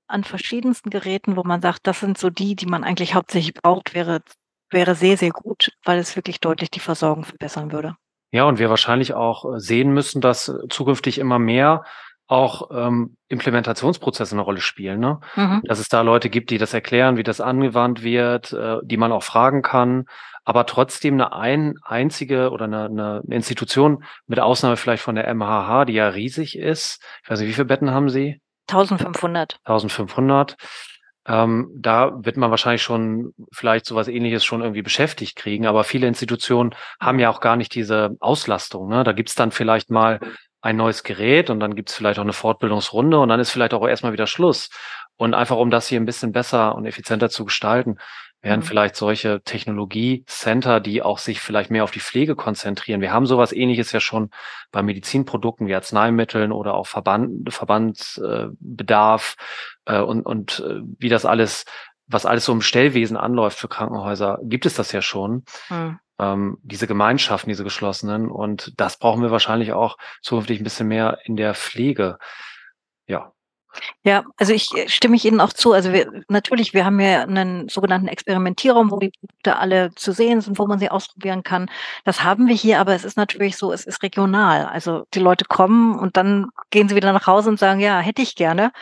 an 0.08 0.24
verschiedensten 0.24 0.90
Geräten, 0.90 1.36
wo 1.36 1.42
man 1.44 1.60
sagt, 1.60 1.86
das 1.86 2.00
sind 2.00 2.18
so 2.18 2.30
die, 2.30 2.54
die 2.56 2.66
man 2.66 2.84
eigentlich 2.84 3.14
hauptsächlich 3.14 3.54
braucht, 3.54 3.94
wäre, 3.94 4.22
wäre 4.70 4.94
sehr, 4.94 5.16
sehr 5.16 5.30
gut, 5.30 5.72
weil 5.84 5.98
es 5.98 6.16
wirklich 6.16 6.40
deutlich 6.40 6.70
die 6.70 6.80
Versorgung 6.80 7.24
verbessern 7.24 7.72
würde. 7.72 7.96
Ja, 8.36 8.44
und 8.44 8.58
wir 8.58 8.68
wahrscheinlich 8.68 9.14
auch 9.14 9.46
äh, 9.46 9.58
sehen 9.58 9.94
müssen, 9.94 10.20
dass 10.20 10.52
zukünftig 10.68 11.16
immer 11.18 11.38
mehr 11.38 11.84
auch 12.26 12.70
ähm, 12.70 13.16
Implementationsprozesse 13.28 14.34
eine 14.34 14.42
Rolle 14.42 14.60
spielen. 14.60 15.00
Ne? 15.00 15.20
Mhm. 15.36 15.62
Dass 15.64 15.78
es 15.78 15.88
da 15.88 16.02
Leute 16.02 16.28
gibt, 16.28 16.50
die 16.50 16.58
das 16.58 16.74
erklären, 16.74 17.16
wie 17.16 17.22
das 17.22 17.40
angewandt 17.40 18.02
wird, 18.02 18.52
äh, 18.52 18.76
die 18.82 18.98
man 18.98 19.10
auch 19.10 19.22
fragen 19.22 19.62
kann, 19.62 20.04
aber 20.44 20.66
trotzdem 20.66 21.14
eine 21.14 21.32
ein, 21.32 21.76
einzige 21.82 22.50
oder 22.50 22.66
eine, 22.66 22.84
eine 22.84 23.22
Institution, 23.30 24.04
mit 24.26 24.38
Ausnahme 24.38 24.76
vielleicht 24.76 25.02
von 25.02 25.14
der 25.14 25.32
MHH, 25.34 25.86
die 25.86 25.94
ja 25.94 26.08
riesig 26.08 26.58
ist. 26.58 27.02
Ich 27.24 27.30
weiß 27.30 27.40
nicht, 27.40 27.48
wie 27.48 27.54
viele 27.54 27.64
Betten 27.64 27.90
haben 27.90 28.10
Sie? 28.10 28.42
1500. 28.68 29.60
1500. 29.64 30.56
Ähm, 31.26 31.70
da 31.74 32.12
wird 32.24 32.36
man 32.36 32.50
wahrscheinlich 32.50 32.82
schon 32.82 33.34
vielleicht 33.52 33.86
sowas 33.86 34.08
ähnliches 34.08 34.44
schon 34.44 34.62
irgendwie 34.62 34.82
beschäftigt 34.82 35.36
kriegen, 35.36 35.66
aber 35.66 35.84
viele 35.84 36.06
Institutionen 36.06 36.74
haben 37.00 37.18
ja 37.18 37.30
auch 37.30 37.40
gar 37.40 37.56
nicht 37.56 37.74
diese 37.74 38.16
Auslastung. 38.20 38.88
Ne? 38.88 39.02
Da 39.02 39.12
gibt's 39.12 39.34
dann 39.34 39.50
vielleicht 39.50 39.90
mal 39.90 40.20
ein 40.60 40.76
neues 40.76 41.02
Gerät 41.02 41.50
und 41.50 41.60
dann 41.60 41.74
gibt's 41.74 41.94
vielleicht 41.94 42.18
auch 42.18 42.24
eine 42.24 42.32
Fortbildungsrunde 42.32 43.18
und 43.18 43.28
dann 43.28 43.40
ist 43.40 43.50
vielleicht 43.50 43.74
auch 43.74 43.86
erstmal 43.86 44.12
wieder 44.12 44.26
Schluss. 44.26 44.70
Und 45.18 45.34
einfach 45.34 45.56
um 45.56 45.70
das 45.70 45.88
hier 45.88 45.98
ein 45.98 46.04
bisschen 46.04 46.32
besser 46.32 46.74
und 46.74 46.84
effizienter 46.84 47.30
zu 47.30 47.44
gestalten, 47.46 47.96
wären 48.46 48.60
mhm. 48.60 48.64
vielleicht 48.64 48.94
solche 48.94 49.42
Technologie-Center, 49.42 50.78
die 50.78 51.02
auch 51.02 51.18
sich 51.18 51.40
vielleicht 51.40 51.70
mehr 51.70 51.82
auf 51.82 51.90
die 51.90 52.00
Pflege 52.00 52.36
konzentrieren. 52.36 53.00
Wir 53.00 53.12
haben 53.12 53.26
sowas 53.26 53.52
ähnliches 53.52 53.90
ja 53.90 53.98
schon 53.98 54.30
bei 54.70 54.82
Medizinprodukten 54.82 55.66
wie 55.66 55.74
Arzneimitteln 55.74 56.52
oder 56.52 56.74
auch 56.74 56.86
Verband, 56.86 57.52
Verbandsbedarf 57.52 59.36
äh, 59.86 59.98
und, 59.98 60.22
und 60.22 60.60
äh, 60.60 60.80
wie 60.98 61.08
das 61.08 61.24
alles, 61.24 61.64
was 62.06 62.24
alles 62.24 62.44
so 62.44 62.52
im 62.52 62.62
Stellwesen 62.62 63.16
anläuft 63.16 63.58
für 63.58 63.68
Krankenhäuser, 63.68 64.38
gibt 64.42 64.64
es 64.64 64.74
das 64.74 64.92
ja 64.92 65.02
schon. 65.02 65.44
Mhm. 65.68 65.98
Ähm, 66.18 66.58
diese 66.62 66.86
Gemeinschaften, 66.86 67.50
diese 67.50 67.64
geschlossenen. 67.64 68.30
Und 68.30 68.72
das 68.80 68.96
brauchen 68.96 69.22
wir 69.22 69.32
wahrscheinlich 69.32 69.72
auch 69.72 69.98
zukünftig 70.22 70.60
ein 70.60 70.64
bisschen 70.64 70.86
mehr 70.86 71.18
in 71.24 71.36
der 71.36 71.54
Pflege. 71.54 72.18
Ja, 73.08 73.32
ja, 74.02 74.24
also 74.36 74.52
ich 74.52 74.74
äh, 74.74 74.88
stimme 74.88 75.16
ich 75.16 75.24
Ihnen 75.24 75.40
auch 75.40 75.52
zu. 75.52 75.72
Also 75.72 75.92
wir, 75.92 76.10
natürlich, 76.28 76.74
wir 76.74 76.84
haben 76.84 77.00
ja 77.00 77.22
einen 77.22 77.68
sogenannten 77.68 78.08
Experimentierraum, 78.08 78.90
wo 78.90 78.98
die 78.98 79.10
Produkte 79.10 79.56
alle 79.56 79.94
zu 79.94 80.12
sehen 80.12 80.40
sind, 80.40 80.58
wo 80.58 80.66
man 80.66 80.78
sie 80.78 80.90
ausprobieren 80.90 81.42
kann. 81.42 81.70
Das 82.04 82.22
haben 82.22 82.46
wir 82.46 82.54
hier, 82.54 82.80
aber 82.80 82.94
es 82.94 83.04
ist 83.04 83.16
natürlich 83.16 83.56
so, 83.56 83.72
es 83.72 83.84
ist 83.84 84.02
regional. 84.02 84.66
Also 84.66 85.04
die 85.14 85.20
Leute 85.20 85.44
kommen 85.44 85.98
und 85.98 86.16
dann 86.16 86.48
gehen 86.70 86.88
sie 86.88 86.96
wieder 86.96 87.12
nach 87.12 87.26
Hause 87.26 87.50
und 87.50 87.58
sagen, 87.58 87.80
ja, 87.80 88.00
hätte 88.00 88.22
ich 88.22 88.34
gerne. 88.34 88.72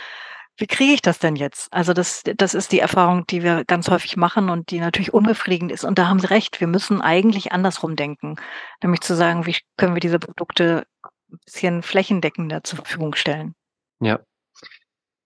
Wie 0.57 0.67
kriege 0.69 0.93
ich 0.93 1.03
das 1.03 1.19
denn 1.19 1.35
jetzt? 1.35 1.73
Also 1.73 1.93
das, 1.93 2.23
das 2.37 2.55
ist 2.55 2.71
die 2.71 2.79
Erfahrung, 2.79 3.27
die 3.27 3.43
wir 3.43 3.65
ganz 3.65 3.91
häufig 3.91 4.17
machen 4.17 4.51
und 4.51 4.71
die 4.71 4.79
natürlich 4.79 5.13
unbefriedigend 5.13 5.73
ist. 5.73 5.85
Und 5.85 5.99
da 5.99 6.07
haben 6.07 6.21
Sie 6.21 6.31
recht, 6.31 6.61
wir 6.61 6.69
müssen 6.69 7.01
eigentlich 7.01 7.51
andersrum 7.51 7.97
denken. 7.97 8.37
Nämlich 8.83 9.01
zu 9.01 9.17
sagen, 9.17 9.47
wie 9.47 9.57
können 9.77 9.95
wir 9.95 10.01
diese 10.01 10.21
Produkte 10.21 10.87
ein 11.35 11.39
bisschen 11.45 11.83
flächendeckender 11.83 12.63
zur 12.63 12.77
Verfügung 12.77 13.15
stellen. 13.15 13.55
Ja, 14.01 14.21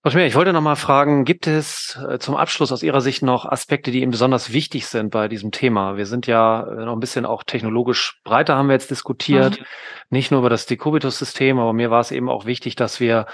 Frau 0.03 0.11
Schmier, 0.11 0.27
ich 0.27 0.37
wollte 0.37 0.53
noch 0.53 0.61
mal 0.61 0.77
fragen, 0.77 1.25
gibt 1.25 1.49
es 1.49 1.99
äh, 2.09 2.21
zum 2.21 2.37
Abschluss 2.37 2.71
aus 2.71 2.85
Ihrer 2.85 3.01
Sicht 3.01 3.23
noch 3.23 3.45
Aspekte, 3.45 3.91
die 3.91 4.01
Ihnen 4.03 4.13
besonders 4.13 4.53
wichtig 4.53 4.87
sind 4.87 5.11
bei 5.11 5.27
diesem 5.27 5.51
Thema? 5.51 5.97
Wir 5.97 6.07
sind 6.07 6.29
ja 6.29 6.63
äh, 6.63 6.85
noch 6.85 6.93
ein 6.93 7.01
bisschen 7.01 7.27
auch 7.27 7.43
technologisch 7.43 8.21
breiter, 8.23 8.55
haben 8.55 8.69
wir 8.69 8.75
jetzt 8.75 8.93
diskutiert, 8.93 9.59
mhm. 9.59 9.65
nicht 10.11 10.31
nur 10.31 10.39
über 10.39 10.51
das 10.51 10.67
Decubitus-System, 10.67 11.59
aber 11.59 11.73
mir 11.73 11.91
war 11.91 11.99
es 11.99 12.13
eben 12.13 12.29
auch 12.29 12.47
wichtig, 12.47 12.77
dass 12.77 13.01
wir 13.01 13.27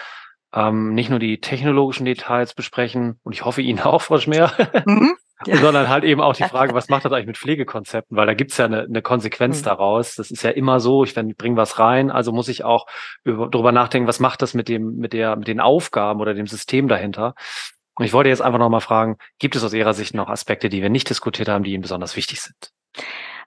ähm, 0.55 0.95
nicht 0.95 1.11
nur 1.11 1.19
die 1.19 1.39
technologischen 1.39 2.07
Details 2.07 2.55
besprechen, 2.55 3.21
und 3.25 3.35
ich 3.35 3.45
hoffe 3.45 3.61
Ihnen 3.61 3.81
auch, 3.83 4.01
Frau 4.01 4.19
Schmier, 4.19 4.51
mhm. 4.87 5.17
Sondern 5.47 5.89
halt 5.89 6.05
eben 6.05 6.21
auch 6.21 6.35
die 6.35 6.45
Frage, 6.45 6.75
was 6.75 6.89
macht 6.89 7.05
das 7.05 7.13
eigentlich 7.13 7.27
mit 7.27 7.39
Pflegekonzepten? 7.39 8.17
Weil 8.17 8.27
da 8.27 8.35
gibt's 8.35 8.57
ja 8.57 8.65
eine, 8.65 8.83
eine 8.83 9.03
Konsequenz 9.03 9.61
mhm. 9.61 9.65
daraus. 9.65 10.17
Das 10.17 10.31
ist 10.31 10.43
ja 10.43 10.51
immer 10.51 10.81
so, 10.81 11.05
ich 11.05 11.15
bringe 11.15 11.57
was 11.57 11.79
rein, 11.79 12.11
also 12.11 12.33
muss 12.33 12.49
ich 12.49 12.65
auch 12.65 12.87
über, 13.25 13.49
darüber 13.49 13.73
nachdenken, 13.73 14.09
was 14.09 14.21
macht 14.21 14.43
das 14.43 14.55
mit 14.55 14.69
dem, 14.69 14.97
mit 14.97 15.13
der, 15.13 15.37
mit 15.37 15.49
den 15.49 15.61
Aufgaben 15.61 16.21
oder 16.21 16.35
dem 16.35 16.47
System 16.47 16.89
dahinter. 16.89 17.35
Und 17.97 18.05
ich 18.05 18.13
wollte 18.13 18.29
jetzt 18.29 18.43
einfach 18.43 18.59
nochmal 18.59 18.81
fragen, 18.81 19.17
gibt 19.39 19.55
es 19.57 19.63
aus 19.63 19.73
Ihrer 19.73 19.95
Sicht 19.95 20.15
noch 20.15 20.29
Aspekte, 20.29 20.69
die 20.69 20.83
wir 20.83 20.91
nicht 20.91 21.09
diskutiert 21.11 21.49
haben, 21.49 21.65
die 21.65 21.73
Ihnen 21.73 21.83
besonders 21.83 22.17
wichtig 22.17 22.41
sind? 22.41 22.71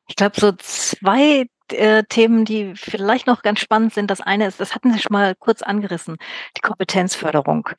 Ich 0.08 0.16
glaube, 0.16 0.39
so 0.39 0.54
zwei 0.54 1.48
äh, 1.72 2.04
Themen, 2.08 2.45
die 2.45 2.74
vielleicht 2.76 3.28
noch 3.28 3.41
ganz 3.41 3.60
spannend 3.60 3.93
sind. 3.93 4.10
Das 4.10 4.22
eine 4.22 4.48
ist, 4.48 4.60
das 4.60 4.74
hatten 4.74 4.93
Sie 4.93 5.00
schon 5.00 5.12
mal 5.12 5.36
kurz 5.36 5.62
angerissen, 5.62 6.16
die 6.56 6.62
Kompetenzförderung. 6.62 7.70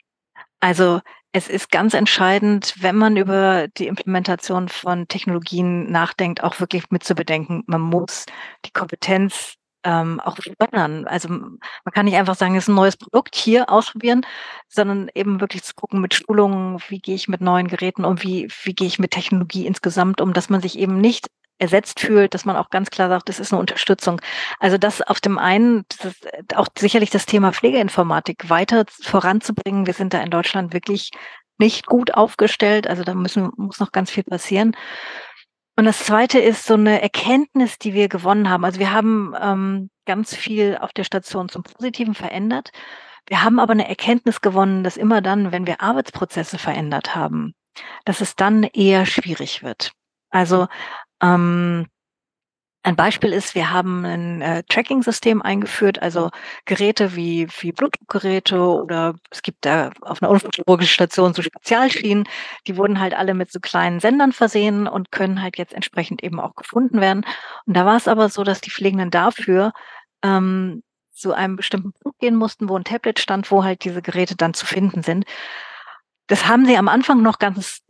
Also 0.59 1.01
es 1.31 1.47
ist 1.47 1.71
ganz 1.71 1.93
entscheidend, 1.93 2.73
wenn 2.79 2.95
man 2.95 3.15
über 3.15 3.67
die 3.67 3.87
Implementation 3.87 4.67
von 4.67 5.07
Technologien 5.07 5.91
nachdenkt, 5.91 6.43
auch 6.43 6.59
wirklich 6.59 6.89
mitzubedenken, 6.89 7.63
man 7.67 7.81
muss 7.81 8.25
die 8.65 8.71
Kompetenz 8.71 9.55
ähm, 9.83 10.19
auch 10.19 10.37
fördern. 10.37 11.05
Also 11.07 11.29
man 11.29 11.93
kann 11.93 12.05
nicht 12.05 12.17
einfach 12.17 12.35
sagen, 12.35 12.55
es 12.55 12.65
ist 12.65 12.69
ein 12.69 12.75
neues 12.75 12.97
Produkt 12.97 13.35
hier 13.35 13.69
ausprobieren, 13.69 14.25
sondern 14.67 15.09
eben 15.13 15.39
wirklich 15.39 15.63
zu 15.63 15.73
gucken 15.75 16.01
mit 16.01 16.13
Schulungen, 16.13 16.79
wie 16.89 16.99
gehe 16.99 17.15
ich 17.15 17.27
mit 17.27 17.41
neuen 17.41 17.67
Geräten 17.67 18.05
um, 18.05 18.21
wie, 18.23 18.47
wie 18.63 18.73
gehe 18.73 18.87
ich 18.87 18.99
mit 18.99 19.11
Technologie 19.11 19.65
insgesamt 19.67 20.21
um, 20.21 20.33
dass 20.33 20.49
man 20.49 20.61
sich 20.61 20.77
eben 20.77 20.99
nicht 20.99 21.27
ersetzt 21.59 21.99
fühlt, 21.99 22.33
dass 22.33 22.45
man 22.45 22.55
auch 22.55 22.69
ganz 22.69 22.89
klar 22.89 23.09
sagt, 23.09 23.29
das 23.29 23.39
ist 23.39 23.53
eine 23.53 23.59
Unterstützung. 23.59 24.21
Also 24.59 24.77
das 24.77 25.01
auf 25.01 25.19
dem 25.19 25.37
einen, 25.37 25.85
das 26.01 26.15
auch 26.55 26.67
sicherlich 26.77 27.09
das 27.09 27.25
Thema 27.25 27.51
Pflegeinformatik 27.51 28.49
weiter 28.49 28.85
voranzubringen. 29.01 29.85
Wir 29.85 29.93
sind 29.93 30.13
da 30.13 30.21
in 30.21 30.31
Deutschland 30.31 30.73
wirklich 30.73 31.11
nicht 31.57 31.85
gut 31.85 32.13
aufgestellt. 32.13 32.87
Also 32.87 33.03
da 33.03 33.13
müssen, 33.13 33.51
muss 33.57 33.79
noch 33.79 33.91
ganz 33.91 34.09
viel 34.09 34.23
passieren. 34.23 34.75
Und 35.75 35.85
das 35.85 35.99
zweite 35.99 36.39
ist 36.39 36.65
so 36.65 36.73
eine 36.73 37.01
Erkenntnis, 37.01 37.77
die 37.77 37.93
wir 37.93 38.09
gewonnen 38.09 38.49
haben. 38.49 38.65
Also 38.65 38.79
wir 38.79 38.91
haben 38.91 39.33
ähm, 39.39 39.89
ganz 40.05 40.35
viel 40.35 40.77
auf 40.77 40.91
der 40.91 41.03
Station 41.03 41.47
zum 41.49 41.63
Positiven 41.63 42.15
verändert. 42.15 42.71
Wir 43.27 43.43
haben 43.43 43.59
aber 43.59 43.73
eine 43.73 43.87
Erkenntnis 43.87 44.41
gewonnen, 44.41 44.83
dass 44.83 44.97
immer 44.97 45.21
dann, 45.21 45.51
wenn 45.51 45.67
wir 45.67 45.81
Arbeitsprozesse 45.81 46.57
verändert 46.57 47.15
haben, 47.15 47.53
dass 48.03 48.21
es 48.21 48.35
dann 48.35 48.63
eher 48.63 49.05
schwierig 49.05 49.63
wird. 49.63 49.91
Also 50.31 50.67
ähm, 51.21 51.87
ein 52.81 52.95
Beispiel 52.95 53.33
ist, 53.33 53.55
wir 53.55 53.71
haben 53.71 54.05
ein 54.05 54.41
äh, 54.41 54.63
Tracking-System 54.69 55.41
eingeführt, 55.41 56.01
also 56.01 56.29
Geräte 56.65 57.15
wie, 57.15 57.47
wie 57.59 57.73
Blutdruckgeräte 57.73 58.57
oder 58.57 59.15
es 59.31 59.41
gibt 59.41 59.65
da 59.65 59.91
auf 60.01 60.21
einer 60.23 60.31
unfallchirurgischen 60.31 60.93
Station 60.93 61.33
so 61.33 61.41
Spezialschienen, 61.41 62.27
die 62.67 62.77
wurden 62.77 62.99
halt 63.01 63.13
alle 63.13 63.33
mit 63.33 63.51
so 63.51 63.59
kleinen 63.59 63.99
Sendern 63.99 64.31
versehen 64.31 64.87
und 64.87 65.11
können 65.11 65.41
halt 65.41 65.57
jetzt 65.57 65.73
entsprechend 65.73 66.23
eben 66.23 66.39
auch 66.39 66.55
gefunden 66.55 67.01
werden. 67.01 67.25
Und 67.65 67.75
da 67.75 67.85
war 67.85 67.97
es 67.97 68.07
aber 68.07 68.29
so, 68.29 68.43
dass 68.45 68.61
die 68.61 68.71
Pflegenden 68.71 69.11
dafür 69.11 69.73
ähm, 70.23 70.81
zu 71.11 71.33
einem 71.33 71.57
bestimmten 71.57 71.91
Punkt 72.01 72.19
gehen 72.19 72.35
mussten, 72.35 72.69
wo 72.69 72.77
ein 72.77 72.85
Tablet 72.85 73.19
stand, 73.19 73.51
wo 73.51 73.63
halt 73.65 73.83
diese 73.83 74.01
Geräte 74.01 74.37
dann 74.37 74.53
zu 74.53 74.65
finden 74.65 75.03
sind. 75.03 75.25
Das 76.27 76.47
haben 76.47 76.65
sie 76.65 76.77
am 76.77 76.87
Anfang 76.87 77.21
noch 77.21 77.39
ganz 77.39 77.81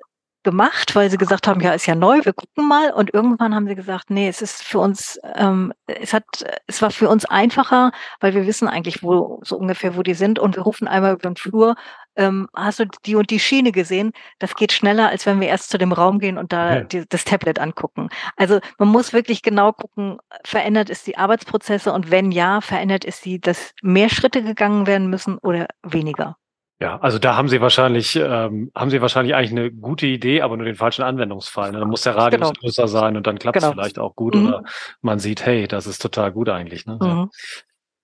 gemacht, 0.50 0.96
weil 0.96 1.12
sie 1.12 1.18
gesagt 1.18 1.48
haben, 1.48 1.62
ja, 1.62 1.74
ist 1.74 1.86
ja 1.86 1.94
neu, 1.94 2.22
wir 2.24 2.34
gucken 2.34 2.68
mal. 2.68 2.92
Und 2.92 3.14
irgendwann 3.14 3.54
haben 3.54 3.68
sie 3.68 3.76
gesagt, 3.76 4.10
nee, 4.10 4.28
es 4.28 4.42
ist 4.42 4.64
für 4.64 4.80
uns, 4.80 5.20
ähm, 5.36 5.74
es 5.86 6.12
hat, 6.12 6.26
es 6.66 6.82
war 6.82 6.90
für 6.90 7.08
uns 7.08 7.26
einfacher, 7.26 7.92
weil 8.20 8.34
wir 8.34 8.48
wissen 8.48 8.68
eigentlich, 8.68 9.04
wo 9.04 9.40
so 9.44 9.58
ungefähr, 9.58 9.96
wo 9.96 10.02
die 10.02 10.16
sind. 10.16 10.40
Und 10.40 10.56
wir 10.56 10.64
rufen 10.64 10.88
einmal 10.88 11.14
über 11.14 11.30
den 11.30 11.36
Flur, 11.36 11.76
ähm, 12.16 12.50
hast 12.56 12.80
du 12.80 12.86
die 13.06 13.16
und 13.16 13.30
die 13.30 13.40
Schiene 13.40 13.72
gesehen? 13.72 14.12
Das 14.40 14.56
geht 14.56 14.74
schneller, 14.74 15.10
als 15.10 15.26
wenn 15.26 15.40
wir 15.40 15.48
erst 15.48 15.70
zu 15.70 15.78
dem 15.78 15.92
Raum 15.92 16.20
gehen 16.20 16.38
und 16.38 16.52
da 16.52 16.76
ja. 16.76 16.82
die, 16.82 17.06
das 17.08 17.26
Tablet 17.26 17.60
angucken. 17.60 18.10
Also 18.36 18.60
man 18.78 18.90
muss 18.90 19.14
wirklich 19.14 19.42
genau 19.42 19.72
gucken, 19.72 20.18
verändert 20.44 20.90
es 20.90 21.04
die 21.04 21.18
Arbeitsprozesse 21.18 21.94
und 21.94 22.12
wenn 22.12 22.32
ja, 22.32 22.62
verändert 22.62 23.06
es 23.06 23.22
sie, 23.22 23.40
dass 23.40 23.74
mehr 23.82 24.10
Schritte 24.10 24.44
gegangen 24.44 24.88
werden 24.88 25.10
müssen 25.10 25.38
oder 25.38 25.68
weniger. 25.84 26.38
Ja, 26.82 26.98
also 27.02 27.20
da 27.20 27.36
haben 27.36 27.50
Sie 27.50 27.60
wahrscheinlich, 27.60 28.16
ähm, 28.16 28.72
haben 28.74 28.90
Sie 28.90 29.02
wahrscheinlich 29.02 29.36
eigentlich 29.36 29.52
eine 29.52 29.70
gute 29.70 30.08
Idee, 30.08 30.42
aber 30.42 30.56
nur 30.56 30.66
den 30.66 30.76
falschen 30.76 31.04
Anwendungsfall. 31.04 31.74
Ne? 31.74 31.80
Dann 31.80 31.90
muss 31.90 32.04
der 32.04 32.16
Radius 32.16 32.50
genau. 32.50 32.54
größer 32.62 32.88
sein 32.88 33.18
und 33.18 33.28
dann 33.28 33.38
klappt 33.38 33.58
es 33.58 33.64
genau. 33.64 33.74
vielleicht 33.74 34.00
auch 34.00 34.16
gut 34.16 34.36
mhm. 34.36 34.48
oder 34.48 34.64
man 35.02 35.20
sieht, 35.20 35.46
hey, 35.46 35.68
das 35.68 35.88
ist 35.88 36.02
total 36.02 36.32
gut 36.32 36.48
eigentlich. 36.48 36.86
Ne? 36.86 36.98
Mhm. 37.02 37.30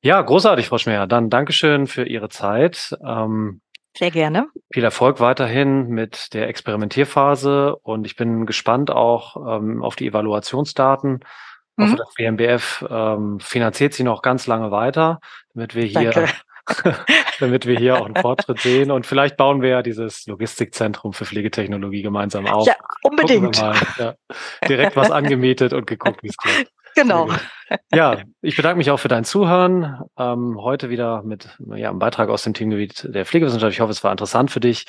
Ja, 0.02 0.22
großartig, 0.22 0.68
Frau 0.68 0.78
Schmer. 0.78 1.08
Dann 1.08 1.30
Dankeschön 1.30 1.88
für 1.88 2.04
Ihre 2.04 2.28
Zeit. 2.28 2.98
Ähm, 3.02 3.62
Sehr 3.98 4.12
gerne. 4.12 4.48
Viel 4.74 4.84
Erfolg 4.84 5.22
weiterhin 5.22 5.88
mit 5.88 6.34
der 6.34 6.50
Experimentierphase 6.50 7.78
und 7.78 8.06
ich 8.06 8.18
bin 8.18 8.46
gespannt 8.46 8.92
auch 8.92 9.38
ähm, 9.58 9.84
auf 9.84 9.96
die 9.96 10.08
Evaluationsdaten. 10.08 11.22
Ich 11.78 11.84
hoffe, 11.84 11.94
mhm. 11.94 11.98
das 11.98 12.14
BMBF 12.16 12.86
ähm, 12.90 13.40
finanziert 13.40 13.94
sie 13.94 14.04
noch 14.04 14.22
ganz 14.22 14.48
lange 14.48 14.70
weiter, 14.72 15.20
damit 15.54 15.76
wir 15.76 15.86
hier 15.86 16.12
Danke. 16.12 16.34
damit 17.40 17.66
wir 17.66 17.78
hier 17.78 17.98
auch 17.98 18.06
einen 18.06 18.16
Fortschritt 18.16 18.60
sehen. 18.60 18.92
Und 18.92 19.06
vielleicht 19.06 19.38
bauen 19.38 19.62
wir 19.62 19.70
ja 19.70 19.82
dieses 19.82 20.26
Logistikzentrum 20.26 21.14
für 21.14 21.26
Pflegetechnologie 21.26 22.02
gemeinsam 22.02 22.48
auf. 22.48 22.68
Ja, 22.68 22.76
unbedingt. 23.04 23.58
Ja, 23.98 24.16
direkt 24.68 24.96
was 24.96 25.12
angemietet 25.12 25.74
und 25.74 25.88
geguckt, 25.88 26.24
wie 26.24 26.30
es 26.30 26.38
klappt. 26.38 26.72
Genau. 26.96 27.30
Ja, 27.94 28.22
ich 28.42 28.56
bedanke 28.56 28.78
mich 28.78 28.90
auch 28.90 29.00
für 29.00 29.10
dein 29.10 29.26
Zuhören. 29.26 30.02
Ähm, 30.18 30.58
heute 30.62 30.90
wieder 30.90 31.24
mit 31.24 31.58
ja, 31.76 31.90
einem 31.90 32.00
Beitrag 32.00 32.30
aus 32.30 32.44
dem 32.44 32.54
Teamgebiet 32.54 33.08
der 33.14 33.26
Pflegewissenschaft. 33.26 33.74
Ich 33.74 33.82
hoffe, 33.82 33.92
es 33.92 34.04
war 34.04 34.12
interessant 34.12 34.50
für 34.50 34.62
dich. 34.62 34.86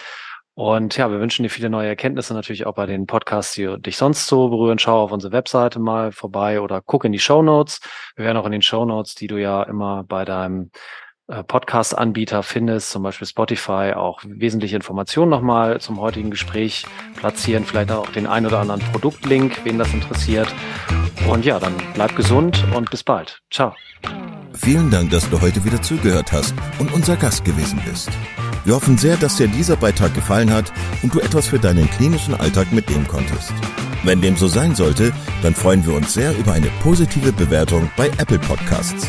Und 0.55 0.97
ja, 0.97 1.11
wir 1.11 1.21
wünschen 1.21 1.43
dir 1.43 1.51
viele 1.51 1.69
neue 1.69 1.89
Erkenntnisse 1.89 2.33
natürlich 2.33 2.65
auch 2.65 2.75
bei 2.75 2.87
den 2.87 3.07
Podcasts, 3.07 3.55
die 3.55 3.77
dich 3.79 3.99
sonst 3.99 4.27
so 4.27 4.49
berühren. 4.49 4.79
Schau 4.79 5.03
auf 5.03 5.13
unsere 5.13 5.33
Webseite 5.33 5.79
mal 5.79 6.13
vorbei 6.13 6.63
oder 6.63 6.81
guck 6.81 7.05
in 7.05 7.13
die 7.13 7.19
Show 7.19 7.43
Notes. 7.43 7.81
Wir 8.15 8.25
werden 8.25 8.39
auch 8.39 8.47
in 8.47 8.53
den 8.53 8.63
Show 8.63 8.87
Notes, 8.87 9.15
die 9.15 9.27
du 9.27 9.37
ja 9.37 9.65
immer 9.65 10.05
bei 10.05 10.25
deinem 10.25 10.71
Podcast-Anbieter 11.29 12.43
findest, 12.43 12.91
zum 12.91 13.03
Beispiel 13.03 13.27
Spotify, 13.27 13.93
auch 13.97 14.21
wesentliche 14.25 14.77
Informationen 14.77 15.31
nochmal 15.31 15.81
zum 15.81 16.01
heutigen 16.01 16.31
Gespräch 16.31 16.87
platzieren, 17.17 17.65
vielleicht 17.65 17.91
auch 17.91 18.09
den 18.11 18.27
ein 18.27 18.47
oder 18.47 18.61
anderen 18.61 18.81
Produktlink, 18.93 19.65
wen 19.65 19.79
das 19.79 19.93
interessiert. 19.93 20.49
Und 21.29 21.45
ja, 21.45 21.59
dann 21.59 21.75
bleib 21.95 22.15
gesund 22.15 22.65
und 22.75 22.91
bis 22.91 23.03
bald. 23.03 23.41
Ciao. 23.51 23.75
Vielen 24.53 24.91
Dank, 24.91 25.11
dass 25.11 25.29
du 25.29 25.41
heute 25.41 25.65
wieder 25.65 25.83
zugehört 25.83 26.33
hast 26.33 26.55
und 26.79 26.93
unser 26.93 27.17
Gast 27.17 27.45
gewesen 27.45 27.81
bist. 27.85 28.09
Wir 28.65 28.75
hoffen 28.75 28.97
sehr, 28.97 29.17
dass 29.17 29.37
dir 29.37 29.49
dieser 29.49 29.77
Beitrag 29.77 30.15
gefallen 30.15 30.53
hat 30.53 30.73
und 31.03 31.15
du 31.15 31.21
etwas 31.21 31.47
für 31.47 31.59
deinen 31.59 31.89
klinischen 31.91 32.35
Alltag 32.35 32.73
mitnehmen 32.73 33.07
konntest. 33.07 33.53
Wenn 34.03 34.21
dem 34.21 34.37
so 34.37 34.47
sein 34.47 34.75
sollte, 34.75 35.13
dann 35.43 35.55
freuen 35.55 35.85
wir 35.85 35.95
uns 35.95 36.15
sehr 36.15 36.37
über 36.37 36.53
eine 36.53 36.69
positive 36.81 37.33
Bewertung 37.33 37.91
bei 37.97 38.09
Apple 38.19 38.39
Podcasts. 38.39 39.09